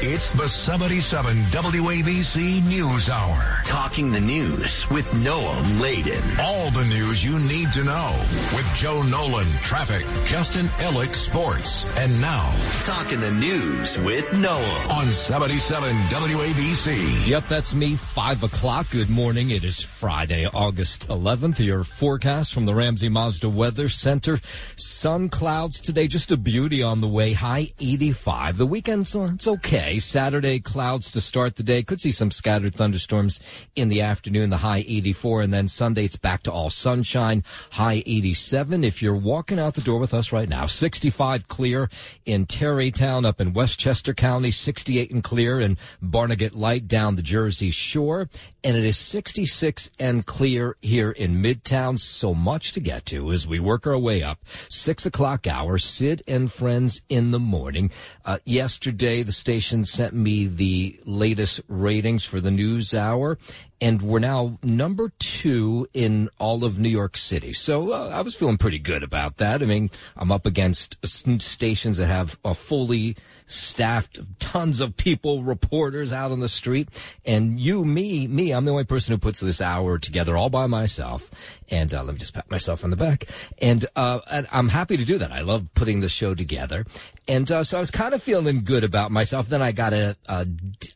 It's 0.00 0.32
the 0.32 0.46
77 0.46 1.34
WABC 1.44 2.62
News 2.68 3.08
Hour. 3.08 3.62
Talking 3.64 4.12
the 4.12 4.20
news 4.20 4.88
with 4.90 5.06
Noam 5.06 5.80
Laden. 5.80 6.22
All 6.38 6.70
the 6.70 6.84
news 6.84 7.24
you 7.24 7.38
need 7.38 7.72
to 7.72 7.82
know 7.82 8.12
with 8.54 8.70
Joe 8.76 9.02
Nolan, 9.02 9.50
traffic, 9.62 10.04
Justin 10.26 10.66
Ellick, 10.84 11.14
sports, 11.14 11.86
and 11.96 12.20
now. 12.20 12.54
Talking 12.84 13.20
the 13.20 13.30
news 13.30 13.98
with 14.00 14.26
Noam 14.26 14.90
On 14.90 15.06
77 15.06 15.88
WABC. 16.10 17.26
Yep, 17.26 17.46
that's 17.48 17.74
me. 17.74 17.96
Five 17.96 18.42
o'clock. 18.42 18.90
Good 18.90 19.08
morning. 19.08 19.48
It 19.48 19.64
is 19.64 19.82
Friday, 19.82 20.44
August 20.44 21.08
11th. 21.08 21.64
Your 21.64 21.84
forecast 21.84 22.52
from 22.52 22.66
the 22.66 22.74
Ramsey 22.74 23.08
Mazda 23.08 23.48
Weather 23.48 23.88
Center. 23.88 24.40
Sun 24.76 25.30
clouds 25.30 25.80
today. 25.80 26.06
Just 26.06 26.30
a 26.30 26.36
beauty 26.36 26.82
on 26.82 27.00
the 27.00 27.08
way. 27.08 27.32
High 27.32 27.68
85. 27.80 28.58
The 28.58 28.66
weekend, 28.66 29.10
uh, 29.16 29.30
it's 29.32 29.48
okay. 29.48 29.85
Saturday, 29.94 30.58
clouds 30.58 31.12
to 31.12 31.20
start 31.20 31.56
the 31.56 31.62
day. 31.62 31.82
Could 31.82 32.00
see 32.00 32.10
some 32.10 32.32
scattered 32.32 32.74
thunderstorms 32.74 33.38
in 33.76 33.88
the 33.88 34.02
afternoon, 34.02 34.50
the 34.50 34.58
high 34.58 34.84
84. 34.86 35.42
And 35.42 35.54
then 35.54 35.68
Sunday, 35.68 36.04
it's 36.04 36.16
back 36.16 36.42
to 36.42 36.52
all 36.52 36.70
sunshine, 36.70 37.44
high 37.72 38.02
87. 38.04 38.82
If 38.82 39.00
you're 39.00 39.16
walking 39.16 39.60
out 39.60 39.74
the 39.74 39.80
door 39.80 40.00
with 40.00 40.12
us 40.12 40.32
right 40.32 40.48
now, 40.48 40.66
65 40.66 41.46
clear 41.46 41.88
in 42.24 42.46
Tarrytown 42.46 43.24
up 43.24 43.40
in 43.40 43.52
Westchester 43.52 44.12
County, 44.12 44.50
68 44.50 45.12
and 45.12 45.22
clear 45.22 45.60
in 45.60 45.78
Barnegat 46.02 46.54
Light 46.54 46.88
down 46.88 47.14
the 47.14 47.22
Jersey 47.22 47.70
Shore. 47.70 48.28
And 48.64 48.76
it 48.76 48.84
is 48.84 48.98
66 48.98 49.90
and 50.00 50.26
clear 50.26 50.76
here 50.82 51.12
in 51.12 51.40
Midtown. 51.40 52.00
So 52.00 52.34
much 52.34 52.72
to 52.72 52.80
get 52.80 53.06
to 53.06 53.30
as 53.30 53.46
we 53.46 53.60
work 53.60 53.86
our 53.86 53.96
way 53.96 54.22
up. 54.22 54.40
Six 54.68 55.06
o'clock 55.06 55.46
hour, 55.46 55.78
Sid 55.78 56.24
and 56.26 56.50
friends 56.50 57.00
in 57.08 57.30
the 57.30 57.38
morning. 57.38 57.92
Uh, 58.24 58.38
yesterday, 58.44 59.22
the 59.22 59.30
station 59.30 59.75
sent 59.84 60.14
me 60.14 60.46
the 60.46 61.00
latest 61.04 61.60
ratings 61.68 62.24
for 62.24 62.40
the 62.40 62.50
news 62.50 62.94
hour, 62.94 63.38
and 63.80 64.00
we're 64.00 64.18
now 64.18 64.58
number 64.62 65.12
two 65.18 65.86
in 65.92 66.30
all 66.38 66.64
of 66.64 66.78
New 66.78 66.88
York 66.88 67.16
City. 67.16 67.52
So 67.52 67.92
uh, 67.92 68.08
I 68.08 68.22
was 68.22 68.34
feeling 68.34 68.56
pretty 68.56 68.78
good 68.78 69.02
about 69.02 69.36
that. 69.36 69.62
I 69.62 69.66
mean, 69.66 69.90
I'm 70.16 70.32
up 70.32 70.46
against 70.46 70.96
stations 71.06 71.98
that 71.98 72.06
have 72.06 72.38
a 72.44 72.54
fully 72.54 73.16
staffed, 73.46 74.18
tons 74.38 74.80
of 74.80 74.96
people, 74.96 75.42
reporters 75.42 76.12
out 76.12 76.32
on 76.32 76.40
the 76.40 76.48
street, 76.48 76.88
and 77.24 77.60
you, 77.60 77.84
me, 77.84 78.26
me, 78.26 78.52
I'm 78.52 78.64
the 78.64 78.72
only 78.72 78.84
person 78.84 79.12
who 79.12 79.18
puts 79.18 79.40
this 79.40 79.60
hour 79.60 79.98
together 79.98 80.36
all 80.36 80.50
by 80.50 80.66
myself. 80.66 81.30
And 81.70 81.92
uh, 81.92 82.02
let 82.02 82.14
me 82.14 82.18
just 82.18 82.34
pat 82.34 82.50
myself 82.50 82.84
on 82.84 82.90
the 82.90 82.96
back. 82.96 83.26
And, 83.58 83.84
uh, 83.94 84.20
and 84.30 84.46
I'm 84.52 84.68
happy 84.68 84.96
to 84.96 85.04
do 85.04 85.18
that. 85.18 85.32
I 85.32 85.40
love 85.40 85.66
putting 85.74 86.00
the 86.00 86.08
show 86.08 86.34
together. 86.34 86.84
And 87.28 87.50
uh, 87.50 87.64
so 87.64 87.76
I 87.76 87.80
was 87.80 87.90
kind 87.90 88.14
of 88.14 88.22
feeling 88.22 88.62
good 88.62 88.84
about 88.84 89.10
myself. 89.10 89.48
Then 89.48 89.62
I 89.62 89.72
got 89.72 89.92
a, 89.92 90.16
a 90.28 90.46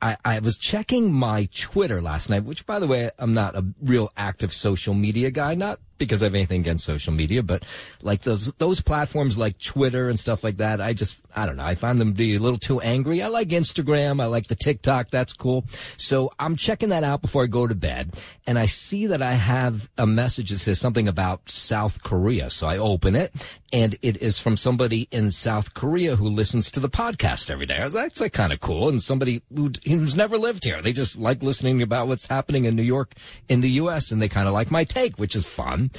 I, 0.00 0.16
I 0.24 0.38
was 0.38 0.58
checking 0.58 1.12
my 1.12 1.48
Twitter 1.52 2.00
last 2.00 2.30
night, 2.30 2.44
which 2.44 2.66
by 2.70 2.78
the 2.78 2.86
way, 2.86 3.10
I'm 3.18 3.34
not 3.34 3.56
a 3.56 3.64
real 3.82 4.12
active 4.16 4.52
social 4.52 4.94
media 4.94 5.32
guy, 5.32 5.56
not 5.56 5.80
because 6.00 6.22
I 6.22 6.26
have 6.26 6.34
anything 6.34 6.62
against 6.62 6.84
social 6.84 7.12
media, 7.12 7.44
but 7.44 7.62
like 8.02 8.22
those 8.22 8.50
those 8.54 8.80
platforms 8.80 9.38
like 9.38 9.58
Twitter 9.58 10.08
and 10.08 10.18
stuff 10.18 10.42
like 10.42 10.56
that, 10.56 10.80
I 10.80 10.92
just 10.94 11.20
I 11.36 11.46
don't 11.46 11.56
know. 11.56 11.64
I 11.64 11.76
find 11.76 12.00
them 12.00 12.08
to 12.08 12.16
be 12.16 12.34
a 12.34 12.40
little 12.40 12.58
too 12.58 12.80
angry. 12.80 13.22
I 13.22 13.28
like 13.28 13.48
Instagram. 13.48 14.20
I 14.20 14.26
like 14.26 14.48
the 14.48 14.56
TikTok. 14.56 15.10
That's 15.10 15.32
cool. 15.32 15.64
So 15.96 16.32
I'm 16.40 16.56
checking 16.56 16.88
that 16.88 17.04
out 17.04 17.22
before 17.22 17.44
I 17.44 17.46
go 17.46 17.68
to 17.68 17.74
bed, 17.74 18.14
and 18.46 18.58
I 18.58 18.66
see 18.66 19.06
that 19.06 19.22
I 19.22 19.32
have 19.32 19.88
a 19.96 20.06
message 20.06 20.50
that 20.50 20.58
says 20.58 20.80
something 20.80 21.06
about 21.06 21.48
South 21.48 22.02
Korea. 22.02 22.50
So 22.50 22.66
I 22.66 22.78
open 22.78 23.14
it, 23.14 23.32
and 23.72 23.96
it 24.02 24.16
is 24.22 24.40
from 24.40 24.56
somebody 24.56 25.06
in 25.10 25.30
South 25.30 25.74
Korea 25.74 26.16
who 26.16 26.28
listens 26.28 26.70
to 26.72 26.80
the 26.80 26.88
podcast 26.88 27.50
every 27.50 27.66
day. 27.66 27.76
I 27.76 27.84
was 27.84 27.94
like, 27.94 28.06
that's 28.06 28.20
like 28.20 28.32
kind 28.32 28.52
of 28.52 28.60
cool, 28.60 28.88
and 28.88 29.02
somebody 29.02 29.42
who, 29.54 29.70
who's 29.86 30.16
never 30.16 30.38
lived 30.38 30.64
here. 30.64 30.82
They 30.82 30.92
just 30.92 31.18
like 31.18 31.42
listening 31.42 31.82
about 31.82 32.08
what's 32.08 32.26
happening 32.26 32.64
in 32.64 32.74
New 32.74 32.82
York, 32.82 33.12
in 33.48 33.60
the 33.60 33.70
U.S., 33.82 34.10
and 34.10 34.20
they 34.20 34.28
kind 34.28 34.48
of 34.48 34.54
like 34.54 34.70
my 34.70 34.84
take, 34.84 35.18
which 35.18 35.36
is 35.36 35.46
fun. 35.46 35.89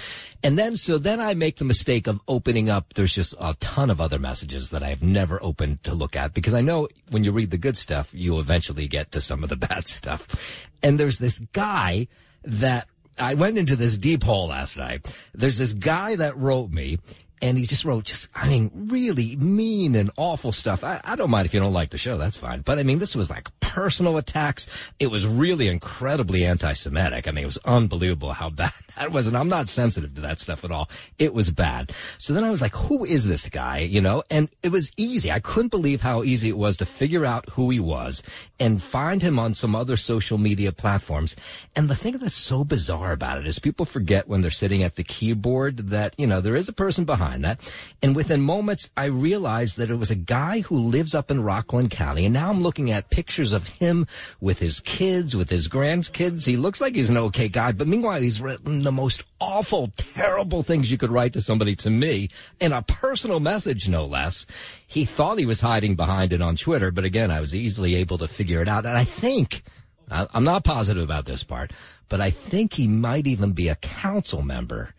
And 0.44 0.58
then, 0.58 0.76
so 0.76 0.98
then 0.98 1.20
I 1.20 1.34
make 1.34 1.58
the 1.58 1.66
mistake 1.66 2.08
of 2.08 2.20
opening 2.28 2.70
up. 2.70 2.94
There's 2.94 3.14
just 3.14 3.36
a 3.40 3.56
ton 3.60 3.90
of 3.90 4.02
other 4.02 4.18
messages 4.18 4.72
that 4.72 4.82
I've 4.82 5.04
never 5.04 5.42
opened 5.42 5.84
to 5.84 5.94
look 5.94 6.16
at 6.16 6.34
because 6.34 6.54
I 6.54 6.62
know 6.62 6.88
when 7.12 7.24
you 7.24 7.32
read 7.32 7.52
the 7.52 7.58
good 7.58 7.78
stuff, 7.78 8.12
you'll 8.14 8.40
eventually 8.40 8.88
get 8.88 9.12
to 9.12 9.22
some 9.22 9.44
of 9.44 9.50
the 9.50 9.56
bad 9.68 9.88
stuff. 9.88 10.68
And 10.82 11.00
there's 11.00 11.20
this 11.20 11.40
guy 11.40 12.08
that 12.44 12.88
I 13.20 13.36
went 13.36 13.58
into 13.58 13.76
this 13.76 13.98
deep 13.98 14.24
hole 14.24 14.48
last 14.48 14.78
night. 14.78 15.06
There's 15.34 15.60
this 15.60 15.74
guy 15.74 16.16
that 16.16 16.38
wrote 16.38 16.72
me 16.72 16.98
and 17.42 17.58
he 17.58 17.66
just 17.66 17.86
wrote 17.86 18.06
just 18.06 18.28
I 18.36 18.48
mean 18.48 18.72
really 18.74 19.36
mean 19.36 19.96
and 19.96 20.12
awful 20.18 20.52
stuff. 20.52 20.84
I, 20.84 21.02
I, 21.04 21.16
don't 21.16 21.30
mind 21.30 21.46
if 21.46 21.54
you 21.54 21.60
don't 21.60 21.74
like 21.74 21.90
the 21.90 21.98
show, 21.98 22.18
that's 22.18 22.38
fine. 22.38 22.62
But 22.62 22.80
I 22.80 22.84
mean 22.84 23.00
this 23.00 23.16
was 23.16 23.30
like 23.30 23.50
personal 23.60 24.18
attacks. 24.18 24.68
It 25.00 25.08
was 25.08 25.26
really 25.26 25.68
incredibly 25.68 26.46
anti-Semitic. 26.46 27.28
I 27.28 27.32
mean 27.32 27.44
it 27.44 27.48
was 27.48 27.58
unbelievable 27.66 28.34
how 28.34 28.50
bad 28.50 28.74
that 28.98 29.12
was, 29.12 29.28
and 29.28 29.38
I'm 29.38 29.50
not 29.50 29.70
sensitive 29.70 30.14
to 30.16 30.22
that 30.22 30.40
stuff 30.40 30.64
at 30.64 30.72
all. 30.72 30.90
It 31.18 31.34
was 31.34 31.52
bad. 31.52 31.92
So 32.18 32.34
then 32.34 32.44
I 32.44 32.52
was 32.52 32.62
like, 32.62 32.76
who 32.76 33.06
is 33.06 33.28
this 33.28 33.50
guy? 33.50 33.80
You 33.80 34.02
know, 34.02 34.24
and 34.30 34.50
it 34.64 34.72
was 34.72 34.92
easy. 34.98 35.32
I 35.32 35.40
couldn't 35.40 35.72
believe 35.72 36.02
how 36.02 36.24
easy 36.24 36.50
it 36.50 36.58
was 36.58 36.78
to 36.78 36.86
figure 36.86 37.26
out 37.26 37.50
who 37.50 37.70
he 37.70 37.80
was 37.80 38.24
and 38.60 38.82
find 38.82 39.22
him 39.22 39.40
on 39.40 39.54
some 39.54 39.76
other 39.76 39.98
social 39.98 40.38
media 40.38 40.72
platforms. 40.72 41.36
And 41.76 41.90
the 41.90 41.96
thing 41.96 42.18
that's 42.18 42.36
so 42.36 42.64
bizarre 42.64 43.12
about 43.12 43.40
it 43.40 43.48
is 43.48 43.60
people 43.60 43.86
forget 43.86 44.28
when 44.28 44.42
they're 44.42 44.52
sitting 44.52 44.84
at 44.84 44.96
the 44.96 45.04
keyboard 45.04 45.78
that 45.90 46.14
you 46.18 46.28
know 46.28 46.42
there 46.42 46.56
is 46.56 46.70
a 46.70 46.74
person 46.74 47.06
behind 47.06 47.31
behind 47.32 47.44
that. 47.46 47.72
And 48.02 48.16
within 48.16 48.42
moments, 48.42 48.90
I 48.98 49.06
realized 49.06 49.78
that 49.78 49.90
it 49.90 49.96
was 49.96 50.12
a 50.12 50.16
guy 50.16 50.62
who 50.62 50.76
lives 50.76 51.16
up 51.16 51.32
in 51.32 51.44
Rockland 51.44 51.92
County. 51.92 52.26
And 52.26 52.34
now 52.34 52.50
I'm 52.50 52.62
looking 52.62 52.92
at 52.92 53.10
pictures 53.10 53.54
of 53.54 53.68
him 53.68 54.06
with 54.40 54.60
his 54.60 54.80
kids, 54.82 55.36
with 55.36 55.50
his 55.50 55.68
grandkids. 55.68 56.46
He 56.46 56.58
looks 56.58 56.82
like 56.82 56.96
he's 56.96 57.10
an 57.10 57.18
okay 57.18 57.48
guy, 57.48 57.72
but 57.72 57.88
meanwhile, 57.88 58.22
he's 58.22 58.42
written 58.42 58.84
the 58.84 58.92
most 58.92 59.24
awful, 59.40 59.92
terrible 59.96 60.64
things 60.64 60.92
you 60.92 60.98
could 60.98 61.12
write 61.12 61.34
to 61.34 61.42
somebody 61.42 61.76
to 61.76 61.90
me 61.90 62.30
in 62.60 62.74
a 62.74 62.82
personal 62.82 63.40
message, 63.40 63.88
no 63.88 64.06
less. 64.06 64.46
He 64.86 65.06
thought 65.06 65.40
he 65.40 65.46
was 65.46 65.62
hiding 65.62 65.96
behind 65.96 66.34
it 66.34 66.42
on 66.42 66.56
Twitter, 66.56 66.92
but 66.92 67.06
again, 67.06 67.32
I 67.32 67.40
was 67.40 67.56
easily 67.56 67.96
able 67.96 68.18
to 68.18 68.28
figure 68.28 68.62
it 68.62 68.68
out. 68.68 68.86
And 68.86 68.98
I 68.98 69.06
think, 69.06 69.64
I'm 70.10 70.44
not 70.44 70.66
positive 70.66 71.04
about 71.04 71.26
this 71.26 71.44
part, 71.44 71.72
but 72.10 72.20
I 72.20 72.30
think 72.30 72.74
he 72.74 72.88
might 72.88 73.26
even 73.26 73.54
be 73.54 73.70
a 73.70 73.76
council 73.76 74.42
member 74.42 74.94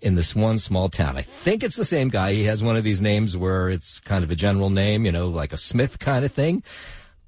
in 0.00 0.14
this 0.14 0.34
one 0.34 0.58
small 0.58 0.88
town. 0.88 1.16
I 1.16 1.22
think 1.22 1.62
it's 1.62 1.76
the 1.76 1.84
same 1.84 2.08
guy. 2.08 2.32
He 2.32 2.44
has 2.44 2.62
one 2.62 2.76
of 2.76 2.84
these 2.84 3.02
names 3.02 3.36
where 3.36 3.68
it's 3.68 4.00
kind 4.00 4.24
of 4.24 4.30
a 4.30 4.34
general 4.34 4.70
name, 4.70 5.04
you 5.04 5.12
know, 5.12 5.28
like 5.28 5.52
a 5.52 5.56
Smith 5.56 5.98
kind 5.98 6.24
of 6.24 6.32
thing. 6.32 6.62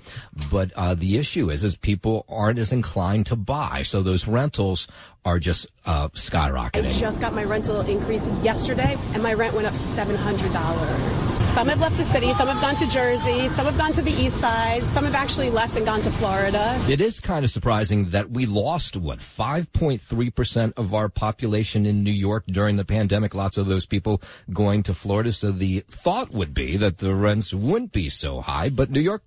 but 0.50 0.72
uh, 0.74 0.94
the 0.94 1.18
issue 1.18 1.50
is, 1.50 1.62
is 1.62 1.76
people 1.76 2.24
aren't 2.28 2.58
as 2.58 2.72
inclined 2.72 3.26
to 3.26 3.36
buy. 3.36 3.82
So 3.82 4.02
those 4.02 4.26
rentals 4.26 4.88
are 5.26 5.40
just 5.40 5.66
uh, 5.84 6.08
skyrocketing. 6.10 6.88
I 6.88 6.92
just 6.92 7.20
got 7.20 7.34
my 7.34 7.42
rental 7.42 7.80
increase 7.80 8.24
yesterday, 8.42 8.96
and 9.12 9.22
my 9.22 9.34
rent 9.34 9.54
went 9.54 9.66
up 9.66 9.74
$700. 9.74 11.36
Some 11.52 11.68
have 11.68 11.80
left 11.80 11.96
the 11.96 12.04
city, 12.04 12.32
some 12.34 12.48
have 12.48 12.60
gone 12.60 12.76
to 12.76 12.86
Jersey, 12.86 13.48
some 13.48 13.64
have 13.66 13.76
gone 13.76 13.92
to 13.94 14.02
the 14.02 14.12
east 14.12 14.36
side, 14.36 14.84
some 14.84 15.04
have 15.04 15.14
actually 15.14 15.50
left 15.50 15.76
and 15.76 15.84
gone 15.84 16.00
to 16.02 16.10
Florida. 16.12 16.78
It 16.88 17.00
is 17.00 17.18
kind 17.18 17.44
of 17.44 17.50
surprising 17.50 18.10
that 18.10 18.30
we 18.30 18.46
lost, 18.46 18.96
what, 18.96 19.18
5.3% 19.18 20.78
of 20.78 20.94
our 20.94 21.08
population 21.08 21.86
in 21.86 22.04
New 22.04 22.12
York 22.12 22.44
during 22.46 22.76
the 22.76 22.84
pandemic. 22.84 23.34
Lots 23.34 23.56
of 23.56 23.66
those 23.66 23.86
people 23.86 24.22
going 24.52 24.84
to 24.84 24.94
Florida. 24.94 25.32
So 25.32 25.50
the 25.50 25.80
thought 25.88 26.30
would 26.30 26.54
be 26.54 26.76
that 26.76 26.98
the 26.98 27.14
rents 27.14 27.52
wouldn't 27.52 27.90
be 27.90 28.10
so 28.10 28.42
high, 28.42 28.68
but 28.68 28.90
New 28.90 29.00
York 29.00 29.22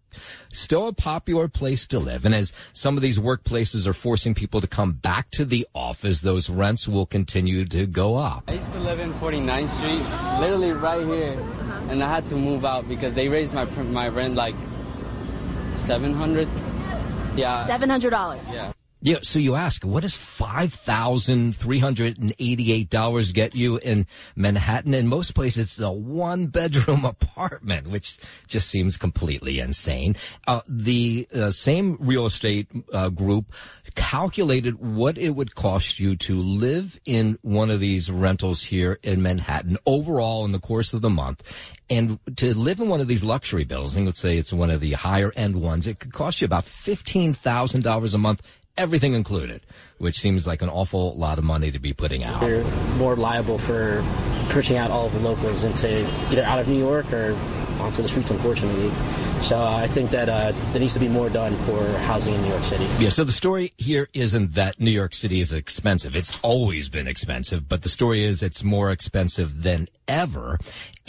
still 0.52 0.88
a 0.88 0.94
popular 0.94 1.48
place 1.48 1.88
to 1.88 2.00
live. 2.00 2.26
And 2.26 2.34
as 2.36 2.54
some 2.74 2.96
of 2.96 3.02
these 3.02 3.20
workplaces 3.20 3.88
are 3.88 3.94
forcing 3.94 4.34
people 4.34 4.62
to 4.62 4.68
come 4.68 4.94
back 4.94 5.30
to 5.32 5.46
the 5.46 5.68
office, 5.74 6.22
those 6.22 6.50
rents 6.50 6.88
will 6.88 7.06
continue 7.06 7.66
to 7.66 7.86
go 7.86 8.16
up. 8.16 8.44
I 8.48 8.54
used 8.54 8.72
to 8.74 8.80
live 8.80 9.00
in 9.00 9.14
49th 9.16 9.70
Street, 9.78 10.40
literally 10.40 10.72
right 10.72 11.06
here, 11.06 11.40
and 11.90 12.04
I 12.04 12.10
had 12.10 12.26
to 12.26 12.36
move 12.36 12.66
out 12.66 12.88
because 12.88 13.16
they 13.16 13.28
raised 13.28 13.54
my 13.54 13.66
my 13.66 14.08
rent 14.10 14.36
like 14.36 14.56
700. 15.76 16.48
Yeah. 17.36 17.68
$700. 17.68 18.40
Yeah. 18.52 18.74
Yeah, 19.01 19.19
so 19.22 19.40
you 19.40 19.56
ask, 19.56 19.86
what 19.86 20.01
does 20.01 20.13
five 20.13 20.74
thousand 20.74 21.56
three 21.56 21.80
hundred 21.80 22.18
and 22.18 22.34
eighty-eight 22.38 22.90
dollars 22.90 23.31
get 23.31 23.56
you 23.56 23.78
in 23.78 24.07
Manhattan? 24.36 24.94
In 24.94 25.07
most 25.07 25.36
places, 25.36 25.63
it's 25.63 25.80
a 25.80 25.90
one-bedroom 25.90 27.06
apartment, 27.06 27.88
which 27.88 28.18
just 28.48 28.68
seems 28.68 28.98
completely 28.98 29.62
insane. 29.62 30.18
Uh, 30.46 30.62
the 30.68 31.30
uh, 31.34 31.50
same 31.51 31.96
real 32.01 32.25
estate 32.25 32.68
uh, 32.92 33.07
group 33.07 33.54
calculated 33.96 34.80
what 34.80 35.18
it 35.18 35.30
would 35.30 35.56
cost 35.56 36.02
you 36.02 36.18
to 36.18 36.36
live 36.36 37.00
in 37.06 37.38
one 37.42 37.69
of 37.69 37.80
these 37.80 38.12
rentals 38.12 38.63
here 38.63 39.00
in 39.02 39.22
Manhattan 39.22 39.78
overall 39.86 40.44
in 40.44 40.52
the 40.52 40.60
course 40.60 40.94
of 40.94 41.02
the 41.02 41.10
month. 41.10 41.78
And 41.90 42.19
to 42.38 42.56
live 42.56 42.80
in 42.80 42.88
one 42.88 43.02
of 43.02 43.07
these 43.07 43.24
luxury 43.24 43.63
buildings, 43.63 44.06
let's 44.06 44.19
say 44.19 44.38
it's 44.38 44.54
one 44.54 44.69
of 44.69 44.80
the 44.80 44.92
higher 44.92 45.31
end 45.36 45.60
ones, 45.60 45.88
it 45.88 46.00
could 46.00 46.13
cost 46.13 46.40
you 46.40 46.45
about 46.45 46.66
$15,000 46.66 48.13
a 48.13 48.18
month 48.18 48.59
everything 48.80 49.14
included, 49.14 49.62
which 50.00 50.19
seems 50.19 50.48
like 50.48 50.62
an 50.62 50.69
awful 50.69 51.16
lot 51.16 51.38
of 51.38 51.44
money 51.44 51.72
to 51.72 51.80
be 51.80 51.94
putting 51.94 52.24
out. 52.24 52.42
They're 52.42 52.63
more 52.96 53.16
liable 53.16 53.57
for 53.57 54.04
pushing 54.50 54.78
out 54.78 54.92
all 54.92 55.06
of 55.07 55.13
the 55.13 55.19
locals 55.19 55.63
into 55.63 56.07
either 56.31 56.44
out 56.44 56.60
of 56.60 56.68
New 56.68 56.80
York 56.80 57.12
or 57.13 57.34
onto 57.80 58.01
the 58.01 58.07
streets, 58.07 58.30
unfortunately. 58.31 58.92
So 59.44 59.57
uh, 59.57 59.78
I 59.78 59.88
think 59.88 60.12
that 60.12 60.28
uh, 60.28 60.51
there 60.72 60.81
needs 60.81 60.94
to 60.94 61.00
be 61.00 61.07
more 61.07 61.30
done 61.30 61.56
for 61.66 61.81
housing 62.00 62.36
in 62.36 62.42
New 62.42 62.50
York 62.50 62.66
City. 62.66 62.86
Yeah, 63.00 63.10
so 63.10 63.24
the 63.24 63.31
story 63.31 63.72
here 63.78 64.10
isn't 64.13 64.54
that 64.56 64.80
New 64.80 64.92
York 64.92 65.13
City 65.13 65.40
is 65.40 65.54
expensive. 65.54 66.16
It's 66.16 66.38
always 66.42 66.90
been 66.90 67.07
expensive, 67.07 67.69
but 67.69 67.84
the 67.84 67.90
story 67.90 68.24
is 68.24 68.44
it's 68.44 68.63
more 68.63 68.92
expensive 68.92 69.63
than 69.63 69.88
ever 70.07 70.60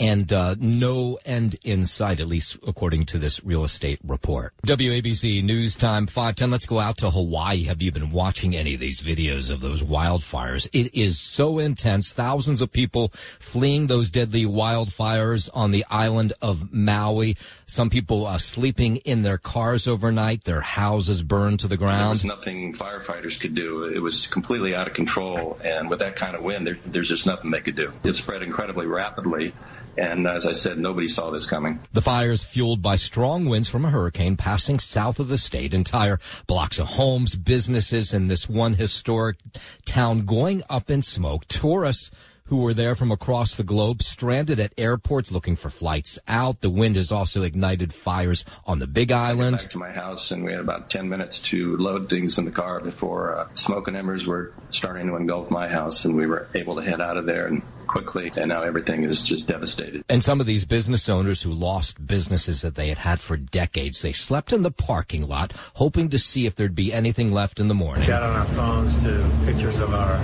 and 0.01 0.33
uh, 0.33 0.55
no 0.59 1.19
end 1.25 1.57
in 1.63 1.85
sight, 1.85 2.19
at 2.19 2.27
least 2.27 2.57
according 2.65 3.05
to 3.05 3.19
this 3.19 3.43
real 3.43 3.63
estate 3.63 3.99
report. 4.03 4.53
WABC 4.65 5.43
News 5.43 5.75
Time 5.75 6.07
510. 6.07 6.49
Let's 6.49 6.65
go 6.65 6.79
out 6.79 6.97
to 6.97 7.11
Hawaii. 7.11 7.65
Have 7.65 7.81
you 7.83 7.91
been 7.91 8.09
watching 8.09 8.55
any 8.55 8.73
of 8.73 8.79
these 8.81 9.01
videos 9.01 9.49
of 9.49 9.61
those 9.61 9.81
wildfires? 9.81 10.67
It 10.73 10.93
is 10.93 11.17
so 11.17 11.59
intense. 11.59 12.11
Thousands 12.11 12.61
of 12.61 12.73
people 12.73 13.09
fleeing 13.13 13.87
those 13.87 14.11
deadly 14.11 14.45
wildfires 14.45 15.49
on 15.53 15.71
the 15.71 15.85
island 15.89 16.33
of 16.41 16.73
Maui. 16.73 17.37
Some 17.65 17.89
people 17.89 18.27
uh, 18.27 18.37
sleeping 18.37 18.97
in 18.97 19.21
their 19.21 19.37
cars 19.37 19.87
overnight, 19.87 20.43
their 20.43 20.61
houses 20.61 21.23
burned 21.23 21.61
to 21.61 21.69
the 21.69 21.77
ground. 21.77 22.01
There 22.01 22.09
was 22.09 22.25
nothing 22.25 22.73
firefighters 22.73 23.39
could 23.39 23.55
do. 23.55 23.85
It 23.85 23.99
was 23.99 24.27
completely 24.27 24.75
out 24.75 24.87
of 24.87 24.93
control. 24.93 25.57
And 25.63 25.89
with 25.89 25.99
that 25.99 26.17
kind 26.17 26.35
of 26.35 26.43
wind, 26.43 26.67
there, 26.67 26.77
there's 26.85 27.09
just 27.09 27.25
nothing 27.25 27.51
they 27.51 27.61
could 27.61 27.75
do. 27.77 27.93
It 28.03 28.13
spread 28.13 28.43
incredibly 28.43 28.87
rapidly. 28.87 29.53
And 29.97 30.27
as 30.27 30.45
I 30.45 30.53
said, 30.53 30.77
nobody 30.77 31.07
saw 31.07 31.31
this 31.31 31.45
coming. 31.45 31.79
The 31.91 32.01
fires 32.01 32.45
fueled 32.45 32.81
by 32.81 32.95
strong 32.95 33.45
winds 33.45 33.69
from 33.69 33.85
a 33.85 33.89
hurricane 33.89 34.37
passing 34.37 34.79
south 34.79 35.19
of 35.19 35.27
the 35.27 35.37
state. 35.37 35.73
Entire 35.73 36.17
blocks 36.47 36.79
of 36.79 36.87
homes, 36.87 37.35
businesses, 37.35 38.13
and 38.13 38.29
this 38.29 38.47
one 38.47 38.73
historic 38.75 39.37
town 39.85 40.21
going 40.21 40.63
up 40.69 40.89
in 40.89 41.01
smoke. 41.01 41.47
Tourists 41.47 42.11
who 42.51 42.57
were 42.57 42.73
there 42.73 42.95
from 42.95 43.13
across 43.13 43.55
the 43.55 43.63
globe 43.63 44.03
stranded 44.03 44.59
at 44.59 44.73
airports 44.77 45.31
looking 45.31 45.55
for 45.55 45.69
flights 45.69 46.19
out. 46.27 46.59
The 46.59 46.69
wind 46.69 46.97
has 46.97 47.09
also 47.09 47.43
ignited 47.43 47.93
fires 47.93 48.43
on 48.65 48.79
the 48.79 48.87
Big 48.87 49.09
Island. 49.09 49.59
back 49.59 49.69
to 49.69 49.77
my 49.77 49.91
house, 49.93 50.31
and 50.31 50.43
we 50.43 50.51
had 50.51 50.59
about 50.59 50.89
10 50.89 51.07
minutes 51.07 51.39
to 51.43 51.77
load 51.77 52.09
things 52.09 52.37
in 52.37 52.43
the 52.43 52.51
car 52.51 52.81
before 52.81 53.37
uh, 53.37 53.47
smoke 53.53 53.87
and 53.87 53.95
embers 53.95 54.27
were 54.27 54.53
starting 54.69 55.07
to 55.07 55.15
engulf 55.15 55.49
my 55.49 55.69
house, 55.69 56.03
and 56.03 56.17
we 56.17 56.27
were 56.27 56.49
able 56.53 56.75
to 56.75 56.81
head 56.81 56.99
out 56.99 57.15
of 57.15 57.25
there 57.25 57.47
and 57.47 57.61
quickly. 57.87 58.29
And 58.35 58.49
now 58.49 58.63
everything 58.63 59.05
is 59.05 59.23
just 59.23 59.47
devastated. 59.47 60.03
And 60.09 60.21
some 60.21 60.41
of 60.41 60.45
these 60.45 60.65
business 60.65 61.07
owners 61.07 61.43
who 61.43 61.51
lost 61.51 62.05
businesses 62.05 62.63
that 62.63 62.75
they 62.75 62.89
had 62.89 62.97
had 62.97 63.21
for 63.21 63.37
decades, 63.37 64.01
they 64.01 64.11
slept 64.11 64.51
in 64.51 64.63
the 64.63 64.71
parking 64.71 65.25
lot, 65.25 65.53
hoping 65.75 66.09
to 66.09 66.19
see 66.19 66.47
if 66.47 66.55
there'd 66.55 66.75
be 66.75 66.91
anything 66.91 67.31
left 67.31 67.61
in 67.61 67.69
the 67.69 67.73
morning. 67.73 68.09
Got 68.09 68.23
on 68.23 68.35
our 68.35 68.45
phones 68.47 69.03
to 69.03 69.31
pictures 69.45 69.79
of 69.79 69.93
our 69.93 70.17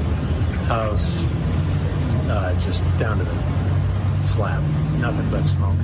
house 0.67 1.23
uh, 2.29 2.59
just 2.61 2.83
down 2.99 3.17
to 3.17 3.23
the 3.23 4.23
slab. 4.23 4.61
Nothing 4.99 5.29
but 5.29 5.43
smoke, 5.43 5.77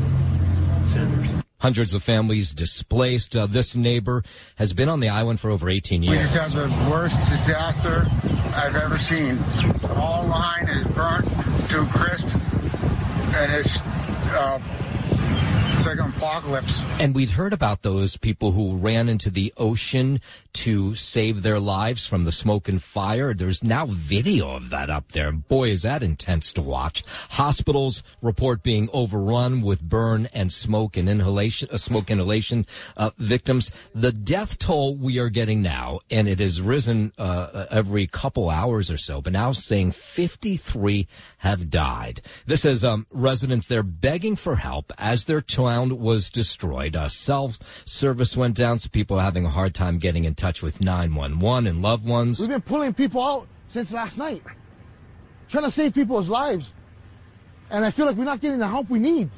cinders. 0.84 1.30
Hundreds 1.60 1.94
of 1.94 2.04
families 2.04 2.54
displaced. 2.54 3.36
Uh, 3.38 3.46
this 3.46 3.76
neighbor 3.76 4.22
has 4.58 4.74
been 4.74 4.90
on 4.90 5.00
the 5.00 5.10
island 5.10 5.40
for 5.40 5.50
over 5.50 5.70
18 5.70 6.04
years. 6.04 6.18
We 6.18 6.24
just 6.24 6.54
had 6.54 6.70
the 6.70 6.92
worst 6.92 7.18
disaster 7.22 8.06
I've 8.56 8.76
ever 8.76 8.98
seen. 8.98 9.40
All 9.96 10.28
line 10.28 10.68
is 10.68 10.86
burnt 10.88 11.26
to 11.70 11.86
crisp, 11.86 12.28
and 13.36 13.54
it's 13.54 13.82
uh, 14.34 14.60
it's 15.84 16.00
like 16.00 16.08
an 16.08 16.14
apocalypse. 16.16 16.82
And 16.98 17.14
we'd 17.14 17.32
heard 17.32 17.52
about 17.52 17.82
those 17.82 18.16
people 18.16 18.54
who 18.54 18.78
ran 18.78 19.10
into 19.10 19.30
the 19.30 19.54
ocean 19.58 20.22
to 20.54 20.96
save 20.96 21.42
their 21.42 21.60
lives 21.60 22.06
from 22.06 22.24
the 22.24 22.32
smoke 22.32 22.70
and 22.70 22.82
fire. 22.82 23.34
There's 23.34 23.64
now 23.64 23.88
video 23.88 24.52
of 24.52 24.70
that 24.70 24.90
up 24.90 25.12
there. 25.12 25.32
Boy, 25.32 25.72
is 25.72 25.82
that 25.82 26.02
intense 26.02 26.54
to 26.54 26.62
watch. 26.62 27.04
Hospitals 27.32 28.02
report 28.22 28.64
being 28.64 28.88
overrun 28.94 29.62
with 29.62 29.84
burn 29.84 30.28
and 30.34 30.54
smoke 30.54 30.96
and 30.96 31.10
inhalation, 31.10 31.68
uh, 31.72 31.78
smoke 31.78 32.10
inhalation 32.10 32.66
uh, 32.96 33.10
victims. 33.18 33.72
The 33.94 34.14
death 34.14 34.60
toll 34.60 34.96
we 34.96 35.20
are 35.20 35.30
getting 35.30 35.62
now, 35.62 36.00
and 36.10 36.30
it 36.30 36.40
has 36.40 36.62
risen 36.62 37.12
uh, 37.18 37.66
every 37.70 38.08
couple 38.08 38.50
hours 38.50 38.90
or 38.90 38.98
so, 38.98 39.22
but 39.22 39.34
now 39.34 39.52
saying 39.52 39.92
53 39.92 41.08
have 41.40 41.70
died. 41.70 42.22
This 42.46 42.64
is 42.64 42.86
um, 42.86 43.06
residents 43.12 43.68
there 43.68 43.84
begging 43.84 44.38
for 44.38 44.56
help 44.56 44.94
as 44.98 45.26
their 45.26 45.42
town 45.74 46.00
was 46.00 46.30
destroyed. 46.30 46.96
Uh, 46.96 47.10
Cell 47.10 47.54
service 47.86 48.38
went 48.38 48.56
down, 48.56 48.80
so 48.80 48.90
people 48.90 49.18
are 49.18 49.24
having 49.24 49.46
a 49.46 49.50
hard 49.50 49.74
time 49.74 49.98
getting 49.98 50.24
in 50.24 50.36
touch 50.36 50.62
with 50.62 50.82
911 50.82 51.68
and 51.68 51.82
loved 51.82 52.08
ones. 52.08 52.40
We've 52.40 52.50
been 52.50 52.62
pulling 52.62 52.94
people 52.94 53.22
out 53.22 53.48
since 53.68 53.92
last 53.92 54.18
night, 54.18 54.44
trying 55.50 55.64
to 55.64 55.72
save 55.72 55.94
people's 55.94 56.30
lives. 56.30 56.74
And 57.70 57.84
I 57.84 57.92
feel 57.92 58.06
like 58.06 58.16
we're 58.16 58.24
not 58.24 58.42
getting 58.42 58.60
the 58.60 58.68
help 58.68 58.90
we 58.90 59.00
need. 59.00 59.30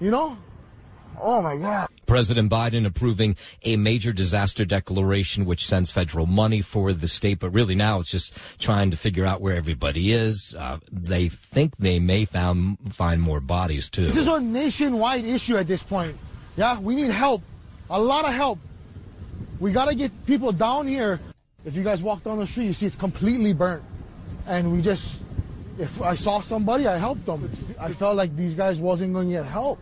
You 0.00 0.10
know? 0.10 0.36
Oh 1.20 1.40
my 1.40 1.56
God. 1.56 1.88
President 2.08 2.50
Biden 2.50 2.86
approving 2.86 3.36
a 3.62 3.76
major 3.76 4.12
disaster 4.12 4.64
declaration, 4.64 5.44
which 5.44 5.64
sends 5.64 5.90
federal 5.90 6.26
money 6.26 6.62
for 6.62 6.92
the 6.92 7.06
state. 7.06 7.38
But 7.38 7.50
really 7.50 7.74
now 7.74 8.00
it's 8.00 8.10
just 8.10 8.58
trying 8.58 8.90
to 8.90 8.96
figure 8.96 9.26
out 9.26 9.40
where 9.40 9.54
everybody 9.54 10.12
is. 10.12 10.56
Uh, 10.58 10.78
they 10.90 11.28
think 11.28 11.76
they 11.76 12.00
may 12.00 12.24
found, 12.24 12.78
find 12.92 13.20
more 13.20 13.40
bodies 13.40 13.90
too. 13.90 14.06
This 14.06 14.16
is 14.16 14.26
a 14.26 14.40
nationwide 14.40 15.24
issue 15.24 15.56
at 15.58 15.68
this 15.68 15.82
point. 15.82 16.16
Yeah, 16.56 16.80
we 16.80 16.96
need 16.96 17.10
help. 17.10 17.42
A 17.90 18.00
lot 18.00 18.24
of 18.24 18.32
help. 18.32 18.58
We 19.60 19.70
got 19.70 19.84
to 19.86 19.94
get 19.94 20.10
people 20.26 20.50
down 20.50 20.88
here. 20.88 21.20
If 21.64 21.76
you 21.76 21.84
guys 21.84 22.02
walk 22.02 22.24
down 22.24 22.38
the 22.38 22.46
street, 22.46 22.66
you 22.66 22.72
see 22.72 22.86
it's 22.86 22.96
completely 22.96 23.52
burnt. 23.52 23.84
And 24.46 24.72
we 24.72 24.80
just, 24.80 25.22
if 25.78 26.00
I 26.00 26.14
saw 26.14 26.40
somebody, 26.40 26.86
I 26.86 26.96
helped 26.96 27.26
them. 27.26 27.50
I 27.78 27.92
felt 27.92 28.16
like 28.16 28.34
these 28.34 28.54
guys 28.54 28.80
wasn't 28.80 29.12
going 29.12 29.28
to 29.28 29.34
get 29.34 29.44
help 29.44 29.78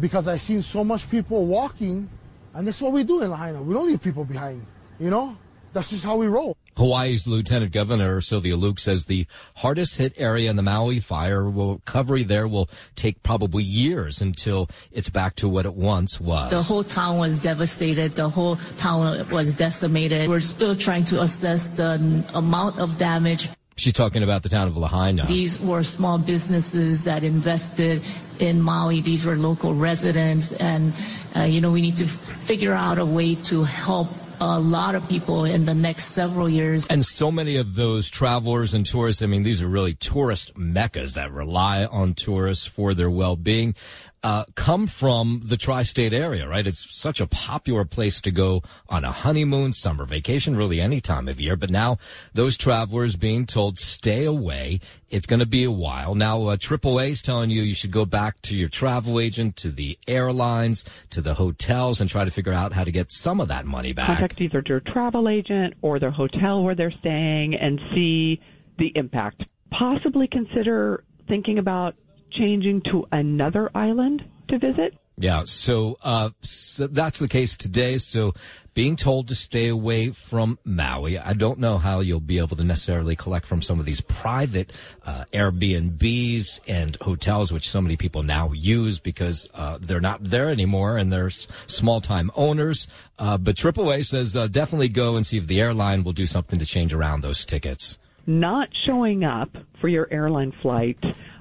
because 0.00 0.28
I've 0.28 0.40
seen 0.40 0.62
so 0.62 0.82
much 0.82 1.10
people 1.10 1.46
walking, 1.46 2.08
and 2.54 2.66
this 2.66 2.76
is 2.76 2.82
what 2.82 2.92
we 2.92 3.04
do 3.04 3.22
in 3.22 3.30
Lahaina. 3.30 3.62
We 3.62 3.74
don't 3.74 3.86
leave 3.86 4.02
people 4.02 4.24
behind. 4.24 4.64
You 4.98 5.10
know, 5.10 5.36
that's 5.72 5.90
just 5.90 6.04
how 6.04 6.16
we 6.16 6.26
roll. 6.26 6.56
Hawaii's 6.76 7.26
Lieutenant 7.26 7.72
Governor 7.72 8.20
Sylvia 8.20 8.56
Luke 8.56 8.78
says 8.78 9.04
the 9.04 9.26
hardest 9.56 9.98
hit 9.98 10.14
area 10.16 10.48
in 10.48 10.56
the 10.56 10.62
Maui 10.62 10.98
fire 10.98 11.48
recovery 11.48 12.22
there 12.22 12.48
will 12.48 12.68
take 12.96 13.22
probably 13.22 13.62
years 13.62 14.22
until 14.22 14.68
it's 14.90 15.10
back 15.10 15.36
to 15.36 15.48
what 15.48 15.66
it 15.66 15.74
once 15.74 16.20
was. 16.20 16.50
The 16.50 16.62
whole 16.62 16.84
town 16.84 17.18
was 17.18 17.38
devastated. 17.38 18.14
The 18.14 18.28
whole 18.28 18.56
town 18.78 19.28
was 19.28 19.56
decimated. 19.56 20.28
We're 20.28 20.40
still 20.40 20.74
trying 20.74 21.04
to 21.06 21.20
assess 21.20 21.70
the 21.70 22.24
amount 22.34 22.78
of 22.78 22.96
damage. 22.96 23.50
She's 23.80 23.94
talking 23.94 24.22
about 24.22 24.42
the 24.42 24.50
town 24.50 24.68
of 24.68 24.76
Lahaina. 24.76 25.24
These 25.24 25.58
were 25.58 25.82
small 25.82 26.18
businesses 26.18 27.04
that 27.04 27.24
invested 27.24 28.02
in 28.38 28.60
Maui. 28.60 29.00
These 29.00 29.24
were 29.24 29.36
local 29.36 29.74
residents. 29.74 30.52
And, 30.52 30.92
uh, 31.34 31.44
you 31.44 31.62
know, 31.62 31.70
we 31.70 31.80
need 31.80 31.96
to 31.96 32.06
figure 32.06 32.74
out 32.74 32.98
a 32.98 33.06
way 33.06 33.36
to 33.36 33.64
help 33.64 34.10
a 34.38 34.60
lot 34.60 34.94
of 34.94 35.08
people 35.08 35.46
in 35.46 35.64
the 35.64 35.74
next 35.74 36.08
several 36.08 36.46
years. 36.46 36.86
And 36.88 37.06
so 37.06 37.32
many 37.32 37.56
of 37.56 37.74
those 37.74 38.10
travelers 38.10 38.74
and 38.74 38.84
tourists, 38.84 39.22
I 39.22 39.26
mean, 39.26 39.44
these 39.44 39.62
are 39.62 39.68
really 39.68 39.94
tourist 39.94 40.58
meccas 40.58 41.14
that 41.14 41.32
rely 41.32 41.86
on 41.86 42.12
tourists 42.12 42.66
for 42.66 42.92
their 42.92 43.10
well-being 43.10 43.74
uh, 44.22 44.44
come 44.54 44.86
from 44.86 45.40
the 45.44 45.56
tri-state 45.56 46.12
area, 46.12 46.46
right? 46.46 46.66
It's 46.66 46.86
such 46.98 47.20
a 47.20 47.26
popular 47.26 47.84
place 47.84 48.20
to 48.22 48.30
go 48.30 48.62
on 48.88 49.04
a 49.04 49.12
honeymoon, 49.12 49.72
summer 49.72 50.04
vacation, 50.04 50.56
really 50.56 50.80
any 50.80 51.00
time 51.00 51.26
of 51.28 51.40
year. 51.40 51.56
But 51.56 51.70
now 51.70 51.96
those 52.34 52.56
travelers 52.56 53.16
being 53.16 53.46
told 53.46 53.78
stay 53.78 54.24
away. 54.24 54.80
It's 55.08 55.26
going 55.26 55.40
to 55.40 55.46
be 55.46 55.64
a 55.64 55.72
while. 55.72 56.14
Now, 56.14 56.46
uh, 56.46 56.56
AAA 56.56 57.10
is 57.10 57.22
telling 57.22 57.50
you 57.50 57.62
you 57.62 57.74
should 57.74 57.92
go 57.92 58.04
back 58.04 58.40
to 58.42 58.54
your 58.54 58.68
travel 58.68 59.18
agent, 59.18 59.56
to 59.56 59.70
the 59.70 59.98
airlines, 60.06 60.84
to 61.10 61.20
the 61.20 61.34
hotels, 61.34 62.00
and 62.00 62.08
try 62.10 62.24
to 62.24 62.30
figure 62.30 62.52
out 62.52 62.72
how 62.72 62.84
to 62.84 62.92
get 62.92 63.10
some 63.10 63.40
of 63.40 63.48
that 63.48 63.64
money 63.64 63.92
back. 63.92 64.06
Contact 64.06 64.40
either 64.40 64.62
your 64.66 64.80
travel 64.80 65.28
agent 65.28 65.74
or 65.82 65.98
their 65.98 66.10
hotel 66.10 66.62
where 66.62 66.74
they're 66.74 66.94
staying 67.00 67.54
and 67.54 67.80
see 67.94 68.40
the 68.78 68.92
impact. 68.94 69.44
Possibly 69.70 70.28
consider 70.28 71.04
thinking 71.26 71.58
about 71.58 71.94
changing 72.30 72.82
to 72.90 73.06
another 73.12 73.70
island 73.74 74.22
to 74.48 74.58
visit. 74.58 74.94
Yeah, 75.20 75.42
so, 75.44 75.98
uh, 76.02 76.30
so 76.40 76.86
that's 76.86 77.18
the 77.18 77.28
case 77.28 77.58
today. 77.58 77.98
So 77.98 78.32
being 78.72 78.96
told 78.96 79.28
to 79.28 79.34
stay 79.34 79.68
away 79.68 80.12
from 80.12 80.58
Maui, 80.64 81.18
I 81.18 81.34
don't 81.34 81.58
know 81.58 81.76
how 81.76 82.00
you'll 82.00 82.20
be 82.20 82.38
able 82.38 82.56
to 82.56 82.64
necessarily 82.64 83.16
collect 83.16 83.44
from 83.44 83.60
some 83.60 83.78
of 83.78 83.84
these 83.84 84.00
private 84.00 84.72
uh, 85.04 85.26
Airbnbs 85.30 86.60
and 86.66 86.96
hotels, 87.02 87.52
which 87.52 87.68
so 87.68 87.82
many 87.82 87.98
people 87.98 88.22
now 88.22 88.52
use 88.52 88.98
because 88.98 89.46
uh, 89.52 89.76
they're 89.78 90.00
not 90.00 90.24
there 90.24 90.48
anymore 90.48 90.96
and 90.96 91.12
they're 91.12 91.28
small 91.28 92.00
time 92.00 92.30
owners. 92.34 92.88
Uh, 93.18 93.36
but 93.36 93.56
AAA 93.56 94.06
says 94.06 94.34
uh, 94.34 94.46
definitely 94.46 94.88
go 94.88 95.16
and 95.16 95.26
see 95.26 95.36
if 95.36 95.46
the 95.46 95.60
airline 95.60 96.02
will 96.02 96.14
do 96.14 96.26
something 96.26 96.58
to 96.58 96.64
change 96.64 96.94
around 96.94 97.20
those 97.20 97.44
tickets. 97.44 97.98
Not 98.26 98.70
showing 98.86 99.22
up 99.22 99.50
for 99.82 99.88
your 99.88 100.08
airline 100.10 100.54
flight 100.62 100.96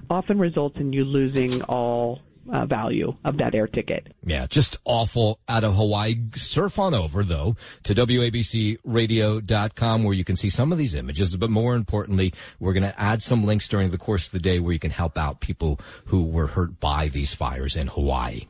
often 0.10 0.40
results 0.40 0.78
in 0.80 0.94
you 0.94 1.04
losing 1.04 1.62
all 1.64 2.22
uh, 2.52 2.66
value 2.66 3.16
of 3.26 3.38
that 3.38 3.54
air 3.54 3.68
ticket. 3.68 4.08
Yeah, 4.24 4.48
just 4.48 4.78
awful 4.86 5.40
out 5.48 5.64
of 5.64 5.76
Hawaii. 5.76 6.16
Surf 6.36 6.80
on 6.80 6.94
over, 6.94 7.24
though, 7.24 7.56
to 7.84 7.94
WABCRadio.com 7.94 10.04
where 10.04 10.14
you 10.14 10.24
can 10.24 10.36
see 10.36 10.50
some 10.50 10.72
of 10.72 10.78
these 10.78 10.96
images. 10.96 11.36
But 11.36 11.50
more 11.50 11.76
importantly, 11.76 12.34
we're 12.60 12.74
going 12.74 12.84
to 12.84 13.00
add 13.00 13.22
some 13.22 13.44
links 13.44 13.68
during 13.68 13.92
the 13.92 13.98
course 13.98 14.28
of 14.28 14.32
the 14.32 14.40
day 14.40 14.60
where 14.60 14.74
you 14.74 14.80
can 14.80 14.92
help 14.92 15.18
out 15.18 15.42
people 15.42 15.80
who 16.06 16.26
were 16.26 16.48
hurt 16.48 16.80
by 16.80 17.08
these 17.08 17.34
fires 17.34 17.76
in 17.76 17.88
Hawaii. 17.88 18.48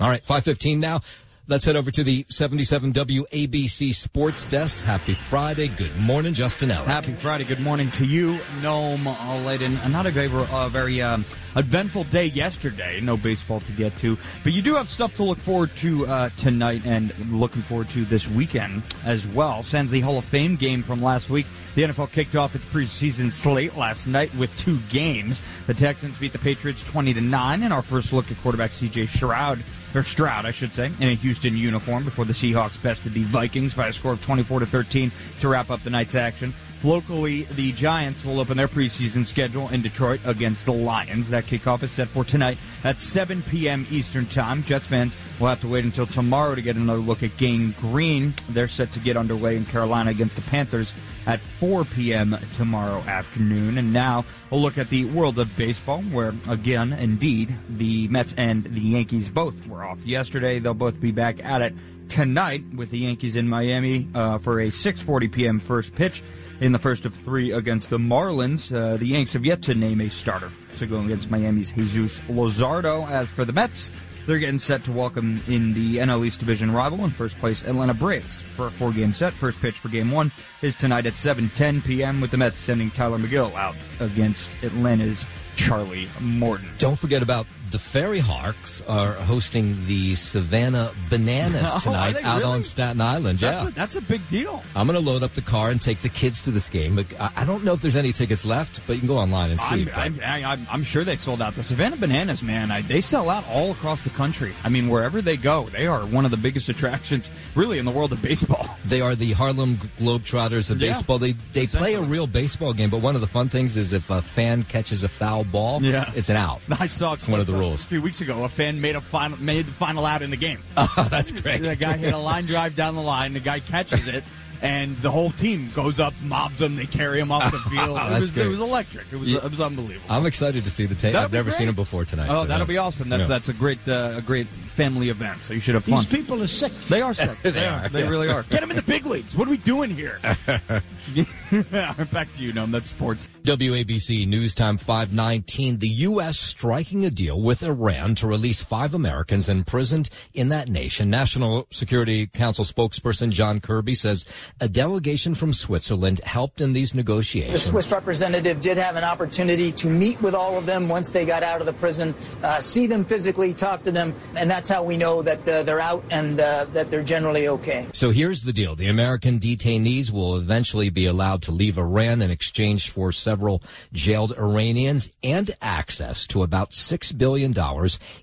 All 0.00 0.08
right, 0.08 0.24
515 0.24 0.80
now. 0.80 1.00
Let's 1.48 1.64
head 1.64 1.74
over 1.74 1.90
to 1.90 2.04
the 2.04 2.24
77 2.28 2.92
WABC 2.92 3.92
Sports 3.96 4.48
Desk. 4.48 4.84
Happy 4.84 5.12
Friday. 5.12 5.66
Good 5.66 5.96
morning, 5.96 6.34
Justin 6.34 6.68
Ellick. 6.68 6.84
Happy 6.84 7.14
Friday. 7.14 7.42
Good 7.42 7.58
morning 7.58 7.90
to 7.90 8.06
you, 8.06 8.38
Noam 8.60 9.44
Laden. 9.44 9.76
Not 9.90 10.06
a 10.06 10.10
very, 10.10 10.28
uh, 10.32 10.68
very 10.68 11.02
um, 11.02 11.24
eventful 11.56 12.04
day 12.04 12.26
yesterday. 12.26 13.00
No 13.00 13.16
baseball 13.16 13.58
to 13.58 13.72
get 13.72 13.96
to. 13.96 14.16
But 14.44 14.52
you 14.52 14.62
do 14.62 14.76
have 14.76 14.88
stuff 14.88 15.16
to 15.16 15.24
look 15.24 15.38
forward 15.38 15.70
to 15.78 16.06
uh, 16.06 16.28
tonight 16.36 16.86
and 16.86 17.12
looking 17.32 17.62
forward 17.62 17.90
to 17.90 18.04
this 18.04 18.28
weekend 18.28 18.84
as 19.04 19.26
well. 19.26 19.64
Sans 19.64 19.90
the 19.90 19.98
Hall 19.98 20.18
of 20.18 20.24
Fame 20.24 20.54
game 20.54 20.84
from 20.84 21.02
last 21.02 21.28
week. 21.28 21.46
The 21.74 21.82
NFL 21.82 22.12
kicked 22.12 22.36
off 22.36 22.54
its 22.54 22.64
preseason 22.66 23.32
slate 23.32 23.76
last 23.76 24.06
night 24.06 24.32
with 24.36 24.56
two 24.56 24.78
games. 24.90 25.42
The 25.66 25.74
Texans 25.74 26.16
beat 26.18 26.32
the 26.32 26.38
Patriots 26.38 26.84
20 26.84 27.14
to 27.14 27.20
9 27.20 27.62
in 27.64 27.72
our 27.72 27.82
first 27.82 28.12
look 28.12 28.30
at 28.30 28.36
quarterback 28.42 28.70
CJ 28.70 29.08
Stroud 29.08 29.58
or 29.94 30.02
Stroud, 30.02 30.46
I 30.46 30.50
should 30.50 30.72
say, 30.72 30.90
in 31.00 31.08
a 31.08 31.14
Houston 31.14 31.56
uniform 31.56 32.04
before 32.04 32.24
the 32.24 32.32
Seahawks 32.32 32.82
bested 32.82 33.12
the 33.12 33.22
Vikings 33.24 33.74
by 33.74 33.88
a 33.88 33.92
score 33.92 34.12
of 34.12 34.24
24 34.24 34.60
to 34.60 34.66
13 34.66 35.12
to 35.40 35.48
wrap 35.48 35.70
up 35.70 35.82
the 35.82 35.90
night's 35.90 36.14
action. 36.14 36.54
Locally, 36.84 37.44
the 37.44 37.70
Giants 37.72 38.24
will 38.24 38.40
open 38.40 38.56
their 38.56 38.66
preseason 38.66 39.24
schedule 39.24 39.68
in 39.68 39.82
Detroit 39.82 40.20
against 40.24 40.64
the 40.64 40.72
Lions. 40.72 41.30
That 41.30 41.44
kickoff 41.44 41.84
is 41.84 41.92
set 41.92 42.08
for 42.08 42.24
tonight 42.24 42.58
at 42.82 43.00
7 43.00 43.42
p.m. 43.42 43.86
Eastern 43.88 44.26
Time. 44.26 44.64
Jets 44.64 44.86
fans 44.86 45.14
will 45.38 45.46
have 45.46 45.60
to 45.60 45.68
wait 45.68 45.84
until 45.84 46.06
tomorrow 46.06 46.56
to 46.56 46.62
get 46.62 46.74
another 46.74 46.98
look 46.98 47.22
at 47.22 47.36
Gang 47.36 47.72
Green. 47.80 48.34
They're 48.48 48.66
set 48.66 48.90
to 48.92 48.98
get 48.98 49.16
underway 49.16 49.56
in 49.56 49.64
Carolina 49.64 50.10
against 50.10 50.34
the 50.34 50.42
Panthers 50.42 50.92
at 51.24 51.38
4 51.38 51.84
p.m. 51.84 52.36
tomorrow 52.56 52.98
afternoon. 53.02 53.78
And 53.78 53.92
now 53.92 54.24
we'll 54.50 54.60
look 54.60 54.76
at 54.76 54.88
the 54.88 55.04
world 55.04 55.38
of 55.38 55.56
baseball, 55.56 56.02
where 56.02 56.34
again, 56.48 56.92
indeed, 56.92 57.54
the 57.68 58.08
Mets 58.08 58.34
and 58.36 58.64
the 58.64 58.80
Yankees 58.80 59.28
both 59.28 59.66
were 59.68 59.84
off 59.84 60.04
yesterday. 60.04 60.58
They'll 60.58 60.74
both 60.74 61.00
be 61.00 61.12
back 61.12 61.44
at 61.44 61.62
it 61.62 61.74
tonight 62.08 62.64
with 62.74 62.90
the 62.90 62.98
Yankees 62.98 63.36
in 63.36 63.48
Miami 63.48 64.08
uh, 64.14 64.38
for 64.38 64.60
a 64.60 64.68
6:40 64.68 65.32
p.m. 65.32 65.60
first 65.60 65.94
pitch 65.94 66.22
in 66.60 66.72
the 66.72 66.78
first 66.78 67.04
of 67.04 67.14
three 67.14 67.52
against 67.52 67.90
the 67.90 67.98
Marlins. 67.98 68.74
Uh, 68.74 68.96
the 68.96 69.06
Yanks 69.06 69.32
have 69.32 69.44
yet 69.44 69.62
to 69.62 69.74
name 69.74 70.00
a 70.00 70.08
starter 70.08 70.50
to 70.78 70.86
go 70.86 71.00
against 71.00 71.30
Miami's 71.30 71.72
Jesus 71.72 72.20
Luzardo. 72.28 73.08
As 73.08 73.28
for 73.28 73.44
the 73.44 73.52
Mets, 73.52 73.90
they're 74.26 74.38
getting 74.38 74.58
set 74.58 74.84
to 74.84 74.92
welcome 74.92 75.42
in 75.48 75.74
the 75.74 75.96
NL 75.96 76.24
East 76.24 76.40
Division 76.40 76.70
rival 76.70 77.04
in 77.04 77.10
first 77.10 77.38
place 77.38 77.64
Atlanta 77.66 77.94
Braves 77.94 78.36
for 78.36 78.68
a 78.68 78.70
four-game 78.70 79.12
set. 79.12 79.32
First 79.32 79.60
pitch 79.60 79.78
for 79.78 79.88
Game 79.88 80.10
One 80.10 80.30
is 80.62 80.74
tonight 80.74 81.06
at 81.06 81.14
7:10 81.14 81.84
p.m. 81.84 82.20
with 82.20 82.30
the 82.30 82.36
Mets 82.36 82.58
sending 82.58 82.90
Tylor 82.90 83.18
Megill 83.18 83.54
out 83.54 83.74
against 84.00 84.50
Atlanta's 84.62 85.26
Charlie 85.56 86.08
Morton. 86.20 86.68
Don't 86.78 86.98
forget 86.98 87.22
about 87.22 87.46
the 87.72 87.78
Ferry 87.78 88.18
Hawks 88.20 88.82
are 88.82 89.12
hosting 89.12 89.86
the 89.86 90.14
Savannah 90.14 90.92
Bananas 91.10 91.72
Oh, 91.74 91.78
tonight 91.78 92.12
they 92.12 92.22
out 92.22 92.40
really? 92.40 92.52
on 92.56 92.62
Staten 92.62 93.00
Island. 93.00 93.38
That's 93.38 93.62
yeah. 93.62 93.68
a, 93.68 93.72
that's 93.72 93.96
a 93.96 94.02
big 94.02 94.26
deal. 94.28 94.62
I'm 94.76 94.86
going 94.86 95.02
to 95.02 95.04
load 95.10 95.22
up 95.22 95.32
the 95.32 95.40
car 95.42 95.70
and 95.70 95.80
take 95.80 96.00
the 96.00 96.08
kids 96.08 96.42
to 96.42 96.50
this 96.50 96.68
game. 96.70 96.96
But 96.96 97.06
I 97.20 97.30
I 97.42 97.44
don't 97.44 97.64
know 97.64 97.72
if 97.74 97.82
there's 97.82 97.96
any 97.96 98.12
tickets 98.12 98.44
left, 98.44 98.86
but 98.86 98.92
you 98.94 99.00
can 99.00 99.08
go 99.08 99.16
online 99.16 99.50
and 99.50 99.58
see. 99.58 99.90
I'm, 99.90 100.20
I'm, 100.22 100.44
I'm, 100.44 100.66
I'm 100.70 100.82
sure 100.84 101.02
they 101.02 101.16
sold 101.16 101.42
out. 101.42 101.54
The 101.56 101.62
Savannah 101.64 101.96
Bananas, 101.96 102.42
man, 102.42 102.70
I, 102.70 102.82
they 102.82 103.00
sell 103.00 103.28
out 103.30 103.44
all 103.48 103.72
across 103.72 104.04
the 104.04 104.10
country. 104.10 104.52
I 104.62 104.68
mean, 104.68 104.88
wherever 104.88 105.20
they 105.22 105.36
go, 105.36 105.64
they 105.70 105.86
are 105.88 106.02
one 106.06 106.24
of 106.24 106.30
the 106.30 106.36
biggest 106.36 106.68
attractions, 106.74 107.30
really, 107.56 107.78
in 107.78 107.84
the 107.84 107.90
world 107.90 108.12
of 108.12 108.22
baseball. 108.22 108.68
They 108.84 109.00
are 109.00 109.14
the 109.14 109.32
Harlem 109.32 109.76
Globetrotters 109.98 110.70
of 110.70 110.80
Yeah. 110.80 110.92
baseball. 110.92 111.18
They 111.18 111.32
they 111.54 111.66
play 111.66 111.94
a 111.94 112.02
real 112.02 112.26
baseball 112.26 112.72
game, 112.74 112.90
but 112.90 113.00
one 113.00 113.14
of 113.14 113.20
the 113.22 113.26
fun 113.26 113.48
things 113.48 113.76
is 113.76 113.92
if 113.92 114.10
a 114.10 114.20
fan 114.20 114.64
catches 114.64 115.02
a 115.04 115.08
foul 115.08 115.44
ball, 115.44 115.80
Yeah. 115.82 116.10
it's 116.14 116.28
an 116.28 116.36
out. 116.36 116.60
I 116.78 116.86
saw 116.86 117.14
It's 117.14 117.26
one 117.28 117.40
of 117.40 117.46
the 117.46 117.52
rules. 117.54 117.61
A 117.70 117.76
few 117.76 118.02
weeks 118.02 118.20
ago. 118.20 118.44
A 118.44 118.48
fan 118.48 118.80
made 118.80 118.96
a 118.96 119.00
final 119.00 119.38
made 119.38 119.66
the 119.66 119.72
final 119.72 120.04
out 120.04 120.22
in 120.22 120.30
the 120.30 120.36
game. 120.36 120.58
Oh, 120.76 121.08
that's 121.10 121.30
great. 121.32 121.62
The 121.62 121.76
guy 121.76 121.96
hit 121.96 122.12
a 122.12 122.18
line 122.18 122.46
drive 122.46 122.74
down 122.76 122.94
the 122.94 123.02
line. 123.02 123.32
The 123.34 123.40
guy 123.40 123.60
catches 123.60 124.08
it. 124.08 124.24
And 124.60 124.96
the 124.98 125.10
whole 125.10 125.32
team 125.32 125.70
goes 125.74 125.98
up, 125.98 126.14
mobs 126.22 126.60
him. 126.60 126.76
They 126.76 126.86
carry 126.86 127.18
him 127.18 127.32
off 127.32 127.50
the 127.50 127.58
field. 127.70 127.98
it, 127.98 128.10
was, 128.12 128.38
it 128.38 128.46
was 128.46 128.60
electric. 128.60 129.06
It 129.12 129.16
was, 129.16 129.28
Yeah. 129.28 129.38
it 129.38 129.50
was 129.50 129.58
unbunbelievable. 129.58 130.02
I'm 130.08 130.24
excited 130.24 130.62
to 130.62 130.70
see 130.70 130.86
the 130.86 130.94
tape. 130.94 131.14
That'll 131.14 131.24
I've 131.26 131.32
never 131.32 131.50
great. 131.50 131.56
seen 131.58 131.68
it 131.68 131.74
before 131.74 132.04
tonight. 132.04 132.28
Oh, 132.30 132.42
so, 132.42 132.46
that'll 132.46 132.66
be 132.68 132.78
awesome. 132.78 133.08
That's 133.08 133.22
Yeah. 133.22 133.26
that's 133.26 133.48
a 133.48 133.52
great 133.54 133.80
uh, 133.88 134.14
a 134.18 134.22
great 134.22 134.46
family 134.72 135.10
event, 135.10 135.40
so 135.42 135.54
you 135.54 135.60
should 135.60 135.74
have 135.74 135.84
fun. 135.84 136.00
These 136.00 136.06
people 136.06 136.42
are 136.42 136.46
sick. 136.46 136.72
They 136.88 137.02
are 137.02 137.14
sick. 137.14 137.38
They 137.42 137.50
they 137.50 137.66
are, 137.66 137.84
are. 137.84 137.88
They 137.88 138.08
really 138.08 138.28
are. 138.28 138.42
Get 138.44 138.60
them 138.60 138.70
in 138.70 138.76
the 138.76 138.82
big 138.82 139.04
leagues. 139.04 139.36
What 139.36 139.48
are 139.48 139.50
we 139.50 139.56
doing 139.58 139.90
here? 139.90 140.18
Back 142.12 142.32
to 142.34 142.42
you, 142.42 142.52
Noam. 142.52 142.70
That's 142.70 142.90
sports. 142.90 143.28
WABC 143.42 144.26
News 144.26 144.54
Time 144.54 144.78
519. 144.78 145.78
The 145.78 145.88
U.S. 145.88 146.38
striking 146.38 147.04
a 147.04 147.10
deal 147.10 147.40
with 147.40 147.62
Iran 147.62 148.14
to 148.16 148.26
release 148.26 148.62
five 148.62 148.94
Americans 148.94 149.48
imprisoned 149.48 150.08
in 150.32 150.48
that 150.50 150.68
nation. 150.68 151.10
National 151.10 151.66
Security 151.70 152.26
Council 152.26 152.64
spokesperson 152.64 153.30
John 153.30 153.60
Kirby 153.60 153.94
says 153.94 154.24
a 154.60 154.68
delegation 154.68 155.34
from 155.34 155.52
Switzerland 155.52 156.20
helped 156.20 156.60
in 156.60 156.72
these 156.72 156.94
negotiations. 156.94 157.64
The. 157.64 157.70
Swiss 157.70 157.92
representative 157.92 158.60
did 158.60 158.76
have 158.76 158.96
an 158.96 159.04
opportunity 159.04 159.72
to 159.72 159.88
meet 159.88 160.22
with 160.22 160.34
all 160.34 160.56
of 160.56 160.64
them 160.64 160.88
once 160.88 161.10
they 161.10 161.26
got 161.26 161.42
out 161.42 161.60
of 161.60 161.66
the 161.66 161.72
prison, 161.72 162.14
uh, 162.42 162.60
see 162.60 162.86
them 162.86 163.04
physically, 163.04 163.52
talk 163.52 163.82
to 163.82 163.90
them, 163.90 164.14
and 164.36 164.50
that's 164.50 164.61
how 164.68 164.82
we 164.82 164.96
know 164.96 165.22
that 165.22 165.48
uh, 165.48 165.62
they're 165.62 165.80
out 165.80 166.04
and 166.10 166.38
uh, 166.38 166.66
that 166.72 166.90
they're 166.90 167.02
generally 167.02 167.48
okay. 167.48 167.86
So 167.92 168.10
here's 168.10 168.42
the 168.42 168.52
deal. 168.52 168.74
The 168.74 168.88
American 168.88 169.38
detainees 169.38 170.10
will 170.10 170.36
eventually 170.36 170.90
be 170.90 171.06
allowed 171.06 171.42
to 171.42 171.52
leave 171.52 171.78
Iran 171.78 172.22
in 172.22 172.30
exchange 172.30 172.90
for 172.90 173.12
several 173.12 173.62
jailed 173.92 174.32
Iranians 174.38 175.10
and 175.22 175.50
access 175.60 176.26
to 176.28 176.42
about 176.42 176.70
$6 176.70 177.16
billion 177.18 177.54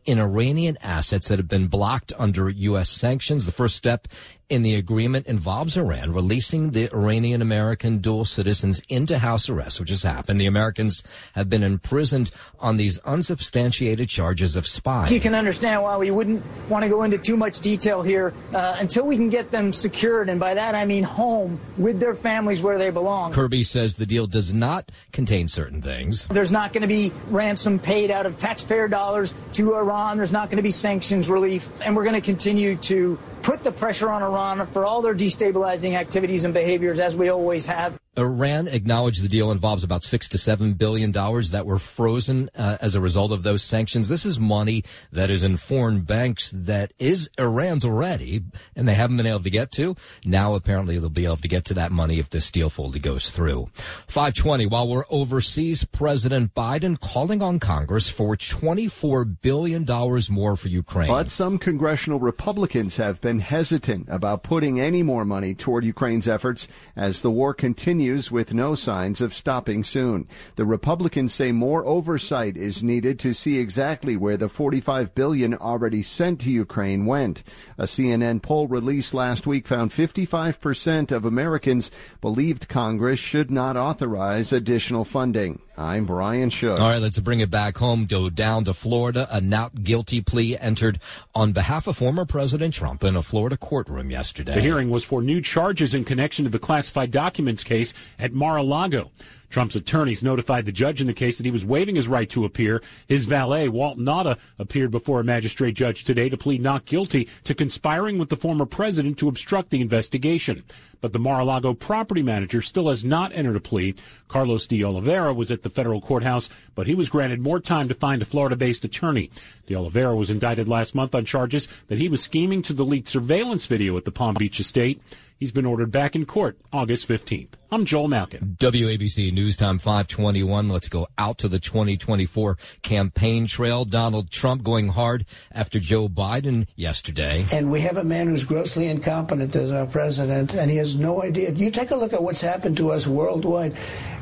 in 0.05 0.19
Iranian 0.19 0.77
assets 0.81 1.27
that 1.27 1.39
have 1.39 1.47
been 1.47 1.67
blocked 1.67 2.13
under 2.17 2.49
U.S. 2.49 2.89
sanctions. 2.89 3.45
The 3.45 3.51
first 3.51 3.75
step 3.75 4.07
in 4.49 4.63
the 4.63 4.75
agreement 4.75 5.27
involves 5.27 5.77
Iran 5.77 6.11
releasing 6.11 6.71
the 6.71 6.89
Iranian 6.91 7.41
American 7.41 7.99
dual 7.99 8.25
citizens 8.25 8.81
into 8.89 9.19
house 9.19 9.47
arrest, 9.47 9.79
which 9.79 9.89
has 9.89 10.03
happened. 10.03 10.41
The 10.41 10.47
Americans 10.47 11.03
have 11.33 11.49
been 11.49 11.63
imprisoned 11.63 12.31
on 12.59 12.77
these 12.77 12.99
unsubstantiated 12.99 14.09
charges 14.09 14.55
of 14.55 14.65
spying. 14.65 15.13
You 15.13 15.19
can 15.19 15.35
understand 15.35 15.83
why 15.83 15.97
we 15.97 16.09
wouldn't 16.11 16.43
want 16.67 16.83
to 16.83 16.89
go 16.89 17.03
into 17.03 17.17
too 17.17 17.37
much 17.37 17.59
detail 17.59 18.01
here 18.01 18.33
uh, 18.53 18.75
until 18.79 19.05
we 19.05 19.15
can 19.15 19.29
get 19.29 19.51
them 19.51 19.71
secured, 19.71 20.29
and 20.29 20.39
by 20.39 20.55
that 20.55 20.73
I 20.73 20.85
mean 20.85 21.03
home 21.03 21.59
with 21.77 21.99
their 21.99 22.15
families 22.15 22.61
where 22.61 22.77
they 22.77 22.89
belong. 22.89 23.31
Kirby 23.31 23.63
says 23.63 23.95
the 23.95 24.05
deal 24.05 24.25
does 24.25 24.53
not 24.53 24.91
contain 25.11 25.47
certain 25.47 25.81
things. 25.81 26.27
There's 26.27 26.51
not 26.51 26.73
going 26.73 26.81
to 26.81 26.87
be 26.87 27.11
ransom 27.27 27.79
paid 27.79 28.09
out 28.09 28.25
of 28.25 28.37
taxpayer 28.37 28.87
dollars 28.87 29.33
to 29.53 29.75
Iran. 29.75 30.17
There's 30.17 30.31
not 30.31 30.49
going 30.49 30.57
to 30.57 30.63
be 30.63 30.71
sanctions 30.71 31.29
relief. 31.29 31.69
And 31.81 31.95
we're 31.95 32.03
going 32.03 32.15
to 32.15 32.21
continue 32.21 32.75
to 32.77 33.19
put 33.41 33.63
the 33.63 33.71
pressure 33.71 34.09
on 34.09 34.21
Iran 34.21 34.65
for 34.67 34.85
all 34.85 35.01
their 35.01 35.15
destabilizing 35.15 35.93
activities 35.93 36.43
and 36.43 36.53
behaviors 36.53 36.99
as 36.99 37.15
we 37.15 37.29
always 37.29 37.65
have. 37.65 37.99
Iran 38.17 38.67
acknowledged 38.67 39.23
the 39.23 39.29
deal 39.29 39.51
involves 39.51 39.83
about 39.83 40.03
six 40.03 40.27
to 40.29 40.37
seven 40.37 40.73
billion 40.73 41.11
dollars 41.11 41.51
that 41.51 41.65
were 41.65 41.77
frozen 41.77 42.49
uh, 42.57 42.77
as 42.81 42.95
a 42.95 43.01
result 43.01 43.31
of 43.31 43.43
those 43.43 43.61
sanctions. 43.61 44.09
This 44.09 44.25
is 44.25 44.39
money 44.39 44.83
that 45.11 45.29
is 45.29 45.43
in 45.43 45.57
foreign 45.57 46.01
banks 46.01 46.49
that 46.51 46.91
is 46.97 47.29
Iran's 47.37 47.85
already, 47.85 48.41
and 48.75 48.87
they 48.87 48.95
haven't 48.95 49.17
been 49.17 49.27
able 49.27 49.41
to 49.41 49.49
get 49.49 49.71
to. 49.73 49.95
Now 50.25 50.55
apparently 50.55 50.97
they'll 50.97 51.09
be 51.09 51.25
able 51.25 51.37
to 51.37 51.47
get 51.47 51.65
to 51.65 51.75
that 51.75 51.91
money 51.91 52.17
if 52.17 52.29
this 52.29 52.49
deal 52.49 52.69
fully 52.69 52.99
goes 52.99 53.29
through. 53.29 53.69
520. 54.07 54.65
While 54.65 54.87
we're 54.87 55.03
overseas, 55.09 55.85
President 55.85 56.55
Biden 56.55 56.99
calling 56.99 57.43
on 57.43 57.59
Congress 57.59 58.09
for 58.09 58.35
24 58.35 59.23
billion 59.25 59.83
dollars 59.83 60.31
more 60.31 60.55
for 60.55 60.67
Ukraine. 60.67 61.09
But 61.09 61.29
some 61.29 61.59
congressional 61.59 62.19
Republicans 62.19 62.95
have 62.95 63.21
been 63.21 63.39
hesitant 63.39 64.07
about 64.09 64.41
putting 64.41 64.79
any 64.79 65.03
more 65.03 65.25
money 65.25 65.53
toward 65.53 65.85
Ukraine's 65.85 66.27
efforts 66.27 66.67
as 66.95 67.21
the 67.21 67.31
war 67.31 67.53
continues 67.53 67.98
with 67.99 68.53
no 68.53 68.75
signs 68.75 69.19
of 69.19 69.33
stopping 69.33 69.83
soon. 69.83 70.25
The 70.55 70.65
Republicans 70.65 71.33
say 71.33 71.51
more 71.51 71.85
oversight 71.85 72.55
is 72.55 72.81
needed 72.81 73.19
to 73.19 73.33
see 73.33 73.59
exactly 73.59 74.15
where 74.15 74.37
the 74.37 74.47
45 74.47 75.13
billion 75.13 75.53
already 75.53 76.01
sent 76.01 76.39
to 76.41 76.49
Ukraine 76.49 77.05
went. 77.05 77.43
A 77.77 77.83
CNN 77.83 78.41
poll 78.41 78.67
released 78.67 79.13
last 79.13 79.45
week 79.45 79.67
found 79.67 79.91
55% 79.91 81.11
of 81.11 81.25
Americans 81.25 81.91
believed 82.21 82.69
Congress 82.69 83.19
should 83.19 83.51
not 83.51 83.75
authorize 83.75 84.53
additional 84.53 85.03
funding. 85.03 85.59
I'm 85.79 86.05
Brian 86.05 86.49
Shook. 86.49 86.77
All 86.77 86.89
right, 86.89 87.01
let's 87.01 87.19
bring 87.19 87.39
it 87.39 87.49
back 87.49 87.77
home. 87.77 88.05
Go 88.05 88.29
down 88.29 88.65
to 88.65 88.73
Florida. 88.73 89.29
A 89.31 89.39
not 89.39 89.81
guilty 89.81 90.19
plea 90.19 90.57
entered 90.57 90.99
on 91.33 91.53
behalf 91.53 91.87
of 91.87 91.95
former 91.95 92.25
President 92.25 92.73
Trump 92.73 93.01
in 93.01 93.15
a 93.15 93.23
Florida 93.23 93.55
courtroom 93.55 94.11
yesterday. 94.11 94.55
The 94.55 94.61
hearing 94.61 94.89
was 94.89 95.05
for 95.05 95.21
new 95.21 95.41
charges 95.41 95.93
in 95.93 96.03
connection 96.03 96.43
to 96.43 96.51
the 96.51 96.59
classified 96.59 97.11
documents 97.11 97.63
case 97.63 97.88
at 98.17 98.33
Mar-a-Lago. 98.33 99.11
Trump's 99.49 99.75
attorneys 99.75 100.23
notified 100.23 100.65
the 100.65 100.71
judge 100.71 101.01
in 101.01 101.07
the 101.07 101.13
case 101.13 101.37
that 101.37 101.45
he 101.45 101.51
was 101.51 101.65
waiving 101.65 101.95
his 101.95 102.07
right 102.07 102.29
to 102.29 102.45
appear. 102.45 102.81
His 103.07 103.25
valet, 103.25 103.67
Walt 103.67 103.97
Nauta, 103.97 104.37
appeared 104.57 104.91
before 104.91 105.19
a 105.19 105.23
magistrate 105.23 105.73
judge 105.73 106.03
today 106.03 106.29
to 106.29 106.37
plead 106.37 106.61
not 106.61 106.85
guilty 106.85 107.27
to 107.45 107.55
conspiring 107.55 108.17
with 108.17 108.29
the 108.29 108.37
former 108.37 108.65
president 108.65 109.17
to 109.19 109.27
obstruct 109.27 109.69
the 109.69 109.81
investigation. 109.81 110.63
But 111.01 111.13
the 111.13 111.19
Mar-a-Lago 111.19 111.73
property 111.73 112.21
manager 112.21 112.61
still 112.61 112.89
has 112.89 113.05
not 113.05 113.31
entered 113.33 113.55
a 113.55 113.61
plea. 113.61 113.95
Carlos 114.27 114.67
de 114.67 114.83
Oliveira 114.83 115.33
was 115.33 115.49
at 115.49 115.61
the 115.61 115.69
federal 115.69 116.01
courthouse, 116.01 116.49
but 116.75 116.87
he 116.87 116.95
was 116.95 117.09
granted 117.09 117.39
more 117.39 117.59
time 117.59 117.87
to 117.87 117.93
find 117.93 118.21
a 118.21 118.25
Florida-based 118.25 118.83
attorney. 118.83 119.31
De 119.65 119.75
Oliveira 119.75 120.15
was 120.15 120.29
indicted 120.29 120.67
last 120.67 120.93
month 120.93 121.15
on 121.15 121.25
charges 121.25 121.67
that 121.87 121.99
he 121.99 122.09
was 122.09 122.21
scheming 122.21 122.61
to 122.63 122.73
delete 122.73 123.07
surveillance 123.07 123.65
video 123.65 123.95
at 123.97 124.05
the 124.05 124.11
Palm 124.11 124.35
Beach 124.35 124.59
estate. 124.59 125.01
He's 125.39 125.51
been 125.53 125.65
ordered 125.65 125.89
back 125.89 126.17
in 126.17 126.25
court 126.25 126.57
August 126.73 127.07
15th. 127.07 127.51
I'm 127.71 127.85
Joel 127.85 128.09
Malkin. 128.09 128.57
WABC 128.59 129.31
News 129.31 129.38
News 129.39 129.55
time 129.55 129.79
521. 129.79 130.67
Let's 130.67 130.89
go 130.89 131.07
out 131.17 131.37
to 131.37 131.47
the 131.47 131.59
2024 131.59 132.57
campaign 132.81 133.47
trail. 133.47 133.85
Donald 133.85 134.29
Trump 134.29 134.63
going 134.63 134.89
hard 134.89 135.23
after 135.49 135.79
Joe 135.79 136.09
Biden 136.09 136.67
yesterday. 136.75 137.45
And 137.53 137.71
we 137.71 137.79
have 137.79 137.95
a 137.95 138.03
man 138.03 138.27
who's 138.27 138.43
grossly 138.43 138.87
incompetent 138.87 139.55
as 139.55 139.71
our 139.71 139.85
president, 139.85 140.53
and 140.53 140.69
he 140.69 140.75
has 140.75 140.97
no 140.97 141.23
idea. 141.23 141.53
You 141.53 141.71
take 141.71 141.91
a 141.91 141.95
look 141.95 142.11
at 142.11 142.21
what's 142.21 142.41
happened 142.41 142.75
to 142.77 142.91
us 142.91 143.07
worldwide. 143.07 143.77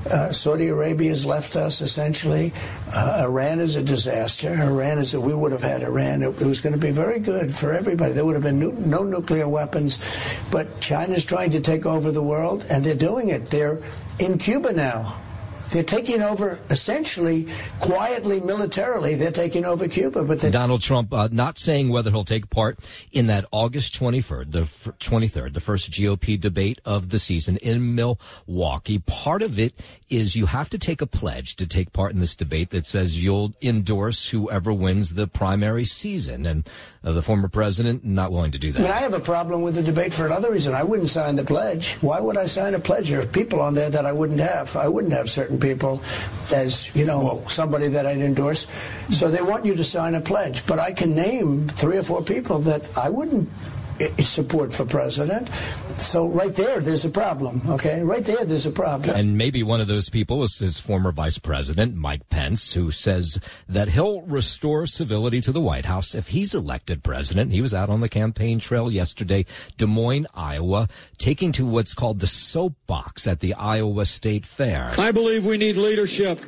Uh, 0.09 0.31
Saudi 0.31 0.67
Arabia 0.69 1.09
has 1.09 1.25
left 1.25 1.55
us 1.55 1.81
essentially. 1.81 2.53
Uh, 2.93 3.23
Iran 3.25 3.59
is 3.59 3.75
a 3.75 3.83
disaster. 3.83 4.53
Iran 4.53 4.97
is 4.97 5.13
a, 5.13 5.19
we 5.19 5.33
would 5.33 5.51
have 5.51 5.61
had 5.61 5.83
Iran. 5.83 6.23
It, 6.23 6.41
it 6.41 6.45
was 6.45 6.61
going 6.61 6.73
to 6.73 6.79
be 6.79 6.91
very 6.91 7.19
good 7.19 7.53
for 7.53 7.73
everybody. 7.73 8.13
There 8.13 8.25
would 8.25 8.35
have 8.35 8.43
been 8.43 8.59
nu- 8.59 8.71
no 8.73 9.03
nuclear 9.03 9.47
weapons. 9.47 9.99
But 10.51 10.79
China's 10.79 11.25
trying 11.25 11.51
to 11.51 11.59
take 11.59 11.85
over 11.85 12.11
the 12.11 12.23
world, 12.23 12.65
and 12.69 12.83
they're 12.83 12.95
doing 12.95 13.29
it. 13.29 13.45
They're 13.45 13.81
in 14.19 14.37
Cuba 14.37 14.73
now. 14.73 15.21
They're 15.71 15.83
taking 15.83 16.21
over 16.21 16.59
essentially, 16.69 17.47
quietly, 17.79 18.39
militarily. 18.39 19.15
They're 19.15 19.31
taking 19.31 19.65
over 19.65 19.87
Cuba, 19.87 20.23
but 20.23 20.39
Donald 20.51 20.81
Trump 20.81 21.13
uh, 21.13 21.29
not 21.31 21.57
saying 21.57 21.89
whether 21.89 22.09
he'll 22.09 22.23
take 22.23 22.49
part 22.49 22.79
in 23.11 23.27
that 23.27 23.45
August 23.51 23.99
23rd, 23.99 24.51
the 24.51 24.61
f- 24.61 24.89
23rd, 24.99 25.53
the 25.53 25.59
first 25.59 25.91
GOP 25.91 26.39
debate 26.39 26.79
of 26.85 27.09
the 27.09 27.19
season 27.19 27.57
in 27.57 27.95
Milwaukee. 27.95 28.99
Part 28.99 29.41
of 29.41 29.59
it 29.59 29.73
is 30.09 30.35
you 30.35 30.45
have 30.45 30.69
to 30.69 30.77
take 30.77 31.01
a 31.01 31.07
pledge 31.07 31.55
to 31.57 31.67
take 31.67 31.93
part 31.93 32.11
in 32.11 32.19
this 32.19 32.35
debate 32.35 32.69
that 32.69 32.85
says 32.85 33.23
you'll 33.23 33.53
endorse 33.61 34.29
whoever 34.29 34.71
wins 34.71 35.15
the 35.15 35.27
primary 35.27 35.85
season, 35.85 36.45
and 36.45 36.67
uh, 37.03 37.11
the 37.11 37.21
former 37.21 37.47
president 37.47 38.05
not 38.05 38.31
willing 38.31 38.51
to 38.51 38.57
do 38.57 38.73
I 38.75 38.79
mean, 38.79 38.91
I 38.91 38.99
have 38.99 39.13
a 39.13 39.19
problem 39.19 39.61
with 39.61 39.75
the 39.75 39.83
debate 39.83 40.13
for 40.13 40.25
another 40.25 40.51
reason. 40.51 40.73
I 40.73 40.83
wouldn't 40.83 41.09
sign 41.09 41.35
the 41.35 41.43
pledge. 41.43 41.95
Why 41.95 42.19
would 42.19 42.37
I 42.37 42.45
sign 42.45 42.75
a 42.75 42.79
pledge? 42.79 43.09
There 43.09 43.21
are 43.21 43.25
people 43.25 43.61
on 43.61 43.73
there 43.73 43.89
that 43.89 44.05
I 44.05 44.11
wouldn't 44.11 44.39
have. 44.39 44.75
I 44.75 44.87
wouldn't 44.87 45.13
have 45.13 45.29
certain 45.29 45.56
people 45.57 46.01
as, 46.53 46.93
you 46.95 47.05
know, 47.05 47.43
somebody 47.47 47.87
that 47.89 48.05
I'd 48.05 48.19
endorse. 48.19 48.67
So 49.11 49.29
they 49.29 49.41
want 49.41 49.65
you 49.65 49.75
to 49.75 49.83
sign 49.83 50.15
a 50.15 50.21
pledge. 50.21 50.65
But 50.65 50.79
I 50.79 50.91
can 50.91 51.15
name 51.15 51.67
three 51.67 51.97
or 51.97 52.03
four 52.03 52.21
people 52.21 52.59
that 52.59 52.85
I 52.97 53.09
wouldn't 53.09 53.49
support 54.19 54.73
for 54.73 54.85
president. 54.85 55.49
So 55.97 56.27
right 56.27 56.55
there, 56.55 56.79
there's 56.79 57.05
a 57.05 57.09
problem. 57.09 57.61
Okay, 57.67 58.03
right 58.03 58.23
there, 58.23 58.45
there's 58.45 58.65
a 58.65 58.71
problem. 58.71 59.15
And 59.15 59.37
maybe 59.37 59.63
one 59.63 59.81
of 59.81 59.87
those 59.87 60.09
people 60.09 60.43
is 60.43 60.59
his 60.59 60.79
former 60.79 61.11
vice 61.11 61.37
president, 61.37 61.95
Mike 61.95 62.29
Pence, 62.29 62.73
who 62.73 62.91
says 62.91 63.39
that 63.67 63.89
he'll 63.89 64.21
restore 64.21 64.85
civility 64.85 65.41
to 65.41 65.51
the 65.51 65.61
White 65.61 65.85
House 65.85 66.13
if 66.13 66.29
he's 66.29 66.53
elected 66.53 67.03
president. 67.03 67.51
He 67.51 67.61
was 67.61 67.73
out 67.73 67.89
on 67.89 68.01
the 68.01 68.09
campaign 68.09 68.59
trail 68.59 68.91
yesterday, 68.91 69.45
Des 69.77 69.87
Moines, 69.87 70.27
Iowa, 70.35 70.87
taking 71.17 71.51
to 71.53 71.65
what's 71.65 71.93
called 71.93 72.19
the 72.19 72.27
soapbox 72.27 73.27
at 73.27 73.39
the 73.39 73.53
Iowa 73.53 74.05
State 74.05 74.45
Fair. 74.45 74.93
I 74.97 75.11
believe 75.11 75.45
we 75.45 75.57
need 75.57 75.77
leadership. 75.77 76.39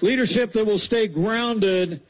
Leadership 0.00 0.52
that 0.52 0.66
will 0.66 0.78
stay 0.78 1.06
grounded 1.06 2.00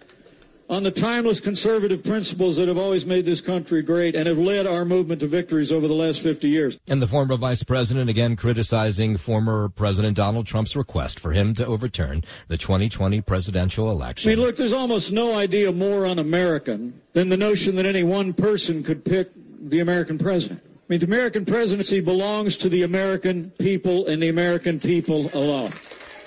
on 0.73 0.83
the 0.85 0.91
timeless 0.91 1.39
conservative 1.39 2.03
principles 2.03 2.57
that 2.57 2.67
have 2.67 2.79
always 2.79 3.05
made 3.05 3.27
this 3.27 3.43
country 3.43 3.83
great 3.83 4.15
and 4.15 4.27
have 4.27 4.39
led 4.39 4.67
our 4.67 4.87
movement 4.87 5.21
to 5.21 5.27
victories 5.27 5.71
over 5.71 5.87
the 5.87 5.93
last 5.93 6.21
50 6.21 6.49
years. 6.49 6.79
And 6.89 7.03
the 7.03 7.07
former 7.07 7.37
vice 7.37 7.63
president 7.63 8.09
again 8.09 8.37
criticizing 8.37 9.19
former 9.19 9.69
President 9.69 10.17
Donald 10.17 10.47
Trump's 10.47 10.75
request 10.75 11.21
for 11.21 11.33
him 11.33 11.55
to 11.57 11.67
overturn 11.67 12.25
the 12.49 12.57
2020 12.57 13.21
presidential 13.21 13.91
election. 13.91 14.33
I 14.33 14.35
mean, 14.35 14.43
look, 14.43 14.57
there's 14.57 14.73
almost 14.73 15.13
no 15.13 15.35
idea 15.35 15.71
more 15.73 16.07
un-American 16.07 17.03
than 17.13 17.29
the 17.29 17.37
notion 17.37 17.75
that 17.75 17.85
any 17.85 18.03
one 18.03 18.33
person 18.33 18.83
could 18.83 19.05
pick 19.05 19.31
the 19.61 19.81
American 19.81 20.17
president. 20.17 20.63
I 20.65 20.69
mean, 20.89 21.01
the 21.01 21.07
American 21.07 21.45
presidency 21.45 22.01
belongs 22.01 22.57
to 22.57 22.71
the 22.71 22.83
American 22.83 23.51
people 23.59 24.07
and 24.07 24.23
the 24.23 24.29
American 24.29 24.81
people 24.81 25.31
alone. 25.35 25.73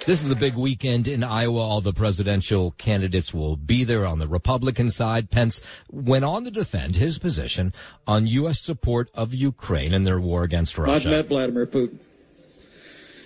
This 0.05 0.23
is 0.23 0.29
a 0.29 0.35
big 0.35 0.53
weekend 0.53 1.07
in 1.07 1.23
Iowa. 1.23 1.57
All 1.57 1.81
the 1.81 1.91
presidential 1.91 2.75
candidates 2.77 3.33
will 3.33 3.55
be 3.55 3.83
there 3.83 4.05
on 4.05 4.19
the 4.19 4.27
Republican 4.27 4.91
side. 4.91 5.31
Pence 5.31 5.59
went 5.91 6.23
on 6.23 6.43
to 6.43 6.51
defend 6.51 6.95
his 6.95 7.17
position 7.17 7.73
on 8.05 8.27
U.S. 8.27 8.59
support 8.59 9.09
of 9.15 9.33
Ukraine 9.33 9.95
in 9.95 10.03
their 10.03 10.19
war 10.19 10.43
against 10.43 10.77
Russia. 10.77 11.07
I've 11.07 11.11
met 11.11 11.27
Vladimir 11.27 11.65
Putin. 11.65 11.97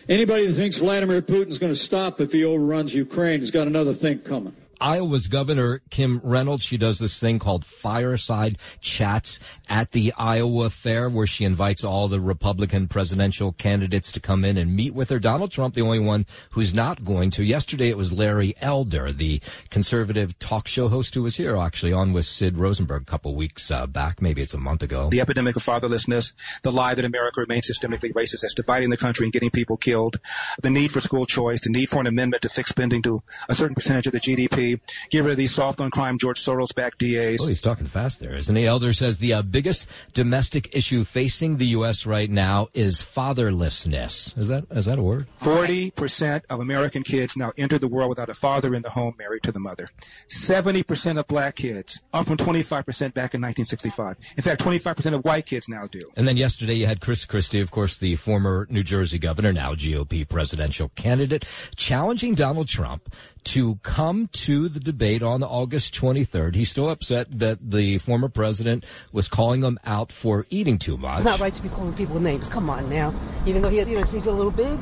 Anybody 0.07 0.47
that 0.47 0.53
thinks 0.53 0.77
Vladimir 0.77 1.21
Putin's 1.21 1.57
going 1.57 1.73
to 1.73 1.79
stop 1.79 2.21
if 2.21 2.31
he 2.31 2.45
overruns 2.45 2.95
Ukraine 2.95 3.41
has 3.41 3.51
got 3.51 3.67
another 3.67 3.93
thing 3.93 4.19
coming. 4.19 4.55
Iowa's 4.81 5.27
Governor 5.27 5.81
Kim 5.89 6.19
Reynolds, 6.23 6.63
she 6.63 6.77
does 6.77 6.99
this 6.99 7.19
thing 7.19 7.39
called 7.39 7.65
fireside 7.65 8.57
chats 8.81 9.39
at 9.69 9.91
the 9.91 10.13
Iowa 10.17 10.69
Fair 10.69 11.09
where 11.09 11.27
she 11.27 11.45
invites 11.45 11.83
all 11.83 12.07
the 12.07 12.19
Republican 12.19 12.87
presidential 12.87 13.51
candidates 13.51 14.11
to 14.13 14.19
come 14.19 14.45
in 14.45 14.57
and 14.57 14.75
meet 14.75 14.93
with 14.93 15.09
her. 15.09 15.19
Donald 15.19 15.51
Trump, 15.51 15.75
the 15.75 15.81
only 15.81 15.99
one 15.99 16.25
who's 16.51 16.73
not 16.73 17.03
going 17.03 17.29
to. 17.31 17.43
Yesterday 17.43 17.89
it 17.89 17.97
was 17.97 18.13
Larry 18.13 18.53
Elder, 18.61 19.11
the 19.11 19.41
conservative 19.69 20.37
talk 20.39 20.67
show 20.67 20.87
host 20.87 21.13
who 21.15 21.23
was 21.23 21.35
here 21.35 21.57
actually 21.57 21.93
on 21.93 22.13
with 22.13 22.25
Sid 22.25 22.57
Rosenberg 22.57 23.01
a 23.01 23.05
couple 23.05 23.35
weeks 23.35 23.71
uh, 23.71 23.85
back. 23.87 24.21
Maybe 24.21 24.41
it's 24.41 24.53
a 24.53 24.57
month 24.57 24.83
ago. 24.83 25.09
The 25.09 25.21
epidemic 25.21 25.55
of 25.55 25.63
fatherlessness, 25.63 26.33
the 26.63 26.71
lie 26.71 26.93
that 26.93 27.05
America 27.05 27.41
remains 27.41 27.69
systemically 27.69 28.11
racist, 28.13 28.41
that's 28.41 28.53
dividing 28.53 28.89
the 28.89 28.97
country 28.97 29.25
and 29.25 29.33
getting 29.33 29.49
people 29.49 29.77
killed, 29.77 30.19
the 30.61 30.69
need 30.69 30.91
for 30.91 31.01
school 31.01 31.25
choice, 31.25 31.61
the 31.61 31.69
need 31.69 31.89
for 31.89 31.99
an 31.99 32.07
amendment 32.07 32.41
to 32.43 32.49
fix 32.49 32.69
spending 32.69 33.01
to 33.01 33.21
a 33.47 33.55
certain 33.55 33.75
percentage 33.75 34.07
of 34.07 34.13
the 34.13 34.19
GDP, 34.19 34.68
get 35.09 35.23
rid 35.23 35.31
of 35.31 35.37
these 35.37 35.53
soft 35.53 35.81
on 35.81 35.91
crime 35.91 36.17
George 36.17 36.39
Soros 36.43 36.73
backed 36.73 36.99
DAs. 36.99 37.39
Oh, 37.41 37.47
he's 37.47 37.61
talking 37.61 37.87
fast 37.87 38.19
there, 38.19 38.35
isn't 38.35 38.55
he? 38.55 38.65
Elder 38.65 38.93
says 38.93 39.19
the 39.19 39.33
uh, 39.33 39.41
biggest 39.41 39.87
domestic 40.13 40.75
issue 40.75 41.03
facing 41.03 41.57
the 41.57 41.67
U.S. 41.67 42.05
right 42.05 42.29
now 42.29 42.67
is 42.73 42.99
fatherlessness. 42.99 44.37
Is 44.37 44.47
that 44.47 44.65
is 44.71 44.85
that 44.85 44.99
a 44.99 45.03
word? 45.03 45.27
Forty 45.37 45.91
percent 45.91 46.45
of 46.49 46.59
American 46.59 47.03
kids 47.03 47.35
now 47.35 47.51
enter 47.57 47.77
the 47.77 47.87
world 47.87 48.09
without 48.09 48.29
a 48.29 48.33
father 48.33 48.73
in 48.73 48.81
the 48.81 48.89
home, 48.89 49.15
married 49.17 49.43
to 49.43 49.51
the 49.51 49.59
mother. 49.59 49.89
Seventy 50.27 50.83
percent 50.83 51.19
of 51.19 51.27
black 51.27 51.55
kids, 51.55 52.01
up 52.13 52.27
from 52.27 52.37
twenty-five 52.37 52.85
percent 52.85 53.13
back 53.13 53.33
in 53.33 53.41
1965. 53.41 54.15
In 54.37 54.43
fact, 54.43 54.61
twenty-five 54.61 54.95
percent 54.95 55.15
of 55.15 55.23
white 55.23 55.45
kids 55.45 55.67
now 55.69 55.87
do. 55.87 56.09
And 56.15 56.27
then 56.27 56.37
yesterday 56.37 56.73
you 56.73 56.85
had 56.85 57.01
Chris 57.01 57.25
Christie, 57.25 57.61
of 57.61 57.71
course, 57.71 57.97
the 57.97 58.15
former 58.15 58.67
New 58.69 58.83
Jersey 58.83 59.19
governor, 59.19 59.53
now 59.53 59.73
GOP 59.73 60.27
presidential 60.27 60.89
candidate, 60.89 61.45
challenging 61.75 62.35
Donald 62.35 62.67
Trump 62.67 63.13
to 63.45 63.75
come 63.77 64.27
to 64.33 64.58
the 64.67 64.79
debate 64.79 65.23
on 65.23 65.43
August 65.43 65.93
23rd. 65.93 66.55
He's 66.55 66.69
still 66.69 66.89
upset 66.89 67.27
that 67.39 67.71
the 67.71 67.97
former 67.99 68.29
president 68.29 68.85
was 69.13 69.27
calling 69.27 69.61
him 69.61 69.79
out 69.85 70.11
for 70.11 70.45
eating 70.49 70.77
too 70.77 70.97
much. 70.97 71.17
It's 71.17 71.25
not 71.25 71.39
right 71.39 71.53
to 71.53 71.61
be 71.61 71.69
calling 71.69 71.93
people 71.93 72.19
names. 72.19 72.49
Come 72.49 72.69
on 72.69 72.89
now. 72.89 73.13
Even 73.45 73.61
though 73.61 73.69
he, 73.69 73.77
you 73.77 73.95
know, 73.95 74.03
he's 74.03 74.25
a 74.25 74.31
little 74.31 74.51
big. 74.51 74.79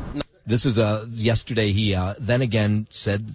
This 0.47 0.65
is 0.65 0.79
uh, 0.79 1.05
yesterday. 1.11 1.73
He 1.73 1.93
uh, 1.93 2.15
then 2.17 2.41
again 2.41 2.87
said, 2.89 3.29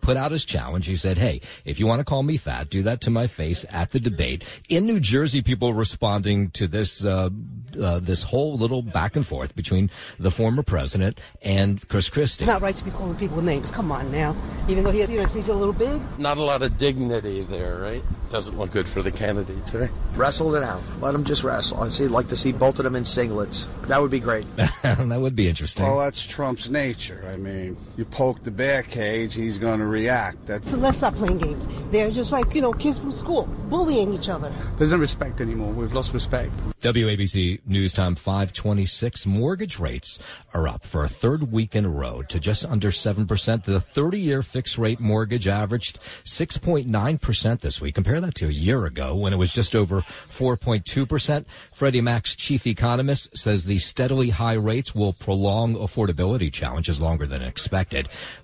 put 0.00 0.16
out 0.16 0.32
his 0.32 0.46
challenge. 0.46 0.86
He 0.86 0.96
said, 0.96 1.18
"Hey, 1.18 1.42
if 1.66 1.78
you 1.78 1.86
want 1.86 2.00
to 2.00 2.04
call 2.04 2.22
me 2.22 2.38
fat, 2.38 2.70
do 2.70 2.82
that 2.82 3.02
to 3.02 3.10
my 3.10 3.26
face 3.26 3.66
at 3.70 3.90
the 3.90 4.00
debate." 4.00 4.44
In 4.70 4.86
New 4.86 4.98
Jersey, 4.98 5.42
people 5.42 5.74
responding 5.74 6.50
to 6.52 6.66
this 6.66 7.04
uh, 7.04 7.28
uh, 7.80 7.98
this 7.98 8.22
whole 8.22 8.56
little 8.56 8.82
back 8.82 9.16
and 9.16 9.26
forth 9.26 9.54
between 9.54 9.90
the 10.18 10.30
former 10.30 10.62
president 10.62 11.20
and 11.42 11.86
Chris 11.88 12.08
Christie. 12.08 12.44
It's 12.44 12.48
not 12.48 12.62
right 12.62 12.74
to 12.74 12.84
be 12.84 12.90
calling 12.90 13.16
people 13.16 13.42
names. 13.42 13.70
Come 13.70 13.92
on 13.92 14.10
now. 14.10 14.36
Even 14.68 14.84
though 14.84 14.90
he, 14.90 15.00
you 15.00 15.20
know, 15.20 15.26
he's 15.26 15.48
a 15.48 15.54
little 15.54 15.72
big. 15.72 16.00
Not 16.18 16.38
a 16.38 16.42
lot 16.42 16.62
of 16.62 16.78
dignity 16.78 17.42
there, 17.44 17.78
right? 17.78 18.02
Doesn't 18.30 18.58
look 18.58 18.72
good 18.72 18.88
for 18.88 19.02
the 19.02 19.10
candidates, 19.10 19.74
right? 19.74 19.90
Wrestle 20.14 20.54
it 20.54 20.62
out. 20.62 20.82
Let 21.00 21.12
them 21.12 21.24
just 21.24 21.44
wrestle. 21.44 21.82
I'd 21.82 21.92
see, 21.92 22.08
like 22.08 22.28
to 22.28 22.36
see 22.36 22.52
both 22.52 22.78
of 22.78 22.84
them 22.84 22.96
in 22.96 23.04
singlets. 23.04 23.66
That 23.86 24.00
would 24.00 24.10
be 24.10 24.20
great. 24.20 24.46
that 24.56 25.20
would 25.20 25.36
be 25.36 25.48
interesting. 25.48 25.86
Well, 25.86 25.98
that's 25.98 26.24
Trump's 26.54 26.70
nature. 26.70 27.24
I 27.26 27.36
mean, 27.36 27.76
you 27.96 28.04
poke 28.04 28.42
the 28.42 28.50
bear 28.50 28.82
cage, 28.82 29.34
he's 29.34 29.58
going 29.58 29.78
to 29.78 29.86
react. 29.86 30.46
That's 30.46 30.70
So 30.70 30.76
let's 30.76 30.98
stop 30.98 31.14
playing 31.14 31.38
games. 31.38 31.68
They're 31.90 32.10
just 32.10 32.32
like, 32.32 32.54
you 32.54 32.60
know, 32.60 32.72
kids 32.72 32.98
from 32.98 33.12
school 33.12 33.44
bullying 33.68 34.12
each 34.12 34.28
other. 34.28 34.52
There's 34.78 34.90
no 34.90 34.96
respect 34.96 35.40
anymore. 35.40 35.72
We've 35.72 35.92
lost 35.92 36.12
respect. 36.12 36.52
WABC 36.80 37.60
News 37.66 37.94
Time 37.94 38.14
526. 38.14 39.26
Mortgage 39.26 39.78
rates 39.78 40.18
are 40.52 40.66
up 40.66 40.84
for 40.84 41.04
a 41.04 41.08
third 41.08 41.52
week 41.52 41.74
in 41.76 41.84
a 41.84 41.88
row 41.88 42.22
to 42.22 42.40
just 42.40 42.66
under 42.66 42.90
7%. 42.90 43.64
The 43.64 43.80
30 43.80 44.18
year 44.18 44.42
fixed 44.42 44.76
rate 44.76 45.00
mortgage 45.00 45.46
averaged 45.46 46.00
6.9% 46.24 47.60
this 47.60 47.80
week. 47.80 47.94
Compare 47.94 48.20
that 48.20 48.34
to 48.36 48.48
a 48.48 48.52
year 48.52 48.86
ago 48.86 49.14
when 49.14 49.32
it 49.32 49.36
was 49.36 49.52
just 49.52 49.76
over 49.76 50.02
4.2%. 50.02 51.44
Freddie 51.72 52.00
Mac's 52.00 52.34
chief 52.34 52.66
economist 52.66 53.38
says 53.38 53.64
the 53.64 53.78
steadily 53.78 54.30
high 54.30 54.54
rates 54.54 54.94
will 54.94 55.12
prolong 55.12 55.76
affordability 55.76 56.52
challenges 56.52 57.00
longer 57.00 57.26
than 57.26 57.42
expected. 57.42 57.83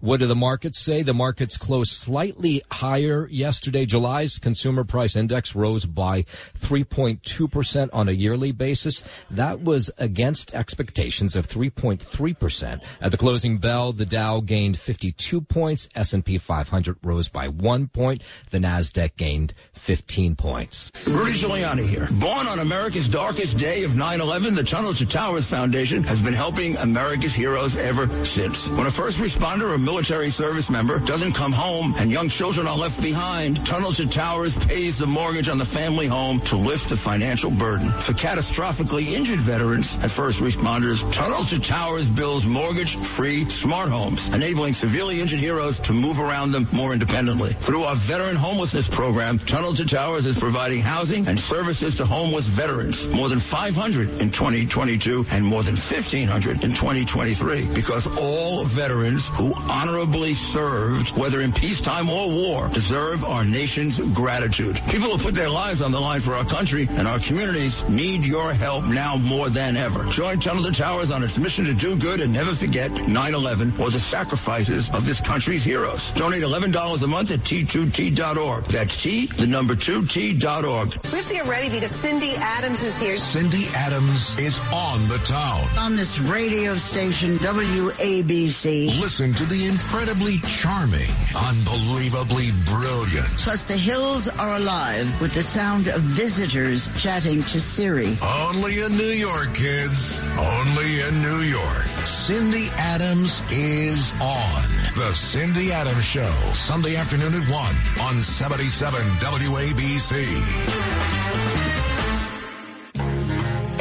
What 0.00 0.20
do 0.20 0.26
the 0.26 0.34
markets 0.34 0.78
say? 0.78 1.02
The 1.02 1.14
markets 1.14 1.56
closed 1.56 1.92
slightly 1.92 2.62
higher 2.70 3.28
yesterday. 3.30 3.86
July's 3.86 4.38
consumer 4.38 4.84
price 4.84 5.16
index 5.16 5.54
rose 5.54 5.86
by 5.86 6.22
3.2% 6.22 7.90
on 7.92 8.08
a 8.08 8.12
yearly 8.12 8.52
basis. 8.52 9.04
That 9.30 9.62
was 9.62 9.90
against 9.98 10.54
expectations 10.54 11.36
of 11.36 11.46
3.3%. 11.46 12.82
At 13.00 13.10
the 13.10 13.16
closing 13.16 13.58
bell, 13.58 13.92
the 13.92 14.06
Dow 14.06 14.40
gained 14.40 14.78
52 14.78 15.40
points. 15.42 15.88
S&P 15.94 16.38
500 16.38 16.96
rose 17.02 17.28
by 17.28 17.48
one 17.48 17.88
point. 17.88 18.22
The 18.50 18.58
Nasdaq 18.58 19.16
gained 19.16 19.54
15 19.72 20.36
points. 20.36 20.90
Rudy 21.06 21.32
Giuliani 21.32 21.88
here. 21.88 22.08
Born 22.12 22.46
on 22.46 22.58
America's 22.58 23.08
darkest 23.08 23.58
day 23.58 23.84
of 23.84 23.92
9-11, 23.92 24.56
the 24.56 24.64
Tunnel 24.64 24.92
to 24.94 25.06
Towers 25.06 25.48
Foundation 25.48 26.02
has 26.04 26.20
been 26.22 26.34
helping 26.34 26.76
America's 26.76 27.34
heroes 27.34 27.76
ever 27.76 28.08
since. 28.24 28.68
When 28.68 28.86
a 28.86 28.90
first 28.90 29.20
responder 29.30 29.72
or 29.72 29.78
military 29.78 30.28
service 30.28 30.70
member 30.70 30.98
doesn't 30.98 31.34
come 31.34 31.52
home 31.52 31.94
and 31.98 32.10
young 32.10 32.28
children 32.28 32.66
are 32.66 32.76
left 32.76 33.00
behind, 33.00 33.64
Tunnel 33.64 33.92
to 33.92 34.08
Towers 34.08 34.56
pays 34.66 34.98
the 34.98 35.06
mortgage 35.06 35.48
on 35.48 35.58
the 35.58 35.64
family 35.64 36.08
home 36.08 36.40
to 36.40 36.56
lift 36.56 36.88
the 36.88 36.96
financial 36.96 37.50
burden. 37.50 37.88
For 37.90 38.12
catastrophically 38.12 39.12
injured 39.12 39.38
veterans 39.38 39.96
and 40.02 40.10
first 40.10 40.40
responders, 40.40 41.00
Tunnel 41.12 41.44
to 41.44 41.60
Towers 41.60 42.10
builds 42.10 42.44
mortgage-free 42.44 43.48
smart 43.50 43.88
homes, 43.88 44.26
enabling 44.28 44.72
severely 44.72 45.20
injured 45.20 45.38
heroes 45.38 45.78
to 45.80 45.92
move 45.92 46.18
around 46.18 46.50
them 46.50 46.66
more 46.72 46.92
independently. 46.92 47.52
Through 47.52 47.84
our 47.84 47.94
veteran 47.94 48.34
homelessness 48.34 48.88
program, 48.88 49.38
Tunnel 49.38 49.74
to 49.74 49.86
Towers 49.86 50.26
is 50.26 50.40
providing 50.40 50.80
housing 50.80 51.28
and 51.28 51.38
services 51.38 51.94
to 51.96 52.04
homeless 52.04 52.48
veterans. 52.48 53.06
More 53.06 53.28
than 53.28 53.38
500 53.38 54.08
in 54.20 54.30
2022 54.32 55.26
and 55.30 55.44
more 55.44 55.62
than 55.62 55.76
1,500 55.76 56.64
in 56.64 56.70
2023 56.70 57.68
because 57.72 58.08
all 58.18 58.64
veterans 58.64 59.19
who 59.28 59.52
honorably 59.70 60.34
served, 60.34 61.16
whether 61.16 61.40
in 61.40 61.52
peacetime 61.52 62.08
or 62.08 62.28
war, 62.28 62.68
deserve 62.68 63.24
our 63.24 63.44
nation's 63.44 63.98
gratitude. 64.14 64.80
People 64.88 65.10
who 65.10 65.18
put 65.18 65.34
their 65.34 65.50
lives 65.50 65.82
on 65.82 65.92
the 65.92 66.00
line 66.00 66.20
for 66.20 66.34
our 66.34 66.44
country 66.44 66.86
and 66.90 67.06
our 67.06 67.18
communities 67.18 67.86
need 67.88 68.24
your 68.24 68.52
help 68.52 68.88
now 68.88 69.16
more 69.16 69.48
than 69.48 69.76
ever. 69.76 70.04
Join 70.06 70.38
Tunnel 70.38 70.64
to 70.64 70.72
Towers 70.72 71.10
on 71.10 71.22
its 71.22 71.38
mission 71.38 71.64
to 71.66 71.74
do 71.74 71.96
good 71.96 72.20
and 72.20 72.32
never 72.32 72.54
forget 72.54 72.90
9-11 72.90 73.78
or 73.78 73.90
the 73.90 73.98
sacrifices 73.98 74.90
of 74.90 75.04
this 75.04 75.20
country's 75.20 75.64
heroes. 75.64 76.10
Donate 76.12 76.42
$11 76.42 77.02
a 77.02 77.06
month 77.06 77.30
at 77.30 77.40
T2T.org. 77.40 78.64
That's 78.64 79.02
T, 79.02 79.26
the 79.26 79.46
number 79.46 79.74
2T.org. 79.74 81.06
We 81.10 81.18
have 81.18 81.26
to 81.26 81.34
get 81.34 81.46
ready 81.46 81.68
because 81.68 81.90
Cindy 81.90 82.34
Adams 82.36 82.82
is 82.82 82.98
here. 82.98 83.16
Cindy 83.16 83.66
Adams 83.74 84.36
is 84.38 84.58
on 84.72 85.08
the 85.08 85.18
town. 85.24 85.62
On 85.78 85.96
this 85.96 86.18
radio 86.20 86.76
station, 86.76 87.36
WABC. 87.38 89.00
Listen 89.00 89.09
to 89.10 89.44
the 89.44 89.66
incredibly 89.66 90.38
charming, 90.46 91.10
unbelievably 91.34 92.52
brilliant. 92.64 93.26
Plus, 93.38 93.64
the 93.64 93.76
hills 93.76 94.28
are 94.28 94.54
alive 94.54 95.20
with 95.20 95.34
the 95.34 95.42
sound 95.42 95.88
of 95.88 96.00
visitors 96.00 96.88
chatting 96.96 97.42
to 97.42 97.60
Siri. 97.60 98.16
Only 98.22 98.80
in 98.80 98.96
New 98.96 99.02
York, 99.02 99.52
kids. 99.52 100.16
Only 100.38 101.00
in 101.00 101.22
New 101.22 101.40
York. 101.40 101.86
Cindy 102.04 102.68
Adams 102.76 103.42
is 103.50 104.12
on. 104.20 104.70
The 104.94 105.12
Cindy 105.12 105.72
Adams 105.72 106.04
Show, 106.04 106.30
Sunday 106.54 106.94
afternoon 106.94 107.34
at 107.34 107.50
1 107.50 107.74
on 108.06 108.22
77 108.22 109.00
WABC. 109.18 111.59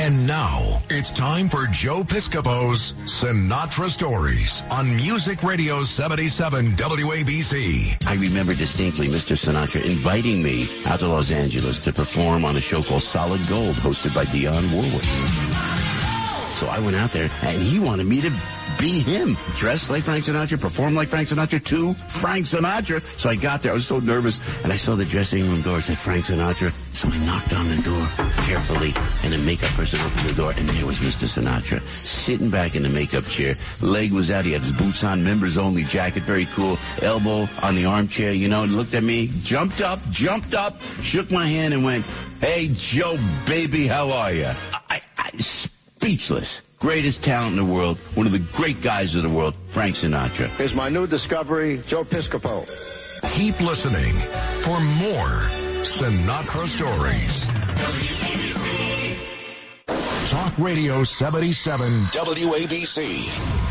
And 0.10 0.26
now 0.26 0.82
it's 0.90 1.12
time 1.12 1.50
for 1.50 1.68
Joe 1.68 2.02
Piscopo's 2.02 2.94
Sinatra 3.06 3.90
Stories 3.90 4.64
on 4.72 4.96
Music 4.96 5.44
Radio 5.44 5.84
77 5.84 6.72
WABC. 6.72 8.08
I 8.08 8.16
remember 8.16 8.56
distinctly 8.56 9.08
Mr. 9.08 9.38
Sinatra 9.38 9.86
inviting 9.86 10.42
me 10.42 10.68
out 10.88 11.02
to 11.02 11.08
Los 11.10 11.30
Angeles 11.30 11.78
to 11.82 11.94
perform 11.94 12.44
on 12.44 12.56
a 12.56 12.60
show 12.60 12.82
called 12.82 13.04
Solid 13.04 13.42
Gold 13.48 13.76
hosted 13.76 14.16
by 14.16 14.26
Dionne 14.26 14.74
Warwick. 14.74 15.49
So 16.60 16.68
I 16.68 16.78
went 16.80 16.98
out 16.98 17.14
there 17.14 17.30
and 17.44 17.58
he 17.62 17.80
wanted 17.80 18.06
me 18.06 18.20
to 18.20 18.30
be 18.78 19.00
him. 19.00 19.38
Dress 19.56 19.90
like 19.90 20.04
Frank 20.04 20.26
Sinatra, 20.26 20.60
perform 20.60 20.94
like 20.94 21.08
Frank 21.08 21.30
Sinatra 21.30 21.64
to 21.64 21.94
Frank 21.94 22.48
Sinatra. 22.48 23.02
So 23.18 23.30
I 23.30 23.38
got 23.38 23.62
there. 23.62 23.72
I 23.72 23.76
was 23.76 23.88
so 23.88 24.00
nervous 24.00 24.62
and 24.62 24.74
I 24.74 24.76
saw 24.76 24.96
the 24.96 25.06
dressing 25.06 25.50
room 25.50 25.62
door. 25.62 25.80
It 25.80 25.84
said 25.84 25.98
Frank 25.98 26.26
Sinatra. 26.26 26.74
So 26.92 27.08
I 27.08 27.18
knocked 27.20 27.54
on 27.54 27.70
the 27.70 27.82
door 27.82 28.06
carefully 28.44 28.92
and 29.24 29.32
the 29.32 29.38
makeup 29.38 29.70
person 29.70 30.02
opened 30.02 30.28
the 30.28 30.36
door 30.36 30.52
and 30.58 30.68
there 30.68 30.86
was 30.86 31.00
Mr. 31.00 31.30
Sinatra 31.32 31.80
sitting 31.80 32.50
back 32.50 32.76
in 32.76 32.84
the 32.84 32.90
makeup 32.90 33.24
chair. 33.24 33.56
Leg 33.80 34.12
was 34.12 34.30
out. 34.30 34.44
He 34.44 34.52
had 34.52 34.62
his 34.62 34.74
boots 34.74 35.06
on, 35.06 35.24
members 35.24 35.58
only 35.58 35.84
jacket. 35.84 36.24
Very 36.24 36.46
cool. 36.48 36.78
Elbow 37.02 37.48
on 37.64 37.76
the 37.76 37.86
armchair, 37.86 38.34
you 38.34 38.50
know, 38.50 38.66
looked 38.66 38.96
at 38.96 39.04
me, 39.04 39.28
jumped 39.40 39.80
up, 39.80 40.02
jumped 40.10 40.56
up, 40.56 40.82
shook 41.02 41.32
my 41.32 41.46
hand 41.46 41.74
and 41.74 41.86
went, 41.86 42.04
Hey, 42.42 42.70
Joe, 42.74 43.18
baby, 43.46 43.88
how 43.88 44.12
are 44.12 44.34
you? 44.34 44.52
I, 44.90 45.02
I, 45.18 45.32
speechless. 46.00 46.62
Greatest 46.80 47.22
talent 47.26 47.60
in 47.60 47.68
the 47.68 47.74
world, 47.74 47.98
one 48.16 48.26
of 48.26 48.32
the 48.32 48.40
great 48.40 48.82
guys 48.82 49.16
of 49.16 49.24
the 49.24 49.30
world, 49.30 49.54
Frank 49.68 49.96
Sinatra. 49.96 50.58
Is 50.58 50.74
my 50.74 50.88
new 50.88 51.06
discovery, 51.06 51.82
Joe 51.86 52.04
Piscopo. 52.04 52.64
Keep 53.36 53.60
listening 53.60 54.14
for 54.64 54.80
more 54.80 55.44
Sinatra 55.84 56.68
stories. 56.68 57.48
Talk 60.32 60.58
Radio 60.58 61.04
77 61.04 62.04
WABC. 62.14 63.70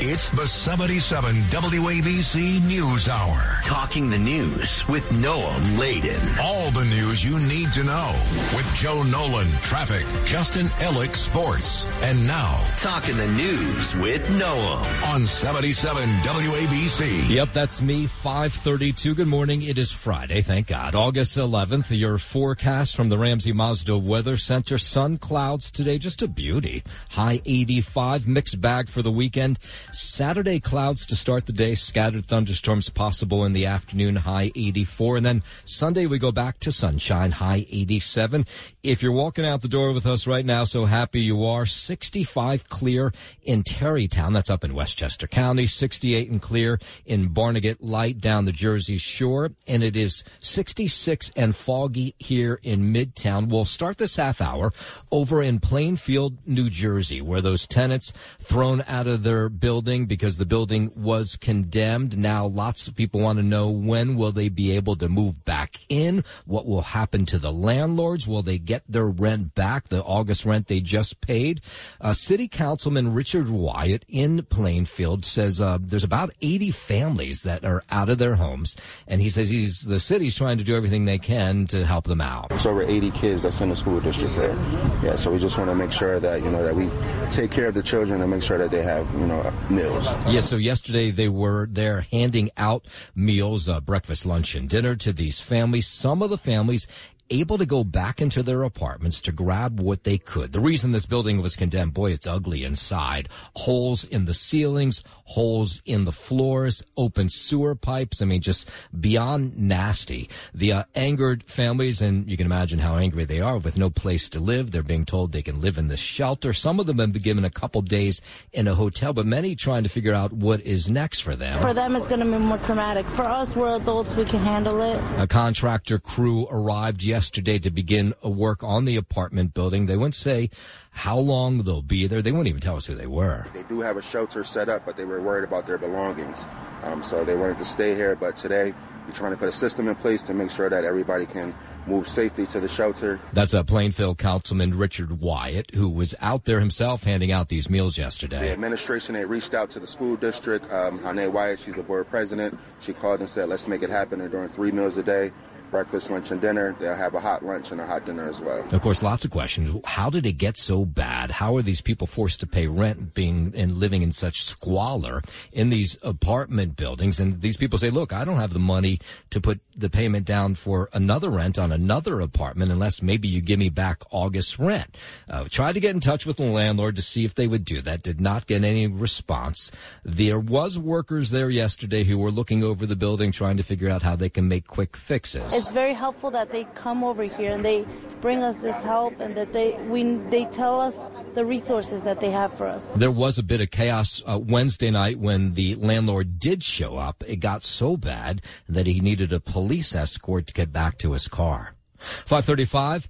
It's 0.00 0.30
the 0.30 0.46
77 0.46 1.34
WABC 1.50 2.64
News 2.64 3.08
Hour. 3.08 3.58
Talking 3.64 4.08
the 4.08 4.18
news 4.18 4.86
with 4.86 5.02
Noam 5.08 5.76
Laden. 5.76 6.20
All 6.40 6.70
the 6.70 6.84
news 6.84 7.24
you 7.24 7.40
need 7.40 7.72
to 7.72 7.82
know 7.82 8.14
with 8.54 8.72
Joe 8.76 9.02
Nolan, 9.02 9.48
traffic, 9.60 10.06
Justin 10.24 10.66
Ellick, 10.78 11.16
sports. 11.16 11.84
And 12.00 12.28
now, 12.28 12.64
Talking 12.78 13.16
the 13.16 13.26
news 13.26 13.96
with 13.96 14.22
Noam 14.28 15.12
on 15.12 15.24
77 15.24 16.08
WABC. 16.08 17.28
Yep, 17.28 17.48
that's 17.52 17.82
me, 17.82 18.06
532. 18.06 19.16
Good 19.16 19.26
morning. 19.26 19.62
It 19.62 19.78
is 19.78 19.90
Friday, 19.90 20.42
thank 20.42 20.68
God. 20.68 20.94
August 20.94 21.36
11th, 21.36 21.98
your 21.98 22.18
forecast 22.18 22.94
from 22.94 23.08
the 23.08 23.18
Ramsey 23.18 23.52
Mazda 23.52 23.98
Weather 23.98 24.36
Center. 24.36 24.78
Sun 24.78 25.18
clouds 25.18 25.72
today, 25.72 25.98
just 25.98 26.22
a 26.22 26.28
beauty. 26.28 26.84
High 27.10 27.42
85, 27.44 28.28
mixed 28.28 28.60
bag 28.60 28.88
for 28.88 29.02
the 29.02 29.10
weekend. 29.10 29.58
Saturday 29.92 30.60
clouds 30.60 31.06
to 31.06 31.16
start 31.16 31.46
the 31.46 31.52
day, 31.52 31.74
scattered 31.74 32.26
thunderstorms 32.26 32.90
possible 32.90 33.44
in 33.44 33.52
the 33.52 33.66
afternoon, 33.66 34.16
high 34.16 34.52
84. 34.54 35.16
And 35.16 35.26
then 35.26 35.42
Sunday 35.64 36.06
we 36.06 36.18
go 36.18 36.30
back 36.30 36.58
to 36.60 36.72
sunshine, 36.72 37.30
high 37.32 37.66
87. 37.70 38.46
If 38.82 39.02
you're 39.02 39.12
walking 39.12 39.46
out 39.46 39.62
the 39.62 39.68
door 39.68 39.92
with 39.92 40.06
us 40.06 40.26
right 40.26 40.44
now, 40.44 40.64
so 40.64 40.84
happy 40.84 41.20
you 41.20 41.44
are, 41.44 41.64
65 41.64 42.68
clear 42.68 43.12
in 43.42 43.62
Tarrytown, 43.62 44.32
that's 44.32 44.50
up 44.50 44.64
in 44.64 44.74
Westchester 44.74 45.26
County, 45.26 45.66
68 45.66 46.30
and 46.30 46.42
clear 46.42 46.78
in 47.06 47.28
Barnegat 47.28 47.82
Light 47.82 48.20
down 48.20 48.44
the 48.44 48.52
Jersey 48.52 48.98
Shore, 48.98 49.52
and 49.66 49.82
it 49.82 49.96
is 49.96 50.22
66 50.40 51.32
and 51.34 51.54
foggy 51.56 52.14
here 52.18 52.60
in 52.62 52.92
Midtown. 52.92 53.48
We'll 53.48 53.64
start 53.64 53.98
this 53.98 54.16
half 54.16 54.40
hour 54.40 54.72
over 55.10 55.42
in 55.42 55.60
Plainfield, 55.60 56.38
New 56.46 56.68
Jersey, 56.68 57.22
where 57.22 57.40
those 57.40 57.66
tenants 57.66 58.12
thrown 58.38 58.82
out 58.86 59.06
of 59.06 59.22
their 59.22 59.48
building 59.48 59.77
building 59.78 60.06
because 60.06 60.38
the 60.38 60.44
building 60.44 60.90
was 60.96 61.36
condemned. 61.36 62.18
Now 62.18 62.46
lots 62.46 62.88
of 62.88 62.96
people 62.96 63.20
want 63.20 63.38
to 63.38 63.44
know 63.44 63.70
when 63.70 64.16
will 64.16 64.32
they 64.32 64.48
be 64.48 64.72
able 64.72 64.96
to 64.96 65.08
move 65.08 65.44
back 65.44 65.76
in? 65.88 66.24
What 66.46 66.66
will 66.66 66.82
happen 66.82 67.26
to 67.26 67.38
the 67.38 67.52
landlords? 67.52 68.26
Will 68.26 68.42
they 68.42 68.58
get 68.58 68.82
their 68.88 69.06
rent 69.06 69.54
back, 69.54 69.88
the 69.88 70.02
August 70.02 70.44
rent 70.44 70.66
they 70.66 70.80
just 70.80 71.20
paid? 71.20 71.60
Uh, 72.00 72.12
City 72.12 72.48
Councilman 72.48 73.14
Richard 73.14 73.48
Wyatt 73.48 74.04
in 74.08 74.42
Plainfield 74.46 75.24
says 75.24 75.60
uh, 75.60 75.78
there's 75.80 76.02
about 76.02 76.30
80 76.42 76.72
families 76.72 77.44
that 77.44 77.64
are 77.64 77.84
out 77.88 78.08
of 78.08 78.18
their 78.18 78.34
homes, 78.34 78.76
and 79.06 79.20
he 79.20 79.30
says 79.30 79.48
he's 79.48 79.82
the 79.82 80.00
city's 80.00 80.34
trying 80.34 80.58
to 80.58 80.64
do 80.64 80.76
everything 80.76 81.04
they 81.04 81.18
can 81.18 81.68
to 81.68 81.86
help 81.86 82.06
them 82.06 82.20
out. 82.20 82.50
It's 82.50 82.66
over 82.66 82.82
80 82.82 83.12
kids 83.12 83.42
that's 83.42 83.60
in 83.60 83.68
the 83.68 83.76
school 83.76 84.00
district 84.00 84.34
there. 84.34 84.56
Yeah, 85.04 85.14
so 85.14 85.30
we 85.30 85.38
just 85.38 85.56
want 85.56 85.70
to 85.70 85.76
make 85.76 85.92
sure 85.92 86.18
that 86.18 86.42
you 86.42 86.50
know 86.50 86.64
that 86.64 86.74
we 86.74 86.90
take 87.30 87.52
care 87.52 87.68
of 87.68 87.74
the 87.74 87.82
children 87.84 88.20
and 88.20 88.28
make 88.28 88.42
sure 88.42 88.58
that 88.58 88.72
they 88.72 88.82
have 88.82 89.08
you 89.14 89.26
know 89.28 89.52
meals. 89.70 90.16
Yeah, 90.26 90.40
so 90.40 90.56
yesterday 90.56 91.10
they 91.10 91.28
were 91.28 91.66
there 91.70 92.06
handing 92.12 92.50
out 92.56 92.86
meals, 93.14 93.68
uh, 93.68 93.80
breakfast, 93.80 94.26
lunch, 94.26 94.54
and 94.54 94.68
dinner 94.68 94.94
to 94.96 95.12
these 95.12 95.40
families. 95.40 95.86
Some 95.86 96.22
of 96.22 96.30
the 96.30 96.38
families 96.38 96.86
able 97.30 97.58
to 97.58 97.66
go 97.66 97.84
back 97.84 98.20
into 98.20 98.42
their 98.42 98.62
apartments 98.62 99.20
to 99.22 99.32
grab 99.32 99.80
what 99.80 100.04
they 100.04 100.18
could. 100.18 100.52
The 100.52 100.60
reason 100.60 100.92
this 100.92 101.06
building 101.06 101.42
was 101.42 101.56
condemned, 101.56 101.94
boy, 101.94 102.12
it's 102.12 102.26
ugly 102.26 102.64
inside. 102.64 103.28
Holes 103.54 104.04
in 104.04 104.24
the 104.24 104.34
ceilings, 104.34 105.02
holes 105.24 105.82
in 105.84 106.04
the 106.04 106.12
floors, 106.12 106.84
open 106.96 107.28
sewer 107.28 107.74
pipes. 107.74 108.22
I 108.22 108.24
mean, 108.24 108.40
just 108.40 108.70
beyond 108.98 109.58
nasty. 109.58 110.28
The 110.54 110.72
uh, 110.72 110.84
angered 110.94 111.42
families, 111.44 112.00
and 112.02 112.28
you 112.30 112.36
can 112.36 112.46
imagine 112.46 112.78
how 112.78 112.96
angry 112.96 113.24
they 113.24 113.40
are 113.40 113.58
with 113.58 113.78
no 113.78 113.90
place 113.90 114.28
to 114.30 114.40
live. 114.40 114.70
They're 114.70 114.82
being 114.82 115.04
told 115.04 115.32
they 115.32 115.42
can 115.42 115.60
live 115.60 115.78
in 115.78 115.88
this 115.88 116.00
shelter. 116.00 116.52
Some 116.52 116.80
of 116.80 116.86
them 116.86 116.98
have 116.98 117.12
been 117.12 117.22
given 117.22 117.44
a 117.44 117.50
couple 117.50 117.82
days 117.82 118.20
in 118.52 118.66
a 118.66 118.74
hotel, 118.74 119.12
but 119.12 119.26
many 119.26 119.54
trying 119.54 119.82
to 119.82 119.88
figure 119.88 120.14
out 120.14 120.32
what 120.32 120.60
is 120.62 120.90
next 120.90 121.20
for 121.20 121.36
them. 121.36 121.60
For 121.60 121.74
them, 121.74 121.94
it's 121.94 122.06
going 122.06 122.20
to 122.20 122.26
be 122.26 122.38
more 122.38 122.58
traumatic. 122.58 123.06
For 123.08 123.22
us, 123.22 123.54
we're 123.54 123.76
adults. 123.76 124.14
We 124.14 124.24
can 124.24 124.40
handle 124.40 124.80
it. 124.80 124.98
A 125.20 125.26
contractor 125.26 125.98
crew 125.98 126.46
arrived 126.50 127.02
yesterday 127.02 127.17
yesterday 127.18 127.58
to 127.58 127.68
begin 127.68 128.14
a 128.22 128.30
work 128.30 128.62
on 128.62 128.84
the 128.84 128.94
apartment 128.94 129.52
building. 129.52 129.86
They 129.86 129.96
wouldn't 129.96 130.14
say 130.14 130.50
how 130.90 131.18
long 131.18 131.58
they'll 131.58 131.82
be 131.82 132.06
there. 132.06 132.22
They 132.22 132.30
wouldn't 132.30 132.46
even 132.46 132.60
tell 132.60 132.76
us 132.76 132.86
who 132.86 132.94
they 132.94 133.08
were. 133.08 133.44
They 133.52 133.64
do 133.64 133.80
have 133.80 133.96
a 133.96 134.02
shelter 134.02 134.44
set 134.44 134.68
up, 134.68 134.86
but 134.86 134.96
they 134.96 135.04
were 135.04 135.20
worried 135.20 135.42
about 135.42 135.66
their 135.66 135.78
belongings. 135.78 136.46
Um, 136.84 137.02
so 137.02 137.24
they 137.24 137.34
wanted 137.34 137.58
to 137.58 137.64
stay 137.64 137.96
here, 137.96 138.14
but 138.14 138.36
today 138.36 138.72
we're 139.04 139.12
trying 139.14 139.32
to 139.32 139.36
put 139.36 139.48
a 139.48 139.52
system 139.52 139.88
in 139.88 139.96
place 139.96 140.22
to 140.24 140.32
make 140.32 140.48
sure 140.48 140.70
that 140.70 140.84
everybody 140.84 141.26
can 141.26 141.52
move 141.88 142.06
safely 142.06 142.46
to 142.46 142.60
the 142.60 142.68
shelter. 142.68 143.18
That's 143.32 143.52
a 143.52 143.64
Plainfield 143.64 144.18
Councilman 144.18 144.78
Richard 144.78 145.20
Wyatt, 145.20 145.74
who 145.74 145.88
was 145.88 146.14
out 146.20 146.44
there 146.44 146.60
himself 146.60 147.02
handing 147.02 147.32
out 147.32 147.48
these 147.48 147.68
meals 147.68 147.98
yesterday. 147.98 148.42
The 148.42 148.52
administration, 148.52 149.14
they 149.14 149.24
reached 149.24 149.54
out 149.54 149.70
to 149.70 149.80
the 149.80 149.88
school 149.88 150.14
district. 150.14 150.72
Um, 150.72 151.02
Hane 151.02 151.32
Wyatt, 151.32 151.58
she's 151.58 151.74
the 151.74 151.82
board 151.82 152.08
president. 152.08 152.56
She 152.78 152.92
called 152.92 153.18
and 153.18 153.28
said, 153.28 153.48
let's 153.48 153.66
make 153.66 153.82
it 153.82 153.90
happen. 153.90 154.20
They're 154.20 154.28
doing 154.28 154.50
three 154.50 154.70
meals 154.70 154.96
a 154.98 155.02
day 155.02 155.32
breakfast, 155.70 156.10
lunch, 156.10 156.30
and 156.30 156.40
dinner. 156.40 156.74
They'll 156.78 156.94
have 156.94 157.14
a 157.14 157.20
hot 157.20 157.44
lunch 157.44 157.72
and 157.72 157.80
a 157.80 157.86
hot 157.86 158.06
dinner 158.06 158.28
as 158.28 158.40
well. 158.40 158.66
Of 158.72 158.80
course, 158.80 159.02
lots 159.02 159.24
of 159.24 159.30
questions. 159.30 159.80
How 159.84 160.10
did 160.10 160.26
it 160.26 160.32
get 160.32 160.56
so 160.56 160.84
bad? 160.84 161.30
How 161.30 161.56
are 161.56 161.62
these 161.62 161.80
people 161.80 162.06
forced 162.06 162.40
to 162.40 162.46
pay 162.46 162.66
rent, 162.66 163.14
being 163.14 163.52
and 163.56 163.78
living 163.78 164.02
in 164.02 164.12
such 164.12 164.44
squalor 164.44 165.22
in 165.52 165.70
these 165.70 165.98
apartment 166.02 166.76
buildings? 166.76 167.20
And 167.20 167.40
these 167.40 167.56
people 167.56 167.78
say, 167.78 167.90
"Look, 167.90 168.12
I 168.12 168.24
don't 168.24 168.38
have 168.38 168.52
the 168.52 168.58
money 168.58 169.00
to 169.30 169.40
put 169.40 169.60
the 169.76 169.90
payment 169.90 170.26
down 170.26 170.54
for 170.54 170.88
another 170.92 171.30
rent 171.30 171.58
on 171.58 171.72
another 171.72 172.20
apartment 172.20 172.72
unless 172.72 173.02
maybe 173.02 173.28
you 173.28 173.40
give 173.40 173.58
me 173.58 173.68
back 173.68 174.02
August 174.10 174.58
rent." 174.58 174.96
Uh, 175.28 175.44
tried 175.50 175.72
to 175.72 175.80
get 175.80 175.94
in 175.94 176.00
touch 176.00 176.26
with 176.26 176.38
the 176.38 176.46
landlord 176.46 176.96
to 176.96 177.02
see 177.02 177.24
if 177.24 177.34
they 177.34 177.46
would 177.46 177.64
do 177.64 177.80
that. 177.82 178.02
Did 178.02 178.20
not 178.20 178.46
get 178.46 178.64
any 178.64 178.86
response. 178.86 179.70
There 180.04 180.40
was 180.40 180.78
workers 180.78 181.30
there 181.30 181.50
yesterday 181.50 182.04
who 182.04 182.18
were 182.18 182.30
looking 182.30 182.62
over 182.62 182.86
the 182.86 182.96
building, 182.96 183.32
trying 183.32 183.56
to 183.56 183.62
figure 183.62 183.88
out 183.88 184.02
how 184.02 184.16
they 184.16 184.28
can 184.28 184.48
make 184.48 184.66
quick 184.66 184.96
fixes 184.96 185.57
it's 185.58 185.70
very 185.70 185.92
helpful 185.92 186.30
that 186.30 186.50
they 186.50 186.64
come 186.74 187.02
over 187.02 187.24
here 187.24 187.50
and 187.50 187.64
they 187.64 187.84
bring 188.20 188.42
us 188.42 188.58
this 188.58 188.82
help 188.82 189.18
and 189.20 189.36
that 189.36 189.52
they 189.52 189.74
we 189.88 190.02
they 190.30 190.44
tell 190.46 190.80
us 190.80 191.10
the 191.34 191.44
resources 191.44 192.04
that 192.04 192.20
they 192.20 192.30
have 192.30 192.52
for 192.54 192.66
us. 192.66 192.88
There 192.94 193.10
was 193.10 193.38
a 193.38 193.42
bit 193.42 193.60
of 193.60 193.70
chaos 193.70 194.22
uh, 194.26 194.38
Wednesday 194.40 194.90
night 194.90 195.18
when 195.18 195.54
the 195.54 195.74
landlord 195.74 196.38
did 196.38 196.62
show 196.62 196.96
up. 196.96 197.24
It 197.26 197.36
got 197.36 197.62
so 197.62 197.96
bad 197.96 198.42
that 198.68 198.86
he 198.86 199.00
needed 199.00 199.32
a 199.32 199.40
police 199.40 199.94
escort 199.94 200.46
to 200.46 200.52
get 200.52 200.72
back 200.72 200.98
to 200.98 201.12
his 201.12 201.28
car. 201.28 201.74
535 201.98 203.08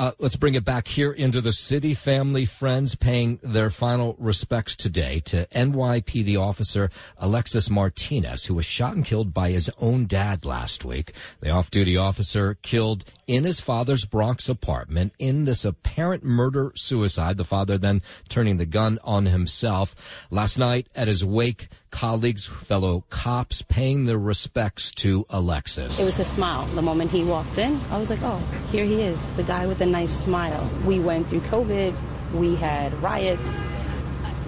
uh, 0.00 0.12
let's 0.18 0.36
bring 0.36 0.54
it 0.54 0.64
back 0.64 0.88
here 0.88 1.12
into 1.12 1.42
the 1.42 1.52
city. 1.52 1.92
Family, 1.92 2.46
friends 2.46 2.94
paying 2.94 3.38
their 3.42 3.68
final 3.68 4.16
respects 4.18 4.74
today 4.74 5.20
to 5.20 5.46
NYPD 5.54 6.40
officer 6.40 6.90
Alexis 7.18 7.68
Martinez, 7.68 8.46
who 8.46 8.54
was 8.54 8.64
shot 8.64 8.94
and 8.94 9.04
killed 9.04 9.34
by 9.34 9.50
his 9.50 9.70
own 9.78 10.06
dad 10.06 10.46
last 10.46 10.86
week. 10.86 11.12
The 11.40 11.50
off-duty 11.50 11.98
officer 11.98 12.54
killed 12.62 13.04
in 13.26 13.44
his 13.44 13.60
father's 13.60 14.06
Bronx 14.06 14.48
apartment 14.48 15.12
in 15.18 15.44
this 15.44 15.66
apparent 15.66 16.24
murder 16.24 16.72
suicide. 16.76 17.36
The 17.36 17.44
father 17.44 17.76
then 17.76 18.00
turning 18.30 18.56
the 18.56 18.64
gun 18.64 18.98
on 19.04 19.26
himself. 19.26 20.26
Last 20.30 20.56
night 20.56 20.86
at 20.94 21.08
his 21.08 21.22
wake, 21.22 21.68
colleagues, 21.90 22.46
fellow 22.46 23.04
cops 23.10 23.62
paying 23.62 24.04
their 24.04 24.18
respects 24.18 24.90
to 24.92 25.26
Alexis. 25.30 25.98
It 26.00 26.04
was 26.04 26.18
a 26.18 26.24
smile. 26.24 26.66
The 26.74 26.82
moment 26.82 27.10
he 27.10 27.24
walked 27.24 27.58
in, 27.58 27.80
I 27.90 27.98
was 27.98 28.10
like, 28.10 28.20
oh, 28.22 28.38
here 28.70 28.84
he 28.84 29.02
is, 29.02 29.30
the 29.32 29.42
guy 29.42 29.66
with 29.66 29.78
the 29.78 29.86
nice 29.86 30.12
smile. 30.12 30.70
We 30.84 31.00
went 31.00 31.28
through 31.28 31.40
COVID, 31.40 31.96
we 32.34 32.54
had 32.56 32.92
riots, 33.02 33.62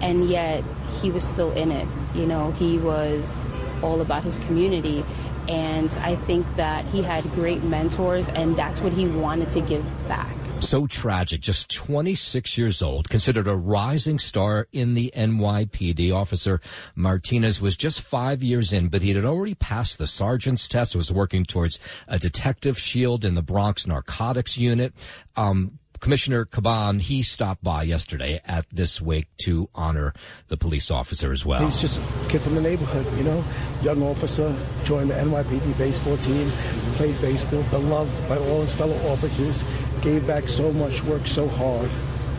and 0.01 0.29
yet 0.29 0.63
he 1.01 1.11
was 1.11 1.23
still 1.23 1.51
in 1.51 1.71
it. 1.71 1.87
You 2.15 2.25
know, 2.25 2.51
he 2.51 2.77
was 2.77 3.49
all 3.81 4.01
about 4.01 4.23
his 4.23 4.39
community. 4.39 5.05
And 5.47 5.93
I 5.95 6.15
think 6.15 6.45
that 6.55 6.85
he 6.85 7.01
had 7.01 7.23
great 7.33 7.63
mentors, 7.63 8.29
and 8.29 8.55
that's 8.55 8.79
what 8.79 8.93
he 8.93 9.07
wanted 9.07 9.51
to 9.51 9.61
give 9.61 9.83
back. 10.07 10.33
So 10.63 10.87
tragic. 10.87 11.41
Just 11.41 11.69
26 11.73 12.57
years 12.57 12.81
old, 12.81 13.09
considered 13.09 13.47
a 13.47 13.55
rising 13.55 14.17
star 14.17 14.67
in 14.71 14.93
the 14.93 15.11
NYPD. 15.13 16.15
Officer 16.15 16.61
Martinez 16.95 17.61
was 17.61 17.75
just 17.75 17.99
five 17.99 18.41
years 18.41 18.71
in, 18.71 18.87
but 18.87 19.01
he 19.01 19.13
had 19.13 19.25
already 19.25 19.55
passed 19.55 19.97
the 19.97 20.07
sergeant's 20.07 20.69
test, 20.69 20.95
was 20.95 21.11
working 21.11 21.43
towards 21.43 21.79
a 22.07 22.17
detective 22.17 22.79
shield 22.79 23.25
in 23.25 23.35
the 23.35 23.41
Bronx 23.41 23.85
narcotics 23.85 24.57
unit. 24.57 24.93
Um, 25.35 25.79
Commissioner 26.03 26.43
Caban, 26.43 26.99
he 26.99 27.23
stopped 27.23 27.63
by 27.63 27.83
yesterday 27.83 28.41
at 28.45 28.69
this 28.69 29.01
wake 29.01 29.29
to 29.45 29.69
honor 29.73 30.13
the 30.49 30.57
police 30.57 30.91
officer 30.91 31.31
as 31.31 31.45
well. 31.45 31.63
He's 31.63 31.79
just 31.79 31.97
a 31.97 32.27
kid 32.27 32.41
from 32.41 32.55
the 32.55 32.61
neighborhood, 32.61 33.07
you 33.17 33.23
know, 33.23 33.41
young 33.81 34.03
officer, 34.03 34.53
joined 34.83 35.11
the 35.11 35.13
NYPD 35.13 35.77
baseball 35.77 36.17
team, 36.17 36.51
played 36.95 37.19
baseball, 37.21 37.63
beloved 37.69 38.27
by 38.27 38.37
all 38.37 38.63
his 38.63 38.73
fellow 38.73 38.97
officers, 39.13 39.63
gave 40.01 40.27
back 40.27 40.49
so 40.49 40.73
much, 40.73 41.01
worked 41.05 41.29
so 41.29 41.47
hard, 41.47 41.89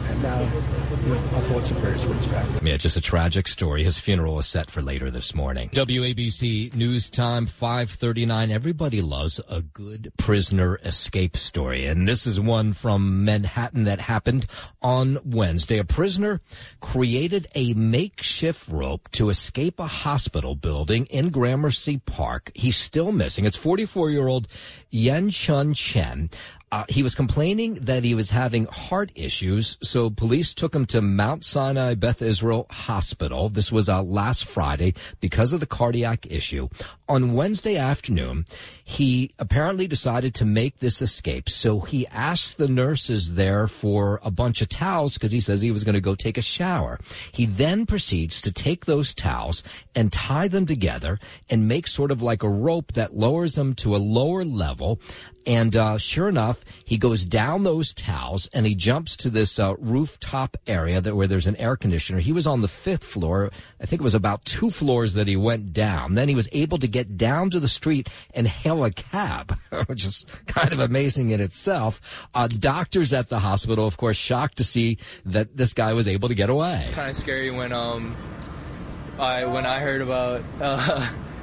and 0.09 0.23
now 0.23 0.47
our 1.13 1.41
thoughts 1.43 1.71
and 1.71 1.81
prayers 1.81 2.07
with 2.07 2.17
his 2.17 2.27
family. 2.27 2.71
Yeah, 2.71 2.77
just 2.77 2.97
a 2.97 3.01
tragic 3.01 3.47
story. 3.49 3.85
His 3.85 3.99
funeral 3.99 4.39
is 4.39 4.47
set 4.47 4.71
for 4.71 4.81
later 4.83 5.11
this 5.11 5.35
morning. 5.35 5.69
WABC 5.71 6.75
News 6.75 7.11
Time 7.11 7.47
539. 7.47 8.51
Everybody 8.51 9.03
loves 9.03 9.41
a 9.49 9.63
good 9.63 10.13
prisoner 10.17 10.79
escape 10.85 11.37
story. 11.37 11.87
And 11.87 12.09
this 12.09 12.27
is 12.27 12.41
one 12.41 12.73
from 12.73 13.25
Manhattan 13.25 13.85
that 13.85 14.01
happened 14.01 14.47
on 14.83 15.19
Wednesday. 15.25 15.79
A 15.79 15.85
prisoner 15.85 16.41
created 16.81 17.47
a 17.55 17.75
makeshift 17.75 18.69
rope 18.69 19.11
to 19.13 19.29
escape 19.29 19.79
a 19.79 19.87
hospital 19.87 20.55
building 20.55 21.07
in 21.07 21.31
Gramercy 21.31 21.99
Park. 21.99 22.51
He's 22.55 22.77
still 22.77 23.13
missing. 23.13 23.45
It's 23.45 23.57
44 23.57 24.11
year 24.11 24.29
old 24.29 24.49
Yen 24.91 25.31
Chun 25.31 25.75
Chen. 25.75 26.31
Uh, 26.75 26.83
he 26.89 27.05
was 27.05 27.15
complaining 27.15 27.75
that 27.75 28.03
he 28.03 28.17
was 28.17 28.33
having 28.33 28.67
heart 28.67 29.13
issues, 29.15 29.79
so 29.81 30.11
police 30.11 30.55
took 30.55 30.75
him 30.75 30.85
to 30.85 31.01
Mount 31.01 31.45
Sinai 31.45 31.95
Beth 31.95 32.21
Israel 32.21 32.67
Hospital. 32.69 33.49
This 33.49 33.71
was 33.71 33.89
uh, 33.89 34.03
last 34.03 34.45
Friday 34.45 34.95
because 35.21 35.53
of 35.53 35.61
the 35.61 35.67
cardiac 35.67 36.27
issue. 36.33 36.69
On 37.09 37.35
Wednesday 37.35 37.77
afternoon, 37.77 38.45
he 38.83 39.31
apparently 39.39 39.87
decided 39.87 40.35
to 40.35 40.45
make 40.45 40.79
this 40.81 41.01
escape, 41.01 41.49
so 41.49 41.79
he 41.79 42.09
asked 42.09 42.59
the 42.59 42.67
nurses 42.67 43.37
there 43.37 43.69
for 43.69 44.19
a 44.25 44.33
bunch 44.33 44.61
of 44.61 44.69
towels 44.69 45.15
because 45.15 45.31
he 45.31 45.39
says 45.39 45.63
he 45.63 45.71
was 45.71 45.85
going 45.85 45.95
to 45.95 46.01
go 46.01 46.17
take 46.17 46.39
a 46.39 46.43
shower. 46.43 46.99
He 47.31 47.47
then 47.47 47.87
proceeds 47.87 48.43
to 48.43 48.51
take 48.51 48.87
those 48.87 49.15
towels 49.15 49.63
and 49.95 50.13
tie 50.13 50.49
them 50.49 50.67
together 50.67 51.21
and 51.49 51.69
make 51.69 51.87
sort 51.87 52.11
of 52.11 52.21
like 52.21 52.43
a 52.43 52.51
rope 52.51 52.95
that 52.95 53.15
lowers 53.15 53.55
them 53.55 53.75
to 53.75 53.95
a 53.95 53.99
lower 53.99 54.45
level. 54.45 54.99
And 55.47 55.77
uh, 55.77 55.99
sure 55.99 56.29
enough, 56.29 56.65
he 56.85 56.97
goes 56.97 57.25
down 57.25 57.65
those 57.65 57.93
towels 57.93 58.49
and 58.55 58.67
he 58.67 58.75
jumps 58.75 59.17
to 59.19 59.31
this 59.31 59.59
uh, 59.59 59.75
rooftop 59.79 60.57
area 60.67 61.01
that 61.01 61.15
where 61.15 61.27
there's 61.27 61.47
an 61.47 61.57
air 61.57 61.77
conditioner. 61.77 62.21
He 62.21 62.33
was 62.33 62.47
on 62.47 62.61
the 62.61 62.69
fifth 62.69 63.05
floor. 63.05 63.51
I 63.81 63.87
think 63.87 64.01
it 64.01 64.05
was 64.05 64.15
about 64.15 64.45
two 64.45 64.71
floors 64.71 65.15
that 65.15 65.27
he 65.27 65.37
went 65.37 65.73
down. 65.73 66.15
Then 66.15 66.29
he 66.29 66.35
was 66.35 66.49
able 66.53 66.79
to 66.79 66.89
get 66.89 67.17
down 67.17 67.51
to 67.51 67.61
the 67.61 67.69
street 67.69 68.09
and 68.33 68.49
hail 68.49 68.85
a 68.85 68.91
cab, 68.91 69.57
which 69.87 70.05
is 70.05 70.25
kind 70.47 70.73
of 70.73 70.81
amazing 70.81 71.31
in 71.31 71.41
itself. 71.41 72.27
Uh, 72.35 72.49
doctors 72.49 73.13
at 73.13 73.29
the 73.29 73.39
hospital, 73.41 73.87
of 73.87 73.97
course, 73.97 74.17
shocked 74.17 74.59
to 74.59 74.65
see 74.65 74.99
that 75.27 75.57
this 75.57 75.75
guy 75.75 75.93
was 75.93 76.09
able 76.09 76.29
to 76.29 76.35
get 76.35 76.49
away. 76.49 76.79
It's 76.81 76.91
kind 76.91 77.11
of 77.11 77.17
scary 77.17 77.51
when 77.51 77.73
um 77.73 78.17
I 79.19 79.45
when 79.45 79.67
I 79.67 79.81
heard 79.81 80.01
about. 80.01 80.43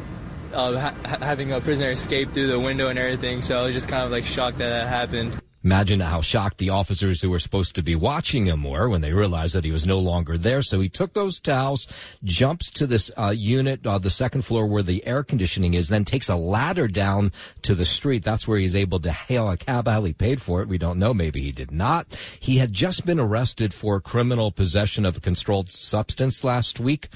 Uh, 0.53 0.77
ha- 0.77 1.17
having 1.21 1.51
a 1.51 1.61
prisoner 1.61 1.91
escape 1.91 2.33
through 2.33 2.47
the 2.47 2.59
window 2.59 2.89
and 2.89 2.99
everything. 2.99 3.41
So 3.41 3.59
I 3.59 3.65
was 3.65 3.73
just 3.73 3.87
kind 3.87 4.05
of 4.05 4.11
like 4.11 4.25
shocked 4.25 4.57
that 4.57 4.69
that 4.69 4.87
happened. 4.87 5.40
Imagine 5.63 5.99
how 5.99 6.21
shocked 6.21 6.57
the 6.57 6.69
officers 6.69 7.21
who 7.21 7.29
were 7.29 7.39
supposed 7.39 7.75
to 7.75 7.83
be 7.83 7.95
watching 7.95 8.47
him 8.47 8.63
were 8.63 8.89
when 8.89 9.01
they 9.01 9.13
realized 9.13 9.53
that 9.53 9.63
he 9.63 9.71
was 9.71 9.85
no 9.85 9.99
longer 9.99 10.37
there. 10.37 10.63
So 10.63 10.79
he 10.79 10.89
took 10.89 11.13
those 11.13 11.39
towels, 11.39 11.87
jumps 12.23 12.71
to 12.71 12.87
this 12.87 13.11
uh, 13.17 13.29
unit, 13.29 13.85
uh, 13.85 13.99
the 13.99 14.09
second 14.09 14.41
floor 14.43 14.65
where 14.65 14.81
the 14.81 15.05
air 15.05 15.23
conditioning 15.23 15.75
is, 15.75 15.89
then 15.89 16.03
takes 16.03 16.29
a 16.29 16.35
ladder 16.35 16.87
down 16.87 17.31
to 17.61 17.75
the 17.75 17.85
street. 17.85 18.23
That's 18.23 18.47
where 18.47 18.57
he's 18.57 18.75
able 18.75 18.99
to 19.01 19.11
hail 19.11 19.49
a 19.51 19.57
cab. 19.57 19.87
How 19.87 20.03
he 20.03 20.13
paid 20.13 20.41
for 20.41 20.61
it, 20.61 20.67
we 20.67 20.79
don't 20.79 20.99
know. 20.99 21.13
Maybe 21.13 21.41
he 21.41 21.51
did 21.51 21.71
not. 21.71 22.07
He 22.39 22.57
had 22.57 22.73
just 22.73 23.05
been 23.05 23.19
arrested 23.19 23.73
for 23.73 23.99
criminal 23.99 24.51
possession 24.51 25.05
of 25.05 25.17
a 25.17 25.21
controlled 25.21 25.69
substance 25.69 26.43
last 26.43 26.79
week. 26.79 27.09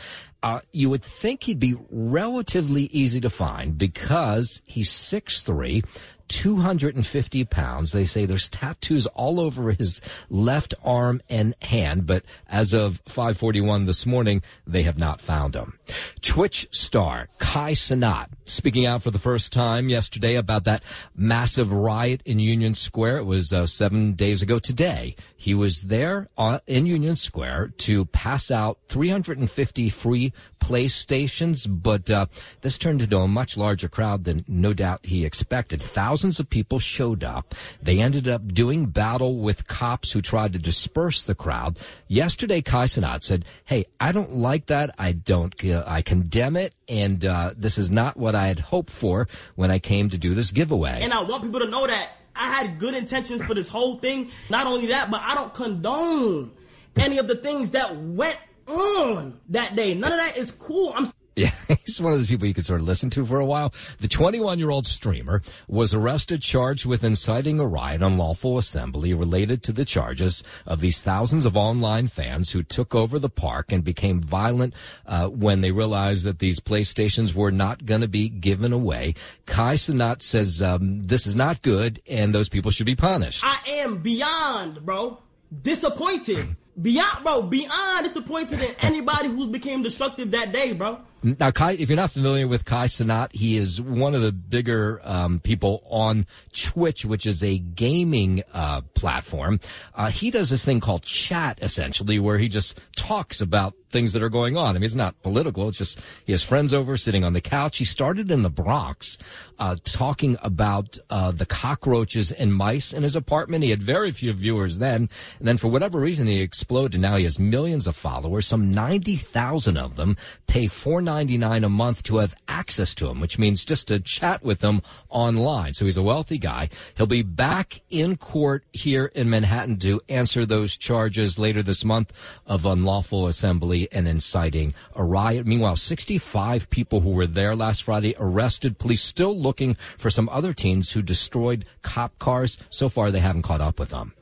Uh, 0.44 0.60
you 0.72 0.92
would 0.92 1.04
think 1.04 1.44
he'd 1.44 1.60
be 1.60 1.76
relatively 1.90 2.84
easy 2.92 3.20
to 3.20 3.32
find 3.32 3.80
because 3.80 4.62
he's 4.64 4.92
6'3", 4.92 5.84
250 6.28 7.46
pounds. 7.46 7.92
They 7.92 8.06
say 8.06 8.26
there's 8.26 8.50
tattoos 8.50 9.06
all 9.08 9.40
over 9.40 9.72
his 9.72 10.02
left 10.30 10.74
arm 10.84 11.22
and 11.30 11.56
hand, 11.62 12.06
but 12.06 12.24
as 12.48 12.74
of 12.74 13.02
541 13.06 13.86
this 13.86 14.06
morning, 14.06 14.42
they 14.66 14.84
have 14.84 14.98
not 14.98 15.22
found 15.22 15.56
him. 15.56 15.80
Twitch 16.22 16.68
star 16.72 17.30
Kai 17.38 17.74
Cenat 17.74 18.30
speaking 18.44 18.86
out 18.86 19.02
for 19.02 19.12
the 19.12 19.20
first 19.20 19.54
time 19.54 19.90
yesterday 19.90 20.36
about 20.36 20.64
that 20.64 20.84
massive 21.16 21.72
riot 21.72 22.22
in 22.26 22.40
Union 22.40 22.74
Square. 22.74 23.18
It 23.18 23.26
was 23.26 23.54
uh, 23.54 23.66
seven 23.66 24.14
days 24.14 24.42
ago 24.42 24.60
today. 24.60 25.16
He 25.36 25.54
was 25.54 25.84
there 25.84 26.30
on, 26.38 26.60
in 26.68 26.86
Union 26.86 27.16
Square 27.16 27.74
to 27.80 28.06
pass 28.06 28.52
out 28.52 28.80
350 28.88 29.90
free 29.90 30.34
PlayStations, 30.60 31.68
but 31.70 32.10
uh, 32.10 32.26
this 32.62 32.80
turned 32.80 33.02
into 33.02 33.20
a 33.20 33.28
much 33.28 33.58
larger 33.58 33.88
crowd 33.88 34.24
than 34.24 34.44
no 34.48 34.74
doubt 34.74 35.06
he 35.06 35.26
expected. 35.26 35.82
Thousands 35.82 36.15
of 36.24 36.50
people 36.50 36.80
showed 36.80 37.24
up. 37.24 37.54
They 37.82 38.00
ended 38.00 38.28
up 38.28 38.54
doing 38.54 38.86
battle 38.88 39.38
with 39.38 39.68
cops 39.68 40.12
who 40.12 40.22
tried 40.22 40.54
to 40.54 40.60
disperse 40.60 41.24
the 41.24 41.36
crowd. 41.36 41.78
Yesterday, 42.08 42.62
Kai 42.62 42.86
said, 42.86 43.46
"Hey, 43.66 43.86
I 44.00 44.12
don't 44.12 44.38
like 44.38 44.68
that. 44.68 44.96
I 44.98 45.12
don't. 45.12 45.54
Uh, 45.64 45.84
I 45.86 46.02
condemn 46.02 46.56
it, 46.56 46.74
and 46.88 47.26
uh, 47.26 47.54
this 47.58 47.78
is 47.78 47.92
not 47.92 48.18
what 48.18 48.36
I 48.36 48.48
had 48.48 48.60
hoped 48.60 48.90
for 48.90 49.28
when 49.56 49.72
I 49.72 49.80
came 49.80 50.10
to 50.10 50.18
do 50.18 50.34
this 50.34 50.52
giveaway." 50.52 51.02
And 51.02 51.14
I 51.14 51.22
want 51.24 51.44
people 51.44 51.60
to 51.60 51.70
know 51.70 51.86
that 51.88 52.12
I 52.36 52.54
had 52.54 52.80
good 52.80 52.94
intentions 52.94 53.44
for 53.44 53.54
this 53.54 53.70
whole 53.70 53.98
thing. 53.98 54.32
Not 54.50 54.68
only 54.68 54.88
that, 54.88 55.10
but 55.12 55.22
I 55.22 55.36
don't 55.36 55.54
condone 55.54 56.52
any 56.96 57.18
of 57.18 57.28
the 57.28 57.36
things 57.36 57.72
that 57.72 57.96
went 57.96 58.38
on 58.68 59.40
that 59.50 59.76
day. 59.76 59.94
None 59.94 60.12
of 60.12 60.18
that 60.18 60.38
is 60.38 60.52
cool. 60.52 60.94
I'm 60.96 61.08
yeah, 61.38 61.52
he's 61.86 62.02
one 62.02 62.14
of 62.14 62.20
those 62.20 62.28
people 62.28 62.48
you 62.48 62.54
could 62.54 62.66
sort 62.66 62.82
of 62.82 62.88
listen 62.88 63.10
to 63.12 63.26
for 63.26 63.40
a 63.40 63.46
while. 63.46 63.74
The 64.00 64.08
21 64.08 64.58
year 64.58 64.70
old 64.70 64.86
streamer 64.86 65.42
was 65.68 65.94
arrested, 65.94 66.42
charged 66.42 66.86
with 66.86 67.04
inciting 67.04 67.60
a 67.60 67.68
riot, 67.68 68.02
on 68.02 68.16
unlawful 68.16 68.58
assembly 68.58 69.14
related 69.14 69.62
to 69.64 69.74
the 69.74 69.84
charges 69.84 70.44
of 70.66 70.80
these 70.80 71.04
thousands 71.04 71.46
of 71.46 71.58
online 71.58 72.08
fans 72.08 72.52
who 72.52 72.64
took 72.64 72.96
over 72.96 73.20
the 73.20 73.30
park 73.30 73.74
and 73.74 73.84
became 73.84 74.22
violent 74.22 74.74
uh, 75.06 75.28
when 75.28 75.60
they 75.60 75.72
realized 75.72 76.24
that 76.24 76.40
these 76.40 76.62
PlayStations 76.62 77.36
were 77.36 77.52
not 77.52 77.86
going 77.86 78.02
to 78.02 78.08
be 78.08 78.30
given 78.30 78.72
away. 78.72 79.14
Kai 79.46 79.74
Cenat 79.76 80.22
says 80.22 80.62
um, 80.62 81.06
this 81.06 81.28
is 81.28 81.36
not 81.36 81.62
good 81.62 82.02
and 82.10 82.34
those 82.34 82.48
people 82.48 82.72
should 82.72 82.86
be 82.86 82.96
punished. 82.96 83.44
I 83.44 83.60
am 83.68 83.98
beyond, 83.98 84.86
bro, 84.86 85.20
disappointed. 85.62 86.56
Beyond, 86.82 87.24
bro, 87.24 87.42
beyond 87.42 88.06
disappointed 88.06 88.62
in 88.62 88.76
anybody 88.80 89.28
who 89.28 89.48
became 89.48 89.84
destructive 89.84 90.32
that 90.32 90.52
day, 90.52 90.74
bro. 90.74 91.00
Now, 91.26 91.50
Kai, 91.50 91.72
if 91.72 91.90
you're 91.90 91.96
not 91.96 92.12
familiar 92.12 92.48
with 92.48 92.66
Kai 92.66 92.86
Cenat, 92.86 93.34
he 93.34 93.58
is 93.58 93.82
one 93.82 94.14
of 94.14 94.22
the 94.22 94.32
bigger 94.32 95.02
um, 95.04 95.40
people 95.40 95.82
on 95.90 96.28
Twitch, 96.54 97.04
which 97.04 97.26
is 97.26 97.44
a 97.44 97.58
gaming 97.58 98.44
uh, 98.54 98.82
platform. 98.94 99.60
Uh, 99.96 100.12
he 100.12 100.30
does 100.30 100.52
this 100.52 100.64
thing 100.64 100.80
called 100.80 101.02
chat, 101.02 101.58
essentially, 101.64 102.20
where 102.20 102.38
he 102.38 102.48
just 102.48 102.80
talks 102.96 103.42
about 103.42 103.74
things 103.96 104.12
that 104.12 104.22
are 104.22 104.36
going 104.42 104.58
on. 104.58 104.76
I 104.76 104.80
mean, 104.80 104.84
it's 104.84 104.94
not 105.06 105.22
political. 105.22 105.70
It's 105.70 105.78
just 105.78 106.02
he 106.26 106.34
has 106.34 106.44
friends 106.44 106.74
over 106.74 106.98
sitting 106.98 107.24
on 107.24 107.32
the 107.32 107.40
couch. 107.40 107.78
He 107.78 107.86
started 107.86 108.30
in 108.30 108.44
the 108.44 108.50
Bronx, 108.50 109.18
uh, 109.58 109.78
talking 109.86 110.36
about 110.44 110.98
uh, 111.10 111.32
the 111.32 111.46
cockroaches 111.46 112.30
and 112.30 112.54
mice 112.54 112.92
in 112.92 113.04
his 113.04 113.16
apartment. 113.16 113.64
He 113.64 113.70
had 113.70 113.82
very 113.82 114.12
few 114.12 114.34
viewers 114.34 114.80
then, 114.80 115.08
and 115.40 115.48
then 115.48 115.56
for 115.56 115.70
whatever 115.70 115.98
reason, 116.02 116.28
he 116.28 116.42
exploded. 116.42 117.00
Now 117.00 117.16
he 117.16 117.24
has 117.24 117.40
millions 117.40 117.88
of 117.88 117.96
followers. 117.96 118.46
Some 118.48 118.70
ninety 118.70 119.16
thousand 119.16 119.78
of 119.78 119.96
them 119.96 120.18
pay 120.46 120.68
four 120.68 121.02
ninety 121.02 121.38
nine 121.38 121.64
a 121.64 121.70
month 121.70 122.04
to 122.04 122.18
have 122.18 122.36
access 122.50 122.94
to 122.96 123.08
him, 123.08 123.22
which 123.22 123.40
means 123.40 123.64
just 123.64 123.88
to 123.88 124.02
chat 124.02 124.44
with 124.44 124.62
him 124.62 124.82
online. 125.10 125.74
So 125.74 125.86
he's 125.86 125.96
a 125.96 126.04
wealthy 126.04 126.38
guy. 126.38 126.68
He'll 126.98 127.08
be 127.08 127.24
back 127.24 127.82
in 127.90 128.18
court 128.18 128.66
here 128.74 129.06
in 129.16 129.30
Manhattan 129.30 129.80
to 129.80 130.02
answer 130.10 130.46
those 130.46 130.76
charges 130.76 131.40
later 131.40 131.64
this 131.64 131.86
month 131.86 132.12
of 132.46 132.66
unlawful 132.66 133.28
assembly 133.28 133.85
and 133.92 134.08
inciting 134.08 134.74
a 134.96 135.04
riot. 135.04 135.46
Meanwhile, 135.46 135.76
65 135.76 136.70
people 136.70 137.02
who 137.02 137.12
were 137.12 137.28
there 137.28 137.56
last 137.56 137.84
Friday 137.84 138.16
arrested. 138.20 138.78
Police 138.78 139.02
still 139.02 139.38
looking 139.38 139.76
for 139.98 140.10
some 140.10 140.30
other 140.30 140.54
teens 140.54 140.92
who 140.92 141.02
destroyed 141.02 141.66
cop 141.82 142.18
cars. 142.20 142.58
So 142.70 142.90
far, 142.90 143.12
they 143.12 143.20
haven't 143.20 143.44
caught 143.44 143.62
up 143.62 143.80
with 143.80 143.90
them. 143.90 144.14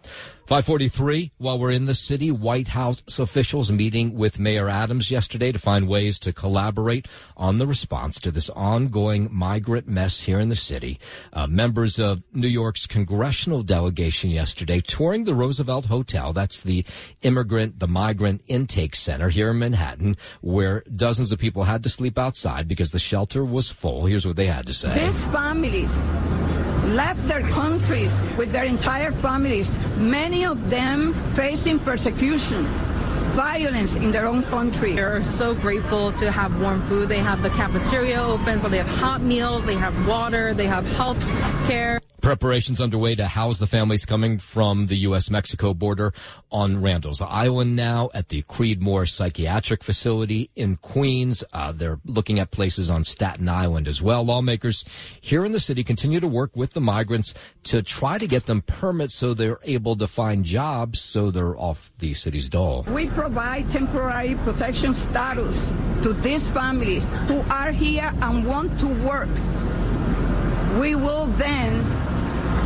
543, 0.46 1.32
while 1.38 1.58
we're 1.58 1.72
in 1.72 1.86
the 1.86 1.96
city, 1.96 2.30
White 2.30 2.70
House 2.70 3.02
officials 3.18 3.72
meeting 3.72 4.14
with 4.14 4.42
Mayor 4.42 4.68
Adams 4.68 5.10
yesterday 5.10 5.54
to 5.54 5.58
find 5.58 5.88
ways 5.88 6.20
to 6.20 6.34
collaborate 6.34 7.08
on 7.38 7.60
the 7.60 7.66
response 7.66 8.20
to 8.20 8.30
this 8.30 8.50
ongoing 8.50 9.30
migrant 9.32 9.88
mess 9.88 10.20
here 10.22 10.42
in 10.42 10.50
the 10.50 10.56
city. 10.56 11.00
Uh, 11.32 11.48
members 11.48 11.98
of 11.98 12.24
New 12.34 12.50
York's 12.50 12.86
congressional 12.86 13.64
delegation 13.64 14.32
yesterday 14.32 14.82
touring 14.82 15.24
the 15.24 15.34
Roosevelt 15.34 15.86
Hotel. 15.86 16.34
That's 16.34 16.60
the 16.60 16.86
immigrant, 17.22 17.80
the 17.80 17.88
migrant 17.88 18.42
intake 18.48 18.98
center 18.98 19.30
here 19.30 19.52
in 19.52 19.60
Manhattan, 19.60 20.18
where 20.42 20.84
dozens 20.94 21.32
of 21.32 21.40
people 21.40 21.64
had 21.64 21.84
to 21.84 21.90
sleep 21.90 22.20
outside 22.20 22.68
because 22.68 22.92
the 22.92 23.00
shelter 23.00 23.46
was 23.46 23.72
full. 23.72 24.08
Here's 24.08 24.28
what 24.28 24.36
they 24.36 24.48
had 24.48 24.68
to 24.68 24.74
say. 24.74 25.06
These 25.06 25.24
families 25.26 25.92
left 26.86 27.28
their 27.28 27.42
countries 27.42 28.12
with 28.38 28.52
their 28.52 28.66
entire 28.66 29.12
families, 29.12 29.70
many 29.98 30.46
of 30.46 30.70
them 30.70 31.14
facing 31.34 31.80
persecution. 31.80 32.66
Violence 33.34 33.96
in 33.96 34.12
their 34.12 34.28
own 34.28 34.44
country. 34.44 34.94
They're 34.94 35.24
so 35.24 35.56
grateful 35.56 36.12
to 36.14 36.32
have 36.32 36.60
warm 36.60 36.82
food. 36.84 37.10
They 37.10 37.20
have 37.20 37.42
the 37.42 37.50
cafeteria 37.50 38.22
open, 38.22 38.60
so 38.60 38.70
they 38.70 38.78
have 38.78 38.88
hot 38.88 39.22
meals, 39.24 39.66
they 39.66 39.76
have 39.76 40.06
water, 40.06 40.54
they 40.54 40.68
have 40.68 40.86
health 40.86 41.20
care. 41.66 42.03
Preparations 42.24 42.80
underway 42.80 43.16
to 43.16 43.28
house 43.28 43.60
the 43.60 43.68
families 43.68 44.06
coming 44.06 44.40
from 44.40 44.86
the 44.86 44.96
U.S. 45.00 45.30
Mexico 45.30 45.74
border 45.74 46.14
on 46.54 46.82
Randall's 46.82 47.22
Island 47.22 47.76
now 47.76 48.12
at 48.14 48.30
the 48.30 48.44
Creedmoor 48.44 49.10
Psychiatric 49.10 49.84
Facility 49.84 50.50
in 50.56 50.78
Queens. 50.78 51.44
Uh, 51.52 51.74
they're 51.74 52.00
looking 52.06 52.40
at 52.40 52.50
places 52.50 52.90
on 52.90 53.04
Staten 53.04 53.50
Island 53.50 53.90
as 53.90 54.02
well. 54.02 54.24
Lawmakers 54.24 54.86
here 55.20 55.44
in 55.44 55.52
the 55.52 55.60
city 55.60 55.84
continue 55.84 56.22
to 56.22 56.28
work 56.30 56.56
with 56.56 56.72
the 56.72 56.80
migrants 56.80 57.34
to 57.64 57.82
try 57.82 58.18
to 58.18 58.26
get 58.26 58.46
them 58.46 58.62
permits 58.62 59.16
so 59.16 59.34
they're 59.34 59.60
able 59.64 59.98
to 59.98 60.08
find 60.08 60.46
jobs 60.46 61.02
so 61.02 61.30
they're 61.30 61.58
off 61.60 61.92
the 62.00 62.14
city's 62.14 62.48
dole. 62.48 62.84
We 62.84 63.08
provide 63.08 63.70
temporary 63.70 64.36
protection 64.36 64.96
status 64.96 65.60
to 66.04 66.14
these 66.14 66.50
families 66.52 67.04
who 67.28 67.42
are 67.50 67.74
here 67.74 68.14
and 68.22 68.46
want 68.46 68.80
to 68.80 68.88
work. 68.88 69.28
We 70.80 70.96
will 70.96 71.28
then 71.28 72.03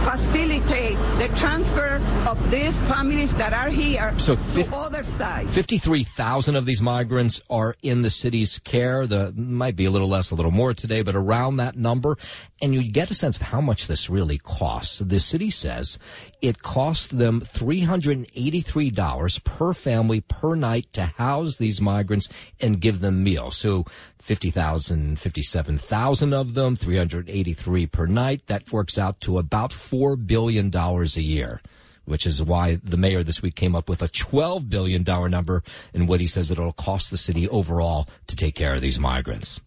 facilitate 0.10 0.98
the 1.20 1.28
transfer 1.36 1.98
of 2.26 2.50
these 2.50 2.80
families 2.82 3.34
that 3.36 3.52
are 3.52 3.70
here 3.70 4.18
So 4.20 4.36
to 4.36 4.76
other 4.76 5.04
side. 5.04 5.50
53,000 5.50 6.56
of 6.56 6.66
these 6.66 6.82
migrants 6.82 7.42
are 7.50 7.76
in 7.82 8.04
the 8.04 8.10
city's 8.10 8.60
care. 8.60 9.06
The 9.06 9.34
might 9.36 9.76
be 9.76 9.84
a 9.84 9.92
little 9.92 10.08
less, 10.08 10.32
a 10.32 10.36
little 10.36 10.52
more 10.52 10.74
today, 10.74 11.02
but 11.02 11.16
around 11.16 11.58
that 11.58 11.76
number. 11.76 12.18
And 12.62 12.74
you 12.74 12.90
get 12.90 13.12
a 13.12 13.14
sense 13.14 13.38
of 13.38 13.44
how 13.44 13.62
much 13.62 13.88
this 13.88 14.10
really 14.10 14.40
costs. 14.40 15.00
The 15.00 15.20
city 15.20 15.52
says 15.52 16.00
it 16.42 16.64
costs 16.64 17.10
them 17.10 17.42
$383 17.42 19.44
per 19.44 19.74
family 19.74 20.22
per 20.22 20.56
night 20.56 20.92
to 20.94 21.06
house 21.06 21.58
these 21.58 21.80
migrants 21.80 22.28
and 22.60 22.82
give 22.82 23.00
them 23.00 23.24
meals. 23.24 23.58
So 23.58 23.86
50,000, 24.20 25.20
57,000 25.20 26.34
of 26.34 26.56
them, 26.56 26.76
383 26.76 27.88
per 27.88 28.08
night. 28.08 28.48
That 28.48 28.74
works 28.74 28.98
out 28.98 29.22
to 29.22 29.38
about 29.38 29.70
$4 29.70 30.26
billion 30.26 30.76
a 30.76 31.04
year 31.20 31.62
which 32.08 32.26
is 32.26 32.42
why 32.42 32.80
the 32.84 32.98
mayor 32.98 33.22
this 33.22 33.42
week 33.42 33.56
came 33.56 33.76
up 33.76 33.90
with 33.90 34.02
a 34.02 34.08
$12 34.08 34.70
billion 34.70 35.04
number 35.30 35.62
and 35.94 36.08
what 36.08 36.22
he 36.22 36.26
says 36.26 36.50
it'll 36.50 36.72
cost 36.72 37.12
the 37.12 37.18
city 37.18 37.48
overall 37.50 38.08
to 38.28 38.36
take 38.36 38.56
care 38.56 38.74
of 38.74 38.82
these 38.82 38.98
migrants. 38.98 39.60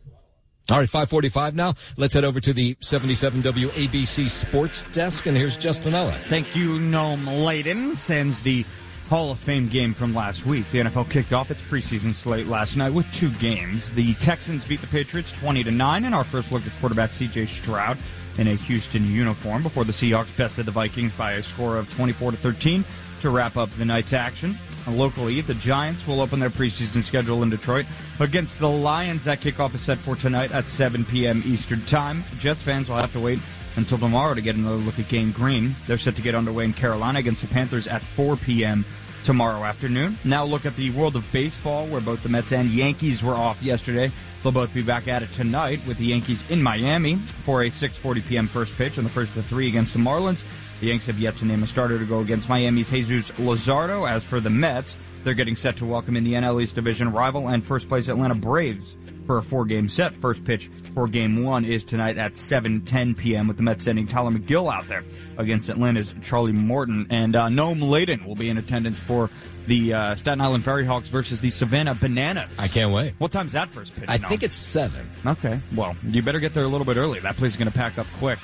All 0.68 0.78
right, 0.78 0.88
545 0.88 1.54
now. 1.56 1.74
Let's 1.96 2.14
head 2.14 2.24
over 2.24 2.38
to 2.40 2.52
the 2.52 2.76
77 2.80 3.42
WABC 3.42 4.30
sports 4.30 4.84
desk, 4.92 5.26
and 5.26 5.36
here's 5.36 5.56
Justin 5.56 5.94
Ella. 5.94 6.20
Thank 6.28 6.54
you, 6.54 6.78
Noam 6.78 7.44
Laden. 7.44 7.96
Sends 7.96 8.40
the 8.42 8.64
Hall 9.08 9.32
of 9.32 9.40
Fame 9.40 9.68
game 9.68 9.92
from 9.92 10.14
last 10.14 10.46
week. 10.46 10.70
The 10.70 10.78
NFL 10.78 11.10
kicked 11.10 11.32
off 11.32 11.50
its 11.50 11.60
preseason 11.62 12.14
slate 12.14 12.46
last 12.46 12.76
night 12.76 12.92
with 12.92 13.12
two 13.12 13.30
games. 13.32 13.90
The 13.92 14.14
Texans 14.14 14.64
beat 14.64 14.80
the 14.80 14.86
Patriots 14.86 15.32
20 15.32 15.64
to 15.64 15.70
9, 15.72 16.04
in 16.04 16.14
our 16.14 16.22
first 16.22 16.52
look 16.52 16.64
at 16.64 16.72
quarterback 16.78 17.10
CJ 17.10 17.48
Stroud 17.48 17.98
in 18.38 18.46
a 18.46 18.54
Houston 18.54 19.04
uniform 19.04 19.64
before 19.64 19.84
the 19.84 19.92
Seahawks 19.92 20.34
bested 20.36 20.66
the 20.66 20.70
Vikings 20.70 21.12
by 21.12 21.32
a 21.32 21.42
score 21.42 21.76
of 21.76 21.92
24 21.94 22.30
to 22.30 22.36
13 22.36 22.84
to 23.22 23.30
wrap 23.30 23.56
up 23.56 23.68
the 23.70 23.84
night's 23.84 24.12
action. 24.12 24.56
Locally, 24.88 25.40
the 25.40 25.54
Giants 25.54 26.06
will 26.06 26.20
open 26.20 26.40
their 26.40 26.50
preseason 26.50 27.02
schedule 27.02 27.42
in 27.42 27.50
Detroit 27.50 27.86
against 28.18 28.58
the 28.58 28.68
Lions. 28.68 29.24
That 29.24 29.40
kickoff 29.40 29.74
is 29.74 29.82
set 29.82 29.98
for 29.98 30.16
tonight 30.16 30.52
at 30.52 30.66
7 30.66 31.04
p.m. 31.04 31.42
Eastern 31.44 31.82
Time. 31.82 32.24
Jets 32.38 32.62
fans 32.62 32.88
will 32.88 32.96
have 32.96 33.12
to 33.12 33.20
wait 33.20 33.38
until 33.76 33.98
tomorrow 33.98 34.34
to 34.34 34.40
get 34.40 34.56
another 34.56 34.76
look 34.76 34.98
at 34.98 35.08
Gang 35.08 35.30
Green. 35.32 35.74
They're 35.86 35.98
set 35.98 36.16
to 36.16 36.22
get 36.22 36.34
underway 36.34 36.64
in 36.64 36.72
Carolina 36.72 37.18
against 37.18 37.42
the 37.42 37.48
Panthers 37.48 37.86
at 37.86 38.02
4 38.02 38.36
p.m. 38.36 38.84
tomorrow 39.24 39.62
afternoon. 39.64 40.18
Now 40.24 40.44
look 40.44 40.66
at 40.66 40.76
the 40.76 40.90
world 40.90 41.16
of 41.16 41.30
baseball, 41.30 41.86
where 41.86 42.00
both 42.00 42.22
the 42.22 42.28
Mets 42.28 42.52
and 42.52 42.68
Yankees 42.70 43.22
were 43.22 43.34
off 43.34 43.62
yesterday. 43.62 44.10
They'll 44.42 44.52
both 44.52 44.72
be 44.72 44.82
back 44.82 45.06
at 45.06 45.22
it 45.22 45.32
tonight 45.32 45.80
with 45.86 45.98
the 45.98 46.06
Yankees 46.06 46.48
in 46.50 46.62
Miami 46.62 47.16
for 47.16 47.62
a 47.62 47.70
6:40 47.70 48.26
p.m. 48.26 48.46
first 48.46 48.76
pitch 48.76 48.96
on 48.98 49.04
the 49.04 49.10
first 49.10 49.30
of 49.30 49.36
the 49.36 49.42
three 49.42 49.68
against 49.68 49.92
the 49.92 49.98
Marlins. 49.98 50.42
The 50.80 50.86
Yanks 50.86 51.06
have 51.06 51.18
yet 51.18 51.36
to 51.36 51.44
name 51.44 51.62
a 51.62 51.66
starter 51.66 51.98
to 51.98 52.04
go 52.06 52.20
against 52.20 52.48
Miami's 52.48 52.90
Jesus 52.90 53.30
Luzardo. 53.32 54.08
As 54.10 54.24
for 54.24 54.40
the 54.40 54.48
Mets, 54.50 54.96
they're 55.24 55.34
getting 55.34 55.56
set 55.56 55.76
to 55.78 55.84
welcome 55.84 56.16
in 56.16 56.24
the 56.24 56.32
NL 56.32 56.62
East 56.62 56.74
Division 56.74 57.12
rival 57.12 57.48
and 57.48 57.62
first 57.64 57.86
place 57.88 58.08
Atlanta 58.08 58.34
Braves 58.34 58.96
for 59.26 59.36
a 59.36 59.42
four-game 59.42 59.88
set. 59.90 60.16
First 60.16 60.42
pitch 60.44 60.70
for 60.94 61.06
Game 61.06 61.44
One 61.44 61.66
is 61.66 61.84
tonight 61.84 62.16
at 62.16 62.32
7:10 62.34 63.14
p.m. 63.14 63.46
with 63.46 63.58
the 63.58 63.62
Mets 63.62 63.84
sending 63.84 64.08
Tylor 64.08 64.30
Megill 64.30 64.72
out 64.72 64.88
there 64.88 65.04
against 65.36 65.68
Atlanta's 65.68 66.14
Charlie 66.22 66.52
Morton, 66.52 67.06
and 67.10 67.36
uh, 67.36 67.48
Noam 67.48 67.86
Laden 67.90 68.24
will 68.24 68.34
be 68.34 68.48
in 68.48 68.56
attendance 68.56 68.98
for 68.98 69.28
the 69.66 69.92
uh, 69.92 70.14
Staten 70.16 70.40
Island 70.40 70.64
Ferry 70.64 70.86
Hawks 70.86 71.10
versus 71.10 71.42
the 71.42 71.50
Savannah 71.50 71.94
Bananas. 71.94 72.58
I 72.58 72.68
can't 72.68 72.90
wait. 72.90 73.12
What 73.18 73.30
time's 73.32 73.52
that 73.52 73.68
first 73.68 73.94
pitch? 73.94 74.06
I 74.08 74.16
Noam? 74.16 74.28
think 74.30 74.42
it's 74.42 74.56
seven. 74.56 75.10
Okay. 75.26 75.60
Well, 75.74 75.94
you 76.02 76.22
better 76.22 76.40
get 76.40 76.54
there 76.54 76.64
a 76.64 76.68
little 76.68 76.86
bit 76.86 76.96
early. 76.96 77.20
That 77.20 77.36
place 77.36 77.52
is 77.52 77.56
going 77.58 77.70
to 77.70 77.76
pack 77.76 77.98
up 77.98 78.06
quick. 78.18 78.38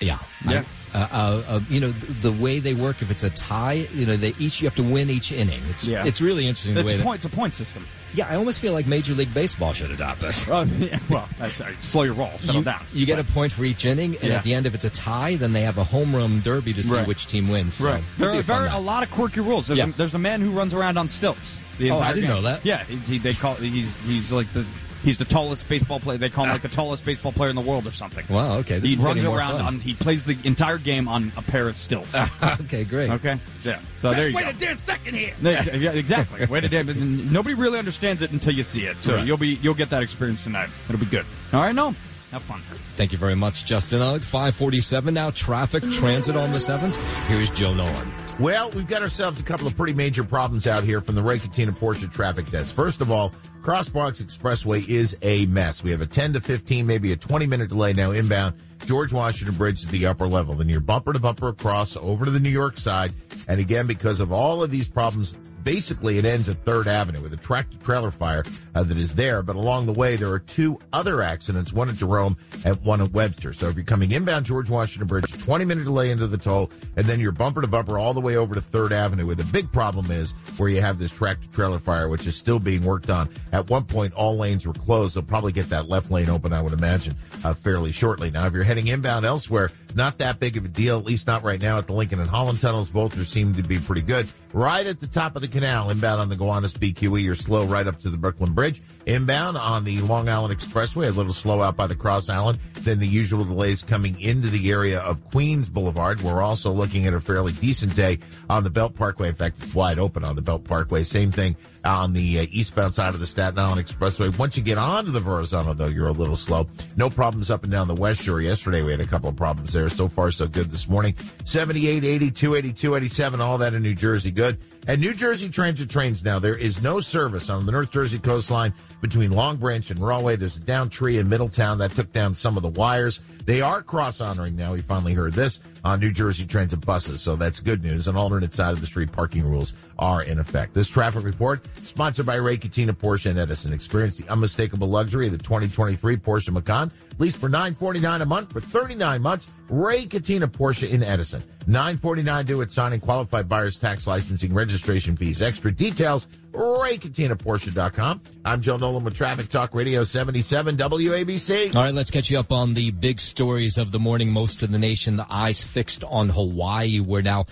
Yeah. 0.00 0.18
Yeah. 0.46 0.60
I- 0.60 0.64
uh, 0.96 1.08
uh, 1.12 1.42
uh, 1.48 1.60
you 1.68 1.78
know, 1.80 1.90
the, 1.90 2.30
the 2.30 2.42
way 2.42 2.58
they 2.58 2.72
work, 2.74 3.02
if 3.02 3.10
it's 3.10 3.22
a 3.22 3.30
tie, 3.30 3.86
you 3.94 4.06
know, 4.06 4.16
they 4.16 4.32
each, 4.38 4.62
you 4.62 4.66
have 4.66 4.74
to 4.76 4.82
win 4.82 5.10
each 5.10 5.30
inning. 5.30 5.60
It's, 5.68 5.86
Yeah. 5.86 6.06
it's 6.06 6.20
really 6.22 6.46
interesting 6.48 6.74
the 6.74 6.80
It's 6.80 6.88
way 6.88 6.94
a 6.94 6.96
that- 6.98 7.04
point. 7.04 7.16
It's 7.24 7.32
a 7.32 7.36
point 7.36 7.54
system. 7.54 7.84
Yeah, 8.14 8.28
I 8.30 8.36
almost 8.36 8.60
feel 8.60 8.72
like 8.72 8.86
Major 8.86 9.12
League 9.12 9.34
Baseball 9.34 9.74
should 9.74 9.90
adopt 9.90 10.20
this. 10.22 10.46
Oh, 10.56 10.62
yeah, 10.78 10.98
well, 11.10 11.28
that's, 11.38 11.60
uh, 11.60 11.70
slow 11.82 12.04
your 12.04 12.14
roll. 12.14 12.30
Settle 12.38 12.56
you, 12.56 12.64
down. 12.64 12.80
You 12.94 13.04
get 13.04 13.18
a 13.18 13.24
point 13.24 13.52
for 13.52 13.62
each 13.64 13.84
inning, 13.84 14.16
and 14.22 14.30
Yeah. 14.30 14.36
at 14.38 14.42
the 14.42 14.54
end, 14.54 14.64
if 14.64 14.74
it's 14.74 14.84
a 14.86 14.90
tie, 14.90 15.36
then 15.36 15.52
they 15.52 15.62
have 15.62 15.76
a 15.76 15.84
home 15.84 16.16
run 16.16 16.40
derby 16.40 16.72
to 16.72 16.82
see 16.82 16.94
Right. 16.96 17.06
which 17.06 17.26
team 17.26 17.48
wins. 17.48 17.74
So 17.74 17.88
right. 17.88 18.02
There 18.16 18.30
are 18.30 18.38
a 18.38 18.42
very, 18.42 18.68
a 18.68 18.78
lot 18.78 19.02
of 19.02 19.10
quirky 19.10 19.40
rules. 19.40 19.66
There's, 19.66 19.76
Yes. 19.78 19.94
a, 19.94 19.98
there's 19.98 20.14
a 20.14 20.18
man 20.18 20.40
who 20.40 20.50
runs 20.52 20.72
around 20.72 20.96
on 20.96 21.08
stilts. 21.10 21.58
The 21.78 21.90
Oh, 21.90 21.98
I 21.98 22.14
didn't 22.14 22.22
game. 22.22 22.30
know 22.30 22.42
that. 22.42 22.64
Yeah, 22.64 22.84
he, 22.84 22.96
he- 22.96 23.18
they 23.18 23.34
call 23.34 23.54
he's 23.56 23.96
he's 24.06 24.32
like 24.32 24.50
the 24.54 24.64
he's 25.06 25.16
the 25.18 25.24
tallest 25.24 25.66
baseball 25.68 26.00
player. 26.00 26.18
They 26.18 26.28
call 26.28 26.44
him 26.44 26.50
like 26.50 26.62
the 26.62 26.68
tallest 26.68 27.04
baseball 27.04 27.32
player 27.32 27.48
in 27.48 27.56
the 27.56 27.62
world 27.62 27.86
or 27.86 27.92
something. 27.92 28.26
Wow, 28.28 28.56
okay. 28.58 28.80
This 28.80 28.90
he 28.90 28.96
is 28.96 29.02
runs 29.02 29.22
more 29.22 29.38
around 29.38 29.52
fun. 29.58 29.64
on. 29.64 29.78
He 29.78 29.94
plays 29.94 30.24
the 30.24 30.36
entire 30.44 30.78
game 30.78 31.08
on 31.08 31.32
a 31.36 31.42
pair 31.42 31.68
of 31.68 31.76
stilts. 31.78 32.14
okay, 32.62 32.84
great. 32.84 33.10
Okay. 33.10 33.38
Yeah. 33.64 33.78
So 34.00 34.12
there 34.12 34.28
you 34.28 34.34
Wait 34.36 34.42
go. 34.42 34.48
Wait 34.48 34.56
a 34.56 34.58
damn 34.60 34.78
second 34.78 35.14
here. 35.14 35.32
Yeah, 35.40 35.74
yeah, 35.74 35.92
exactly. 35.92 36.44
Wait 36.46 36.64
a 36.64 36.68
damn. 36.68 37.32
Nobody 37.32 37.54
really 37.54 37.78
understands 37.78 38.20
it 38.22 38.32
until 38.32 38.52
you 38.52 38.62
see 38.64 38.84
it. 38.84 38.96
So 38.98 39.14
Right. 39.16 39.26
you'll 39.26 39.36
be 39.38 39.58
you'll 39.62 39.74
get 39.74 39.90
that 39.90 40.02
experience 40.02 40.42
tonight. 40.42 40.68
It'll 40.88 41.00
be 41.00 41.06
good. 41.06 41.24
All 41.52 41.62
right, 41.62 41.74
no, 41.74 41.94
have 42.32 42.42
fun. 42.42 42.60
Thank 42.96 43.12
you 43.12 43.18
very 43.18 43.36
much, 43.36 43.64
Justin 43.64 44.02
Ugg. 44.02 44.22
547 44.22 45.14
now, 45.14 45.30
traffic, 45.30 45.82
transit 45.92 46.36
on 46.36 46.50
the 46.52 46.60
sevens. 46.60 46.98
Here's 47.28 47.50
Joe 47.50 47.72
Nolan. 47.74 48.12
Well, 48.38 48.68
we've 48.72 48.86
got 48.86 49.00
ourselves 49.00 49.40
a 49.40 49.42
couple 49.42 49.66
of 49.66 49.78
pretty 49.78 49.94
major 49.94 50.22
problems 50.22 50.66
out 50.66 50.84
here 50.84 51.00
from 51.00 51.14
the 51.14 51.22
Ray 51.22 51.38
Catena 51.38 51.72
Porsche 51.72 52.12
traffic 52.12 52.50
desk. 52.50 52.74
First 52.74 53.00
of 53.00 53.10
all, 53.10 53.32
Cross 53.62 53.88
Bronx 53.88 54.20
Expressway 54.20 54.86
is 54.86 55.16
a 55.22 55.46
mess. 55.46 55.82
We 55.82 55.90
have 55.90 56.02
a 56.02 56.06
10 56.06 56.34
to 56.34 56.40
15, 56.40 56.86
maybe 56.86 57.12
a 57.12 57.16
20 57.16 57.46
minute 57.46 57.70
delay 57.70 57.94
now 57.94 58.10
inbound. 58.10 58.56
George 58.84 59.10
Washington 59.10 59.56
Bridge 59.56 59.80
to 59.80 59.88
the 59.88 60.04
upper 60.04 60.28
level. 60.28 60.54
Then 60.54 60.68
you're 60.68 60.80
bumper 60.80 61.14
to 61.14 61.18
bumper 61.18 61.48
across 61.48 61.96
over 61.96 62.26
to 62.26 62.30
the 62.30 62.38
New 62.38 62.50
York 62.50 62.76
side. 62.76 63.14
And 63.48 63.58
again, 63.58 63.86
because 63.86 64.20
of 64.20 64.30
all 64.32 64.62
of 64.62 64.70
these 64.70 64.88
problems, 64.88 65.34
basically 65.66 66.16
it 66.16 66.24
ends 66.24 66.48
at 66.48 66.64
Third 66.64 66.86
Avenue 66.86 67.20
with 67.20 67.32
a 67.32 67.36
tractor 67.36 67.76
trailer 67.78 68.12
fire 68.12 68.44
uh, 68.76 68.84
that 68.84 68.96
is 68.96 69.16
there. 69.16 69.42
But 69.42 69.56
along 69.56 69.86
the 69.86 69.92
way, 69.92 70.14
there 70.14 70.32
are 70.32 70.38
two 70.38 70.78
other 70.92 71.22
accidents, 71.22 71.72
one 71.72 71.88
at 71.88 71.96
Jerome 71.96 72.36
and 72.64 72.80
one 72.84 73.00
at 73.00 73.10
Webster. 73.10 73.52
So 73.52 73.66
if 73.66 73.74
you're 73.74 73.84
coming 73.84 74.12
inbound 74.12 74.46
George 74.46 74.70
Washington 74.70 75.08
Bridge, 75.08 75.30
20 75.42 75.64
minute 75.64 75.82
delay 75.82 76.12
into 76.12 76.28
the 76.28 76.38
toll, 76.38 76.70
and 76.96 77.04
then 77.04 77.18
you're 77.18 77.32
bumper 77.32 77.62
to 77.62 77.66
bumper 77.66 77.98
all 77.98 78.14
the 78.14 78.20
way 78.20 78.36
over 78.36 78.54
to 78.54 78.60
Third 78.60 78.92
Avenue. 78.92 79.26
Where 79.26 79.34
the 79.34 79.42
big 79.42 79.70
problem 79.72 80.08
is 80.12 80.30
where 80.56 80.68
you 80.68 80.80
have 80.80 81.00
this 81.00 81.10
tractor 81.10 81.48
trailer 81.48 81.80
fire, 81.80 82.08
which 82.08 82.28
is 82.28 82.36
still 82.36 82.60
being 82.60 82.84
worked 82.84 83.10
on. 83.10 83.28
At 83.50 83.68
one 83.68 83.84
point, 83.84 84.14
all 84.14 84.36
lanes 84.36 84.68
were 84.68 84.72
closed. 84.72 85.16
They'll 85.16 85.24
probably 85.24 85.52
get 85.52 85.68
that 85.70 85.88
left 85.88 86.12
lane 86.12 86.30
open, 86.30 86.52
I 86.52 86.62
would 86.62 86.74
imagine, 86.74 87.16
uh, 87.44 87.54
fairly 87.54 87.90
shortly. 87.90 88.30
Now, 88.30 88.46
if 88.46 88.52
you're 88.52 88.62
heading 88.62 88.86
inbound 88.86 89.26
elsewhere, 89.26 89.72
not 89.96 90.18
that 90.18 90.38
big 90.38 90.56
of 90.56 90.64
a 90.64 90.68
deal, 90.68 90.98
at 90.98 91.04
least 91.04 91.26
not 91.26 91.42
right 91.42 91.60
now 91.60 91.78
at 91.78 91.86
the 91.86 91.94
Lincoln 91.94 92.20
and 92.20 92.28
Holland 92.28 92.60
tunnels. 92.60 92.90
Both 92.90 93.26
seem 93.26 93.54
to 93.54 93.62
be 93.62 93.78
pretty 93.78 94.02
good. 94.02 94.30
Right 94.52 94.86
at 94.86 95.00
the 95.00 95.06
top 95.06 95.36
of 95.36 95.42
the 95.42 95.48
canal, 95.48 95.90
inbound 95.90 96.20
on 96.20 96.28
the 96.28 96.36
Gowanus 96.36 96.74
BQE, 96.74 97.22
you're 97.22 97.34
slow 97.34 97.64
right 97.64 97.86
up 97.86 98.00
to 98.00 98.10
the 98.10 98.16
Brooklyn 98.16 98.52
Bridge. 98.52 98.82
Inbound 99.06 99.56
on 99.56 99.84
the 99.84 100.00
Long 100.02 100.28
Island 100.28 100.56
Expressway, 100.56 101.08
a 101.08 101.10
little 101.10 101.32
slow 101.32 101.62
out 101.62 101.76
by 101.76 101.86
the 101.86 101.96
Cross 101.96 102.28
Island. 102.28 102.58
Than 102.86 103.00
the 103.00 103.06
usual 103.06 103.44
delays 103.44 103.82
coming 103.82 104.18
into 104.20 104.48
the 104.48 104.70
area 104.70 105.00
of 105.00 105.22
Queens 105.30 105.68
Boulevard. 105.68 106.22
We're 106.22 106.40
also 106.40 106.72
looking 106.72 107.06
at 107.06 107.14
a 107.14 107.20
fairly 107.20 107.52
decent 107.52 107.96
day 107.96 108.20
on 108.48 108.62
the 108.62 108.70
Belt 108.70 108.94
Parkway. 108.94 109.28
In 109.28 109.34
fact, 109.34 109.56
it's 109.60 109.74
wide 109.74 109.98
open 109.98 110.24
on 110.24 110.36
the 110.36 110.40
Belt 110.40 110.62
Parkway. 110.62 111.02
Same 111.02 111.32
thing 111.32 111.56
on 111.84 112.12
the 112.12 112.40
uh, 112.40 112.46
eastbound 112.50 112.94
side 112.94 113.12
of 113.12 113.20
the 113.20 113.26
Staten 113.26 113.58
Island 113.58 113.84
Expressway. 113.84 114.36
Once 114.38 114.56
you 114.56 114.62
get 114.62 114.78
onto 114.78 115.10
the 115.10 115.20
Verrazano, 115.20 115.74
though, 115.74 115.88
you're 115.88 116.08
a 116.08 116.12
little 116.12 116.36
slow. 116.36 116.68
No 116.96 117.10
problems 117.10 117.50
up 117.50 117.64
and 117.64 117.72
down 117.72 117.88
the 117.88 117.94
West 117.94 118.22
Shore. 118.22 118.40
Yesterday, 118.40 118.82
we 118.82 118.92
had 118.92 119.00
a 119.00 119.06
couple 119.06 119.28
of 119.28 119.36
problems 119.36 119.72
there. 119.72 119.88
So 119.88 120.06
far, 120.06 120.30
so 120.30 120.46
good 120.46 120.70
this 120.70 120.88
morning. 120.88 121.16
78, 121.44 122.04
82, 122.04 122.54
82, 122.54 122.94
87, 122.96 123.40
all 123.40 123.58
that 123.58 123.74
in 123.74 123.82
New 123.82 123.94
Jersey. 123.94 124.30
Good. 124.30 124.58
And 124.88 125.00
New 125.00 125.14
Jersey 125.14 125.48
Transit 125.48 125.90
trains 125.90 126.24
now, 126.24 126.38
there 126.38 126.56
is 126.56 126.80
no 126.80 127.00
service 127.00 127.50
on 127.50 127.66
the 127.66 127.72
North 127.72 127.90
Jersey 127.90 128.20
coastline 128.20 128.72
between 129.00 129.32
Long 129.32 129.56
Branch 129.56 129.90
and 129.90 129.98
Rahway. 129.98 130.36
There's 130.36 130.56
a 130.56 130.60
down 130.60 130.90
tree 130.90 131.18
in 131.18 131.28
Middletown 131.28 131.78
that 131.78 131.90
took 131.90 132.12
down 132.12 132.36
some 132.36 132.56
of 132.56 132.62
the 132.62 132.68
wires. 132.68 133.18
They 133.46 133.60
are 133.60 133.82
cross 133.82 134.20
honoring 134.20 134.54
now. 134.54 134.74
We 134.74 134.82
finally 134.82 135.12
heard 135.12 135.32
this 135.32 135.58
on 135.84 135.98
New 135.98 136.12
Jersey 136.12 136.46
Transit 136.46 136.86
buses. 136.86 137.20
So 137.20 137.34
that's 137.34 137.58
good 137.58 137.82
news. 137.82 138.06
An 138.06 138.16
alternate 138.16 138.54
side 138.54 138.74
of 138.74 138.80
the 138.80 138.86
street 138.86 139.10
parking 139.10 139.42
rules 139.42 139.72
are 139.98 140.22
in 140.22 140.38
effect. 140.38 140.74
This 140.74 140.88
traffic 140.88 141.24
report 141.24 141.66
sponsored 141.82 142.26
by 142.26 142.36
Ray 142.36 142.56
Catena 142.56 142.92
Porsche 142.92 143.30
and 143.30 143.40
Edison. 143.40 143.72
Experience 143.72 144.16
the 144.16 144.28
unmistakable 144.28 144.88
luxury 144.88 145.26
of 145.26 145.32
the 145.32 145.38
2023 145.38 146.16
Porsche 146.16 146.52
Macan. 146.52 146.92
Leased 147.18 147.38
for 147.38 147.48
949 147.48 148.22
a 148.22 148.26
month 148.26 148.52
for 148.52 148.60
39 148.60 149.22
months. 149.22 149.48
Ray 149.68 150.06
Catena 150.06 150.48
Porsche 150.48 150.88
in 150.88 151.02
Edison. 151.02 151.42
949 151.66 152.46
due 152.46 152.62
at 152.62 152.70
signing 152.70 153.00
qualified 153.00 153.48
buyers 153.48 153.78
tax 153.78 154.06
licensing 154.06 154.54
registration 154.54 155.16
fees. 155.16 155.42
Extra 155.42 155.72
details, 155.72 156.28
RayCatenaPorsche.com. 156.52 158.20
I'm 158.44 158.60
Joe 158.60 158.76
Nolan 158.76 159.02
with 159.02 159.14
Traffic 159.14 159.48
Talk 159.48 159.74
Radio 159.74 160.04
77 160.04 160.76
WABC. 160.76 161.74
All 161.74 161.82
right, 161.82 161.94
let's 161.94 162.10
catch 162.12 162.30
you 162.30 162.38
up 162.38 162.52
on 162.52 162.74
the 162.74 162.92
big 162.92 163.20
stories 163.20 163.78
of 163.78 163.90
the 163.90 163.98
morning. 163.98 164.30
Most 164.30 164.62
of 164.62 164.70
the 164.70 164.78
nation, 164.78 165.16
the 165.16 165.26
eyes 165.28 165.64
fixed 165.64 166.04
on 166.04 166.28
Hawaii, 166.28 167.00
where 167.00 167.22
now 167.22 167.46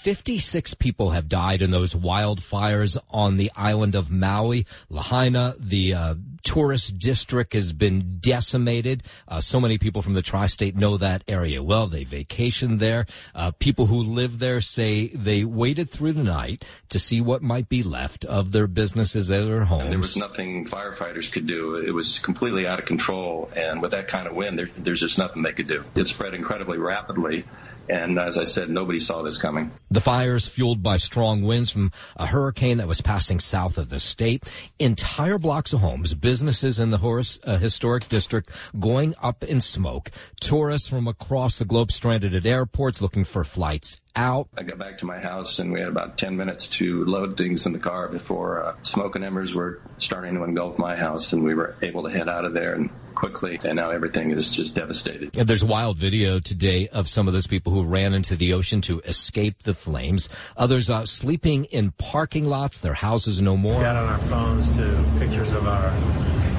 56 0.00 0.72
people 0.74 1.10
have 1.10 1.28
died 1.28 1.60
in 1.60 1.70
those 1.70 1.94
wildfires 1.94 2.96
on 3.10 3.36
the 3.36 3.50
island 3.54 3.94
of 3.94 4.10
Maui. 4.10 4.64
Lahaina, 4.88 5.54
the 5.58 5.92
uh, 5.92 6.14
tourist 6.42 6.98
district 6.98 7.52
has 7.52 7.74
been 7.74 8.16
decimated. 8.18 9.02
Uh, 9.28 9.42
so 9.42 9.60
many 9.60 9.76
people 9.76 10.00
from 10.00 10.14
the 10.14 10.22
tri-state 10.22 10.74
know 10.74 10.96
that 10.96 11.22
area 11.28 11.62
well. 11.62 11.86
They 11.86 12.04
vacation 12.04 12.78
there. 12.78 13.04
Uh, 13.34 13.50
people 13.50 13.84
who 13.86 14.02
live 14.02 14.38
there 14.38 14.62
say 14.62 15.08
they 15.08 15.44
waited 15.44 15.90
through 15.90 16.14
the 16.14 16.24
night 16.24 16.64
to 16.88 16.98
see 16.98 17.20
what 17.20 17.42
might 17.42 17.68
be 17.68 17.82
left 17.82 18.24
of 18.24 18.52
their 18.52 18.66
businesses 18.66 19.30
and 19.30 19.50
their 19.50 19.64
homes. 19.64 19.90
There 19.90 19.98
was 19.98 20.16
nothing 20.16 20.64
firefighters 20.64 21.30
could 21.30 21.46
do. 21.46 21.76
It 21.76 21.92
was 21.92 22.18
completely 22.20 22.66
out 22.66 22.78
of 22.78 22.86
control. 22.86 23.50
And 23.54 23.82
with 23.82 23.90
that 23.90 24.08
kind 24.08 24.26
of 24.26 24.34
wind, 24.34 24.58
there, 24.58 24.70
there's 24.78 25.00
just 25.00 25.18
nothing 25.18 25.42
they 25.42 25.52
could 25.52 25.68
do. 25.68 25.84
It 25.94 26.06
spread 26.06 26.32
incredibly 26.32 26.78
rapidly. 26.78 27.44
And 27.90 28.18
as 28.18 28.38
I 28.38 28.44
said, 28.44 28.70
nobody 28.70 29.00
saw 29.00 29.22
this 29.22 29.36
coming. 29.36 29.72
The 29.90 30.00
fires 30.00 30.48
fueled 30.48 30.80
by 30.82 30.96
strong 30.96 31.42
winds 31.42 31.70
from 31.70 31.90
a 32.16 32.26
hurricane 32.26 32.78
that 32.78 32.86
was 32.86 33.00
passing 33.00 33.40
south 33.40 33.78
of 33.78 33.88
the 33.90 33.98
state. 33.98 34.44
Entire 34.78 35.38
blocks 35.38 35.72
of 35.72 35.80
homes, 35.80 36.14
businesses 36.14 36.78
in 36.78 36.92
the 36.92 36.98
Horace, 36.98 37.40
uh, 37.44 37.56
historic 37.56 38.08
district 38.08 38.50
going 38.78 39.14
up 39.20 39.42
in 39.42 39.60
smoke. 39.60 40.10
Tourists 40.40 40.88
from 40.88 41.08
across 41.08 41.58
the 41.58 41.64
globe 41.64 41.90
stranded 41.90 42.34
at 42.34 42.46
airports 42.46 43.02
looking 43.02 43.24
for 43.24 43.42
flights 43.42 44.00
out. 44.14 44.48
I 44.56 44.62
got 44.62 44.78
back 44.78 44.98
to 44.98 45.06
my 45.06 45.18
house 45.18 45.58
and 45.58 45.72
we 45.72 45.80
had 45.80 45.88
about 45.88 46.18
10 46.18 46.36
minutes 46.36 46.68
to 46.68 47.04
load 47.04 47.36
things 47.36 47.66
in 47.66 47.72
the 47.72 47.78
car 47.78 48.08
before 48.08 48.64
uh, 48.64 48.76
smoke 48.82 49.16
and 49.16 49.24
embers 49.24 49.54
were 49.54 49.80
starting 49.98 50.34
to 50.34 50.44
engulf 50.44 50.78
my 50.78 50.96
house 50.96 51.32
and 51.32 51.42
we 51.42 51.54
were 51.54 51.76
able 51.82 52.02
to 52.04 52.10
head 52.10 52.28
out 52.28 52.44
of 52.44 52.52
there 52.52 52.74
and 52.74 52.90
quickly 53.20 53.58
and 53.64 53.76
now 53.76 53.90
everything 53.90 54.30
is 54.30 54.50
just 54.50 54.74
devastated. 54.74 55.36
And 55.36 55.46
there's 55.46 55.62
a 55.62 55.66
wild 55.66 55.98
video 55.98 56.40
today 56.40 56.88
of 56.88 57.06
some 57.06 57.26
of 57.28 57.34
those 57.34 57.46
people 57.46 57.70
who 57.70 57.82
ran 57.84 58.14
into 58.14 58.34
the 58.34 58.54
ocean 58.54 58.80
to 58.82 59.00
escape 59.00 59.62
the 59.62 59.74
flames. 59.74 60.30
Others 60.56 60.88
uh, 60.88 61.04
sleeping 61.04 61.66
in 61.66 61.92
parking 61.92 62.46
lots, 62.46 62.80
their 62.80 62.94
houses 62.94 63.42
no 63.42 63.58
more. 63.58 63.82
Got 63.82 63.96
on 63.96 64.06
our 64.06 64.18
phones 64.20 64.74
to 64.76 65.04
pictures 65.18 65.52
of 65.52 65.68
our 65.68 65.90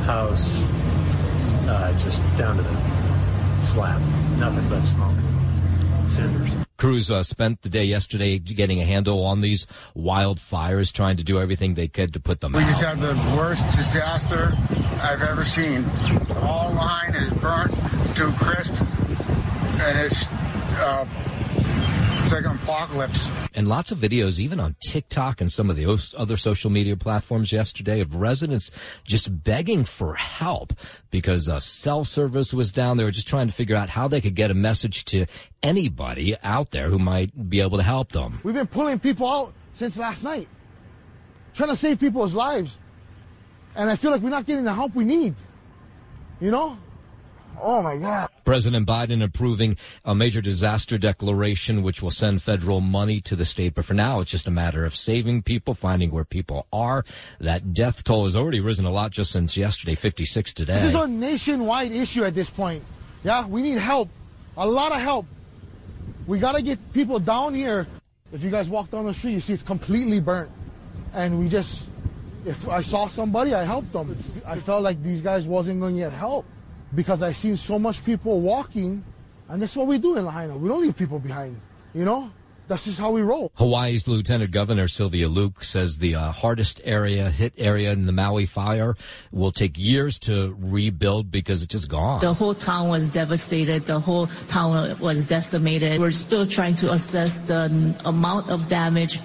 house 0.06 0.54
uh, 1.68 1.98
just 1.98 2.22
down 2.38 2.58
to 2.58 2.62
the 2.62 3.62
slab. 3.64 4.00
Nothing 4.38 4.70
but 4.70 4.82
smoke, 4.82 5.18
cinders. 6.06 6.52
Crews 6.78 7.10
uh, 7.10 7.24
spent 7.24 7.62
the 7.62 7.70
day 7.70 7.86
yesterday 7.86 8.38
getting 8.40 8.82
a 8.82 8.86
handle 8.86 9.24
on 9.24 9.40
these 9.40 9.66
wildfires, 9.96 10.92
trying 10.92 11.18
to 11.18 11.24
do 11.24 11.40
everything 11.40 11.74
they 11.74 11.88
could 11.88 12.14
to 12.14 12.20
put 12.20 12.40
them 12.40 12.54
we 12.54 12.60
out. 12.60 12.68
just 12.68 12.84
had 12.84 13.00
the 13.00 13.14
worst 13.38 13.66
disaster 13.74 14.52
I've 15.02 15.22
ever 15.24 15.44
seen. 15.44 15.86
All 16.42 16.74
line 16.74 17.16
is 17.16 17.32
burnt 17.34 17.72
to 18.16 18.32
crisp, 18.38 18.74
and 19.82 20.00
it's 20.00 20.28
uh, 20.80 21.06
it's 22.24 22.34
like 22.34 22.46
an 22.46 22.56
apocalypse. 22.56 23.28
and 23.56 23.68
lots 23.68 23.92
of 23.92 23.98
videos, 23.98 24.40
even 24.40 24.60
on 24.60 24.76
TikTok 24.80 25.42
and 25.42 25.52
some 25.52 25.70
of 25.70 25.76
the 25.76 25.86
other 26.18 26.38
social 26.38 26.70
media 26.70 26.96
platforms 26.96 27.52
yesterday, 27.52 28.00
of 28.00 28.16
residents 28.16 28.70
just 29.04 29.44
begging 29.44 29.84
for 29.84 30.14
help 30.14 30.74
because 31.10 31.50
uh, 31.50 31.60
cell 31.60 32.04
service 32.04 32.54
was 32.54 32.72
down. 32.72 32.98
They 32.98 33.04
were 33.04 33.12
just 33.12 33.28
trying 33.28 33.48
to 33.48 33.54
figure 33.54 33.76
out 33.76 33.90
how 33.90 34.08
they 34.08 34.22
could 34.22 34.36
get 34.36 34.52
a 34.52 34.54
message 34.56 35.04
to 35.06 35.26
anybody 35.64 36.36
out 36.44 36.72
there 36.72 36.90
who 36.90 37.00
might 37.00 37.50
be 37.50 37.60
able 37.62 37.78
to 37.78 37.84
help 37.84 38.10
them. 38.10 38.40
We've 38.44 38.56
been 38.56 38.68
pulling 38.68 39.00
people 39.00 39.28
out 39.28 39.54
since 39.74 39.98
last 39.98 40.24
night, 40.24 40.48
trying 41.54 41.70
to 41.70 41.76
save 41.76 42.00
people's 42.00 42.36
lives. 42.36 42.78
And 43.76 43.90
I 43.90 43.96
feel 43.96 44.12
like 44.12 44.22
we're 44.22 44.30
not 44.30 44.46
getting 44.46 44.64
the 44.64 44.74
help 44.74 44.96
we 44.96 45.06
need. 45.06 45.36
You 46.40 46.52
know? 46.52 46.78
Oh 47.62 47.82
my 47.82 47.96
God. 47.96 48.30
President 48.44 48.88
Biden 48.88 49.24
approving 49.24 49.78
a 50.04 50.16
major 50.16 50.42
disaster 50.42 50.98
declaration, 50.98 51.84
which 51.84 52.02
will 52.02 52.12
send 52.12 52.42
federal 52.42 52.82
money 52.82 53.22
to 53.22 53.36
the 53.36 53.46
state. 53.46 53.76
But 53.76 53.86
for 53.86 53.94
now, 53.94 54.20
it's 54.20 54.32
just 54.32 54.48
a 54.48 54.52
matter 54.52 54.84
of 54.84 54.96
saving 54.96 55.44
people, 55.44 55.76
finding 55.76 56.10
where 56.10 56.26
people 56.26 56.66
are. 56.74 57.06
That 57.40 57.74
death 57.74 58.04
toll 58.04 58.26
has 58.26 58.36
already 58.36 58.60
risen 58.60 58.86
a 58.86 58.92
lot 58.92 59.12
just 59.12 59.32
since 59.32 59.56
yesterday, 59.56 59.94
56 59.94 60.54
today. 60.54 60.74
This 60.74 60.86
is 60.86 60.96
a 60.96 61.08
nationwide 61.08 61.92
issue 61.92 62.24
at 62.24 62.34
this 62.34 62.50
point. 62.50 62.84
Yeah, 63.24 63.46
we 63.46 63.62
need 63.62 63.78
help. 63.78 64.10
A 64.58 64.68
lot 64.68 64.92
of 64.92 65.00
help. 65.00 65.28
We 66.26 66.40
got 66.40 66.54
to 66.54 66.64
get 66.64 66.94
people 66.94 67.20
down 67.20 67.54
here. 67.54 67.86
If 68.34 68.44
you 68.44 68.50
guys 68.50 68.70
walk 68.70 68.90
down 68.90 69.06
the 69.06 69.14
street, 69.14 69.34
you 69.34 69.40
see 69.40 69.54
it's 69.54 69.62
completely 69.62 70.20
burnt. 70.20 70.50
And 71.14 71.40
we 71.40 71.48
just, 71.48 71.88
if 72.46 72.68
I 72.68 72.82
saw 72.82 73.08
somebody, 73.08 73.54
I 73.54 73.64
helped 73.64 73.94
them. 73.94 74.18
I 74.46 74.60
felt 74.60 74.84
like 74.84 75.02
these 75.04 75.22
guys 75.22 75.48
wasn't 75.48 75.80
going 75.80 75.96
to 75.96 76.02
get 76.02 76.12
help 76.12 76.46
because 76.96 77.24
I 77.24 77.32
seen 77.32 77.56
so 77.56 77.78
much 77.80 78.04
people 78.04 78.42
walking. 78.42 79.04
And 79.50 79.62
that's 79.62 79.76
what 79.76 79.88
we 79.88 79.98
do 79.98 80.18
in 80.18 80.26
Lahaina. 80.26 80.56
We 80.56 80.70
don't 80.70 80.82
leave 80.82 80.98
people 80.98 81.20
behind, 81.20 81.60
you 81.94 82.06
know? 82.06 82.32
That's 82.68 82.86
just 82.86 83.00
how 83.00 83.12
we 83.12 83.22
roll. 83.22 83.52
Hawaii's 83.56 84.08
Lieutenant 84.08 84.52
Governor 84.52 84.88
Sylvia 84.88 85.28
Luke 85.28 85.62
says 85.62 85.98
the 85.98 86.16
uh, 86.16 86.32
hardest 86.32 86.80
area, 86.86 87.30
hit 87.30 87.54
area 87.58 87.92
in 87.92 88.06
the 88.06 88.14
Maui 88.14 88.46
fire 88.46 88.96
will 89.30 89.52
take 89.52 89.78
years 89.78 90.18
to 90.20 90.56
rebuild 90.58 91.32
because 91.32 91.64
it's 91.64 91.74
just 91.74 91.90
gone. 91.90 92.22
The 92.22 92.34
whole 92.34 92.54
town 92.54 92.88
was 92.88 93.10
devastated. 93.10 93.88
The 93.88 94.00
whole 94.00 94.28
town 94.48 94.98
was 95.00 95.28
decimated. 95.28 96.00
We're 96.00 96.12
still 96.12 96.46
trying 96.46 96.78
to 96.78 96.94
assess 96.94 97.42
the 97.42 97.94
amount 98.06 98.50
of 98.50 98.70
damage. 98.70 99.20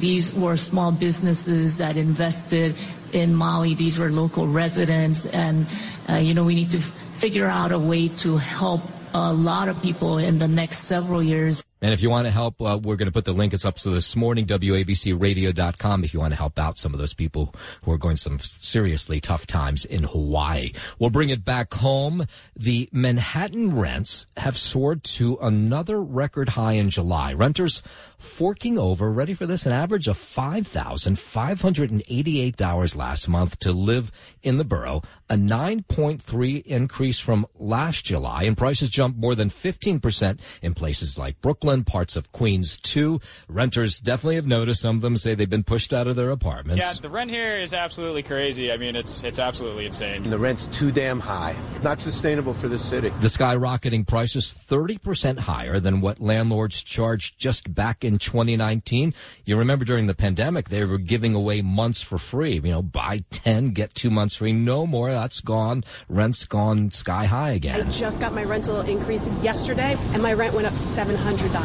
These 0.00 0.34
were 0.34 0.56
small 0.56 0.90
businesses 0.92 1.78
that 1.78 1.96
invested 1.96 2.74
in 3.12 3.34
Maui. 3.34 3.74
These 3.74 3.98
were 3.98 4.10
local 4.10 4.46
residents. 4.46 5.26
And, 5.26 5.66
uh, 6.08 6.16
you 6.16 6.34
know, 6.34 6.44
we 6.44 6.54
need 6.54 6.70
to 6.70 6.80
figure 6.80 7.46
out 7.46 7.70
a 7.70 7.78
way 7.78 8.08
to 8.24 8.38
help 8.38 8.82
a 9.12 9.32
lot 9.32 9.68
of 9.68 9.80
people 9.82 10.18
in 10.18 10.38
the 10.38 10.48
next 10.48 10.84
several 10.84 11.22
years. 11.22 11.62
And 11.82 11.94
if 11.94 12.02
you 12.02 12.10
want 12.10 12.26
to 12.26 12.30
help, 12.30 12.60
uh, 12.60 12.78
we're 12.82 12.96
going 12.96 13.06
to 13.06 13.12
put 13.12 13.24
the 13.24 13.32
link. 13.32 13.54
It's 13.54 13.64
up 13.64 13.78
so 13.78 13.90
this 13.90 14.14
morning, 14.14 14.44
WABCRadio.com, 14.46 16.04
if 16.04 16.12
you 16.12 16.20
want 16.20 16.32
to 16.32 16.36
help 16.36 16.58
out 16.58 16.76
some 16.76 16.92
of 16.92 17.00
those 17.00 17.14
people 17.14 17.54
who 17.84 17.92
are 17.92 17.98
going 17.98 18.16
some 18.16 18.38
seriously 18.38 19.18
tough 19.18 19.46
times 19.46 19.86
in 19.86 20.02
Hawaii. 20.02 20.72
We'll 20.98 21.08
bring 21.10 21.30
it 21.30 21.42
back 21.44 21.72
home. 21.72 22.26
The 22.54 22.90
Manhattan 22.92 23.76
rents 23.76 24.26
have 24.36 24.58
soared 24.58 25.02
to 25.04 25.38
another 25.40 26.02
record 26.02 26.50
high 26.50 26.72
in 26.72 26.90
July. 26.90 27.32
Renters 27.32 27.82
forking 28.18 28.76
over, 28.78 29.10
ready 29.10 29.34
for 29.34 29.46
this, 29.46 29.64
an 29.64 29.72
average 29.72 30.06
of 30.06 30.16
$5,588 30.16 32.96
last 32.96 33.28
month 33.28 33.58
to 33.60 33.72
live 33.72 34.12
in 34.42 34.58
the 34.58 34.64
borough, 34.64 35.00
a 35.30 35.36
9.3 35.36 36.66
increase 36.66 37.18
from 37.18 37.46
last 37.58 38.04
July, 38.04 38.42
and 38.42 38.58
prices 38.58 38.90
jumped 38.90 39.18
more 39.18 39.34
than 39.34 39.48
15% 39.48 40.38
in 40.60 40.74
places 40.74 41.16
like 41.16 41.40
Brooklyn, 41.40 41.69
parts 41.84 42.16
of 42.16 42.30
Queens 42.32 42.76
too. 42.76 43.20
Renters 43.48 43.98
definitely 43.98 44.36
have 44.36 44.46
noticed. 44.46 44.82
Some 44.82 44.96
of 44.96 45.02
them 45.02 45.16
say 45.16 45.34
they've 45.34 45.48
been 45.48 45.64
pushed 45.64 45.92
out 45.92 46.06
of 46.06 46.16
their 46.16 46.30
apartments. 46.30 46.84
Yeah, 46.84 46.92
the 47.00 47.10
rent 47.10 47.30
here 47.30 47.56
is 47.56 47.72
absolutely 47.72 48.22
crazy. 48.22 48.70
I 48.70 48.76
mean, 48.76 48.96
it's 48.96 49.22
it's 49.22 49.38
absolutely 49.38 49.86
insane. 49.86 50.24
And 50.24 50.32
the 50.32 50.38
rent's 50.38 50.66
too 50.66 50.92
damn 50.92 51.20
high. 51.20 51.56
Not 51.82 52.00
sustainable 52.00 52.52
for 52.52 52.68
the 52.68 52.78
city. 52.78 53.08
The 53.20 53.28
skyrocketing 53.28 54.06
prices 54.06 54.52
30% 54.52 55.38
higher 55.38 55.80
than 55.80 56.02
what 56.02 56.20
landlords 56.20 56.82
charged 56.82 57.38
just 57.38 57.74
back 57.74 58.04
in 58.04 58.10
in 58.10 58.18
2019. 58.18 59.14
You 59.44 59.56
remember 59.56 59.84
during 59.84 60.06
the 60.06 60.14
pandemic, 60.14 60.68
they 60.68 60.84
were 60.84 60.98
giving 60.98 61.34
away 61.34 61.62
months 61.62 62.02
for 62.02 62.18
free. 62.18 62.54
You 62.54 62.72
know, 62.72 62.82
buy 62.82 63.24
10, 63.30 63.70
get 63.70 63.94
two 63.94 64.10
months 64.10 64.36
free. 64.36 64.52
No 64.52 64.86
more. 64.86 65.10
That's 65.12 65.40
gone. 65.40 65.84
Rent's 66.08 66.44
gone 66.44 66.90
sky 66.90 67.24
high 67.24 67.50
again. 67.50 67.86
I 67.86 67.90
just 67.90 68.20
got 68.20 68.34
my 68.34 68.44
rental 68.44 68.80
increase 68.80 69.24
yesterday, 69.42 69.96
and 70.12 70.22
my 70.22 70.32
rent 70.32 70.54
went 70.54 70.66
up 70.66 70.74
$700. 70.74 71.59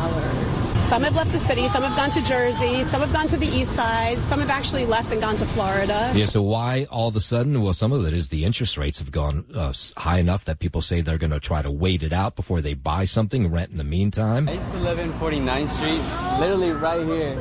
Some 0.90 1.02
have 1.02 1.16
left 1.16 1.32
the 1.32 1.40
city, 1.40 1.68
some 1.70 1.82
have 1.82 1.98
gone 1.98 2.12
to 2.12 2.22
Jersey, 2.22 2.84
some 2.86 3.02
have 3.02 3.12
gone 3.12 3.28
to 3.30 3.38
the 3.38 3.48
east 3.48 3.72
side, 3.72 4.20
some 4.20 4.40
have 4.40 4.52
actually 4.52 4.86
left 4.86 5.12
and 5.12 5.20
gone 5.20 5.36
to 5.38 5.46
Florida. 5.48 6.12
Yeah, 6.14 6.26
so 6.26 6.44
why 6.44 6.86
all 6.92 7.08
of 7.08 7.16
a 7.16 7.20
sudden? 7.20 7.60
Well, 7.64 7.74
some 7.74 7.92
of 7.92 8.06
it 8.06 8.14
is 8.14 8.30
the 8.30 8.46
interest 8.46 8.78
rates 8.78 9.00
have 9.00 9.12
gone 9.12 9.46
uh, 9.56 9.74
high 9.98 10.20
enough 10.20 10.46
that 10.46 10.60
people 10.60 10.82
say 10.82 11.02
they're 11.02 11.18
going 11.18 11.32
to 11.32 11.40
try 11.40 11.64
to 11.64 11.72
wait 11.72 12.04
it 12.04 12.14
out 12.14 12.36
before 12.36 12.62
they 12.62 12.76
buy 12.76 13.06
something, 13.06 13.52
rent 13.52 13.72
in 13.72 13.78
the 13.78 13.84
meantime. 13.84 14.48
I 14.48 14.54
used 14.54 14.72
to 14.74 14.78
live 14.78 15.00
in 15.00 15.12
49th 15.14 15.70
Street, 15.70 16.40
literally 16.40 16.72
right 16.72 17.04
here, 17.04 17.40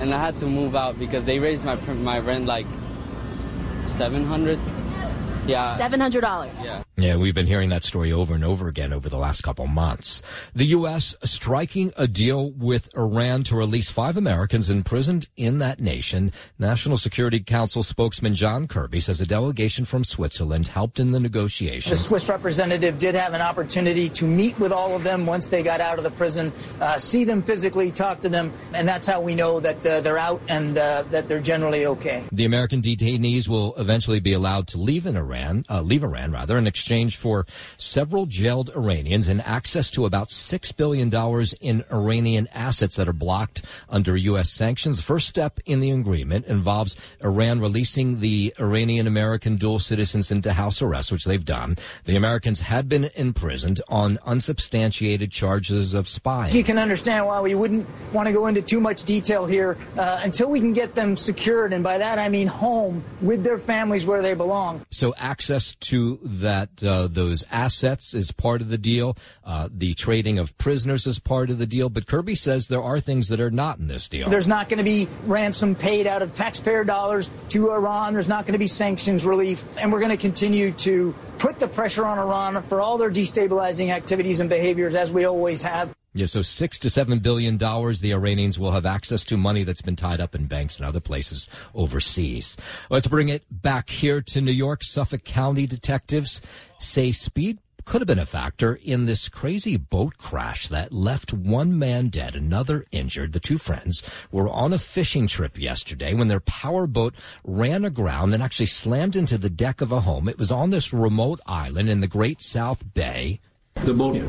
and 0.00 0.14
I 0.14 0.18
had 0.18 0.34
to 0.36 0.46
move 0.46 0.74
out 0.74 0.98
because 0.98 1.26
they 1.26 1.38
raised 1.38 1.66
my 1.66 1.76
my 1.76 2.18
rent 2.18 2.46
like 2.46 2.66
700. 3.86 4.58
Yeah. 5.48 5.78
$700. 5.78 6.50
Yeah. 6.62 6.82
Yeah, 6.96 7.16
we've 7.16 7.34
been 7.34 7.46
hearing 7.46 7.68
that 7.70 7.84
story 7.84 8.12
over 8.12 8.34
and 8.34 8.44
over 8.44 8.68
again 8.68 8.92
over 8.92 9.08
the 9.08 9.18
last 9.18 9.42
couple 9.42 9.66
months. 9.66 10.22
The 10.54 10.64
U.S. 10.66 11.14
striking 11.22 11.92
a 11.96 12.06
deal 12.06 12.50
with 12.52 12.88
Iran 12.96 13.42
to 13.44 13.56
release 13.56 13.90
five 13.90 14.16
Americans 14.16 14.70
imprisoned 14.70 15.28
in 15.36 15.58
that 15.58 15.78
nation. 15.78 16.32
National 16.58 16.96
Security 16.96 17.40
Council 17.40 17.82
spokesman 17.82 18.34
John 18.34 18.66
Kirby 18.66 19.00
says 19.00 19.20
a 19.20 19.26
delegation 19.26 19.84
from 19.84 20.04
Switzerland 20.04 20.68
helped 20.68 20.98
in 20.98 21.12
the 21.12 21.20
negotiations. 21.20 21.98
The. 21.98 22.08
Swiss 22.08 22.28
representative 22.28 22.98
did 22.98 23.14
have 23.14 23.34
an 23.34 23.42
opportunity 23.42 24.08
to 24.10 24.24
meet 24.24 24.58
with 24.58 24.72
all 24.72 24.96
of 24.96 25.02
them 25.02 25.26
once 25.26 25.48
they 25.48 25.62
got 25.62 25.80
out 25.80 25.98
of 25.98 26.04
the 26.04 26.10
prison, 26.10 26.52
uh, 26.80 26.98
see 26.98 27.24
them 27.24 27.42
physically, 27.42 27.90
talk 27.90 28.20
to 28.22 28.28
them, 28.28 28.50
and 28.72 28.88
that's 28.88 29.06
how 29.06 29.20
we 29.20 29.34
know 29.34 29.60
that 29.60 29.84
uh, 29.84 30.00
they're 30.00 30.18
out 30.18 30.40
and 30.48 30.78
uh, 30.78 31.02
that 31.10 31.28
they're 31.28 31.40
generally 31.40 31.86
okay. 31.86 32.22
The 32.32 32.46
American 32.46 32.80
detainees 32.80 33.48
will 33.48 33.74
eventually 33.76 34.20
be 34.20 34.32
allowed 34.32 34.66
to 34.68 34.78
leave 34.78 35.04
in 35.04 35.16
Iran, 35.16 35.35
uh, 35.68 35.82
leave 35.82 36.02
Iran 36.02 36.32
rather, 36.32 36.58
in 36.58 36.66
exchange 36.66 37.16
for 37.16 37.46
several 37.76 38.26
jailed 38.26 38.70
Iranians 38.76 39.28
and 39.28 39.40
access 39.42 39.90
to 39.92 40.04
about 40.04 40.30
six 40.30 40.72
billion 40.72 41.10
dollars 41.10 41.54
in 41.60 41.84
Iranian 41.92 42.48
assets 42.52 42.96
that 42.96 43.08
are 43.08 43.12
blocked 43.12 43.62
under 43.88 44.16
U.S. 44.16 44.50
sanctions. 44.50 44.98
The 44.98 45.02
first 45.02 45.28
step 45.28 45.60
in 45.66 45.80
the 45.80 45.90
agreement 45.90 46.46
involves 46.46 46.96
Iran 47.22 47.60
releasing 47.60 48.20
the 48.20 48.54
Iranian 48.58 49.06
American 49.06 49.56
dual 49.56 49.78
citizens 49.78 50.30
into 50.30 50.52
house 50.52 50.82
arrest, 50.82 51.12
which 51.12 51.24
they've 51.24 51.44
done. 51.44 51.76
The 52.04 52.16
Americans 52.16 52.60
had 52.60 52.88
been 52.88 53.10
imprisoned 53.14 53.80
on 53.88 54.18
unsubstantiated 54.24 55.30
charges 55.30 55.94
of 55.94 56.08
spying. 56.08 56.54
You 56.54 56.64
can 56.64 56.78
understand 56.78 57.26
why 57.26 57.40
we 57.40 57.54
wouldn't 57.54 57.86
want 58.12 58.26
to 58.26 58.32
go 58.32 58.46
into 58.46 58.62
too 58.62 58.80
much 58.80 59.04
detail 59.04 59.46
here 59.46 59.76
uh, 59.96 60.20
until 60.22 60.48
we 60.48 60.60
can 60.60 60.72
get 60.72 60.94
them 60.94 61.16
secured, 61.16 61.72
and 61.72 61.82
by 61.82 61.98
that 61.98 62.18
I 62.18 62.28
mean 62.28 62.46
home 62.46 63.04
with 63.20 63.42
their 63.42 63.58
families 63.58 64.06
where 64.06 64.22
they 64.22 64.34
belong. 64.34 64.82
So 64.90 65.14
access 65.26 65.74
to 65.74 66.20
that 66.22 66.84
uh, 66.84 67.08
those 67.08 67.44
assets 67.50 68.14
is 68.14 68.30
part 68.30 68.60
of 68.60 68.68
the 68.68 68.78
deal. 68.78 69.16
Uh, 69.44 69.68
the 69.72 69.92
trading 69.94 70.38
of 70.38 70.56
prisoners 70.56 71.06
is 71.06 71.18
part 71.18 71.50
of 71.50 71.58
the 71.58 71.66
deal. 71.66 71.88
But 71.88 72.06
Kirby 72.06 72.36
says 72.36 72.68
there 72.68 72.82
are 72.82 73.00
things 73.00 73.28
that 73.28 73.40
are 73.40 73.50
not 73.50 73.78
in 73.78 73.88
this 73.88 74.08
deal. 74.08 74.28
There's 74.30 74.46
not 74.46 74.68
going 74.68 74.78
to 74.78 74.84
be 74.84 75.08
ransom 75.24 75.74
paid 75.74 76.06
out 76.06 76.22
of 76.22 76.32
taxpayer 76.34 76.84
dollars 76.84 77.28
to 77.50 77.72
Iran. 77.72 78.12
There's 78.12 78.28
not 78.28 78.46
going 78.46 78.52
to 78.52 78.58
be 78.58 78.68
sanctions 78.68 79.24
relief. 79.24 79.64
And 79.76 79.92
we're 79.92 80.00
going 80.00 80.16
to 80.16 80.16
continue 80.16 80.70
to 80.72 81.12
put 81.38 81.58
the 81.58 81.66
pressure 81.68 82.06
on 82.06 82.18
Iran 82.18 82.62
for 82.62 82.80
all 82.80 82.96
their 82.96 83.10
destabilizing 83.10 83.90
activities 83.90 84.38
and 84.38 84.48
behaviors 84.48 84.94
as 84.94 85.10
we 85.10 85.24
always 85.24 85.60
have. 85.62 85.94
Yeah, 86.16 86.24
so 86.24 86.40
six 86.40 86.78
to 86.78 86.88
seven 86.88 87.18
billion 87.18 87.58
dollars 87.58 88.00
the 88.00 88.14
Iranians 88.14 88.58
will 88.58 88.70
have 88.70 88.86
access 88.86 89.22
to 89.26 89.36
money 89.36 89.64
that's 89.64 89.82
been 89.82 89.96
tied 89.96 90.18
up 90.18 90.34
in 90.34 90.46
banks 90.46 90.78
and 90.78 90.88
other 90.88 90.98
places 90.98 91.46
overseas. 91.74 92.56
Let's 92.88 93.06
bring 93.06 93.28
it 93.28 93.44
back 93.50 93.90
here 93.90 94.22
to 94.22 94.40
New 94.40 94.50
York. 94.50 94.82
Suffolk 94.82 95.24
County 95.24 95.66
detectives 95.66 96.40
say 96.78 97.12
speed 97.12 97.58
could 97.84 98.00
have 98.00 98.08
been 98.08 98.18
a 98.18 98.24
factor 98.24 98.80
in 98.82 99.04
this 99.04 99.28
crazy 99.28 99.76
boat 99.76 100.16
crash 100.16 100.68
that 100.68 100.90
left 100.90 101.34
one 101.34 101.78
man 101.78 102.08
dead, 102.08 102.34
another 102.34 102.86
injured. 102.90 103.34
The 103.34 103.38
two 103.38 103.58
friends 103.58 104.02
were 104.32 104.48
on 104.48 104.72
a 104.72 104.78
fishing 104.78 105.26
trip 105.26 105.58
yesterday 105.58 106.14
when 106.14 106.28
their 106.28 106.40
power 106.40 106.86
boat 106.86 107.14
ran 107.44 107.84
aground 107.84 108.32
and 108.32 108.42
actually 108.42 108.66
slammed 108.66 109.16
into 109.16 109.36
the 109.36 109.50
deck 109.50 109.82
of 109.82 109.92
a 109.92 110.00
home. 110.00 110.28
It 110.28 110.38
was 110.38 110.50
on 110.50 110.70
this 110.70 110.94
remote 110.94 111.40
island 111.46 111.90
in 111.90 112.00
the 112.00 112.08
Great 112.08 112.40
South 112.40 112.94
Bay. 112.94 113.38
The 113.84 113.94
boat 113.94 114.22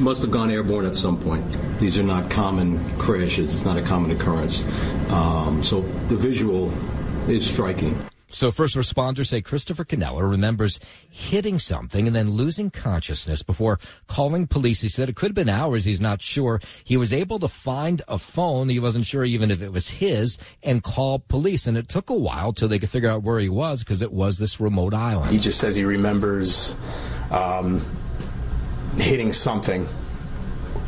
must 0.00 0.22
have 0.22 0.30
gone 0.30 0.50
airborne 0.50 0.86
at 0.86 0.94
some 0.94 1.20
point. 1.20 1.44
These 1.78 1.98
are 1.98 2.02
not 2.02 2.30
common 2.30 2.78
crashes. 2.98 3.52
It's 3.52 3.64
not 3.64 3.76
a 3.76 3.82
common 3.82 4.10
occurrence. 4.10 4.62
Um, 5.10 5.62
so 5.62 5.82
the 6.08 6.16
visual 6.16 6.72
is 7.28 7.48
striking. 7.48 7.96
So 8.32 8.52
first 8.52 8.76
responders 8.76 9.26
say 9.26 9.40
Christopher 9.42 9.84
Canella 9.84 10.28
remembers 10.28 10.78
hitting 11.10 11.58
something 11.58 12.06
and 12.06 12.14
then 12.14 12.30
losing 12.30 12.70
consciousness 12.70 13.42
before 13.42 13.80
calling 14.06 14.46
police. 14.46 14.80
He 14.80 14.88
said 14.88 15.08
it 15.08 15.16
could 15.16 15.30
have 15.30 15.34
been 15.34 15.48
hours. 15.48 15.84
He's 15.84 16.00
not 16.00 16.22
sure. 16.22 16.60
He 16.84 16.96
was 16.96 17.12
able 17.12 17.40
to 17.40 17.48
find 17.48 18.02
a 18.06 18.18
phone. 18.18 18.68
He 18.68 18.78
wasn't 18.78 19.06
sure 19.06 19.24
even 19.24 19.50
if 19.50 19.62
it 19.62 19.72
was 19.72 19.90
his 19.90 20.38
and 20.62 20.80
call 20.80 21.18
police. 21.18 21.66
And 21.66 21.76
it 21.76 21.88
took 21.88 22.08
a 22.08 22.14
while 22.14 22.52
till 22.52 22.68
they 22.68 22.78
could 22.78 22.90
figure 22.90 23.10
out 23.10 23.24
where 23.24 23.40
he 23.40 23.48
was 23.48 23.82
because 23.82 24.00
it 24.00 24.12
was 24.12 24.38
this 24.38 24.60
remote 24.60 24.94
island. 24.94 25.32
He 25.32 25.38
just 25.38 25.58
says 25.58 25.74
he 25.74 25.84
remembers 25.84 26.72
um, 27.32 27.84
hitting 28.96 29.32
something, 29.32 29.88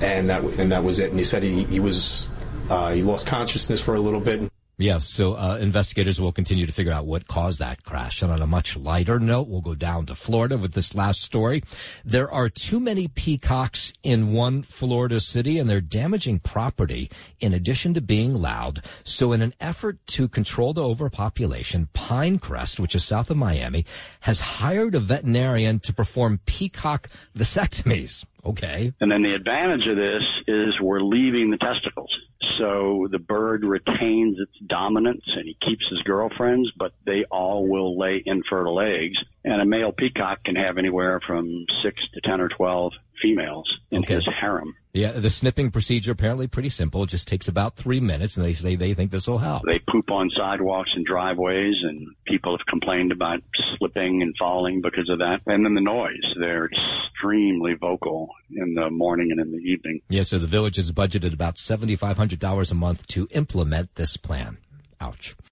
and 0.00 0.30
that 0.30 0.42
and 0.42 0.72
that 0.72 0.84
was 0.84 0.98
it. 0.98 1.10
And 1.10 1.18
he 1.18 1.24
said 1.24 1.42
he 1.42 1.64
he 1.64 1.80
was 1.80 2.28
uh, 2.70 2.92
he 2.92 3.02
lost 3.02 3.26
consciousness 3.26 3.80
for 3.80 3.94
a 3.94 4.00
little 4.00 4.20
bit. 4.20 4.50
Yeah, 4.82 4.98
so 4.98 5.34
uh, 5.34 5.58
investigators 5.60 6.20
will 6.20 6.32
continue 6.32 6.66
to 6.66 6.72
figure 6.72 6.90
out 6.92 7.06
what 7.06 7.28
caused 7.28 7.60
that 7.60 7.84
crash. 7.84 8.20
And 8.20 8.32
on 8.32 8.42
a 8.42 8.48
much 8.48 8.76
lighter 8.76 9.20
note, 9.20 9.46
we'll 9.46 9.60
go 9.60 9.76
down 9.76 10.06
to 10.06 10.16
Florida 10.16 10.58
with 10.58 10.72
this 10.72 10.92
last 10.92 11.22
story. 11.22 11.62
There 12.04 12.28
are 12.28 12.48
too 12.48 12.80
many 12.80 13.06
peacocks 13.06 13.92
in 14.02 14.32
one 14.32 14.62
Florida 14.62 15.20
city, 15.20 15.60
and 15.60 15.70
they're 15.70 15.80
damaging 15.80 16.40
property 16.40 17.08
in 17.38 17.54
addition 17.54 17.94
to 17.94 18.00
being 18.00 18.34
loud. 18.34 18.84
So, 19.04 19.30
in 19.32 19.40
an 19.40 19.54
effort 19.60 20.04
to 20.08 20.26
control 20.26 20.72
the 20.72 20.82
overpopulation, 20.82 21.88
Pinecrest, 21.94 22.80
which 22.80 22.96
is 22.96 23.04
south 23.04 23.30
of 23.30 23.36
Miami, 23.36 23.86
has 24.22 24.40
hired 24.40 24.96
a 24.96 25.00
veterinarian 25.00 25.78
to 25.78 25.94
perform 25.94 26.40
peacock 26.44 27.08
vasectomies. 27.38 28.26
Okay. 28.44 28.92
And 29.00 29.12
then 29.12 29.22
the 29.22 29.34
advantage 29.34 29.86
of 29.86 29.96
this 29.96 30.22
is 30.48 30.80
we're 30.80 31.00
leaving 31.00 31.52
the 31.52 31.58
testicles. 31.58 32.10
So 32.58 33.08
the 33.10 33.18
bird 33.18 33.64
retains 33.64 34.38
its 34.38 34.52
dominance 34.66 35.24
and 35.26 35.46
he 35.46 35.56
keeps 35.64 35.84
his 35.90 36.02
girlfriends, 36.02 36.70
but 36.76 36.92
they 37.04 37.24
all 37.30 37.66
will 37.66 37.98
lay 37.98 38.22
infertile 38.24 38.80
eggs. 38.80 39.16
And 39.44 39.60
a 39.60 39.64
male 39.64 39.92
peacock 39.92 40.44
can 40.44 40.56
have 40.56 40.78
anywhere 40.78 41.20
from 41.26 41.66
six 41.82 42.00
to 42.14 42.20
10 42.20 42.40
or 42.40 42.48
12 42.48 42.92
females 43.20 43.70
in 43.90 44.02
his 44.02 44.26
harem. 44.40 44.74
Yeah, 44.94 45.12
the 45.12 45.30
snipping 45.30 45.70
procedure 45.70 46.12
apparently 46.12 46.46
pretty 46.48 46.68
simple. 46.68 47.02
It 47.04 47.08
just 47.08 47.26
takes 47.26 47.48
about 47.48 47.76
three 47.76 48.00
minutes, 48.00 48.36
and 48.36 48.44
they 48.44 48.52
say 48.52 48.76
they 48.76 48.92
think 48.92 49.10
this 49.10 49.26
will 49.26 49.38
help. 49.38 49.62
They 49.64 49.78
poop 49.78 50.10
on 50.10 50.28
sidewalks 50.36 50.90
and 50.94 51.06
driveways, 51.06 51.76
and 51.82 52.08
people 52.26 52.56
have 52.58 52.66
complained 52.66 53.10
about 53.10 53.40
slipping 53.78 54.20
and 54.20 54.34
falling 54.38 54.82
because 54.82 55.08
of 55.08 55.20
that. 55.20 55.40
And 55.46 55.64
then 55.64 55.74
the 55.74 55.80
noise. 55.80 56.20
They're 56.38 56.68
extremely 56.68 57.72
vocal 57.72 58.34
in 58.50 58.74
the 58.74 58.90
morning 58.90 59.30
and 59.30 59.40
in 59.40 59.52
the 59.52 59.58
evening. 59.58 60.02
Yeah, 60.10 60.24
so 60.24 60.38
the 60.38 60.46
village 60.46 60.76
has 60.76 60.92
budgeted 60.92 61.32
about 61.32 61.54
$7,500 61.54 62.31
a 62.70 62.74
month 62.74 63.06
to 63.08 63.28
implement 63.32 63.94
this 63.94 64.16
plan. 64.16 64.58
Ouch. 65.00 65.34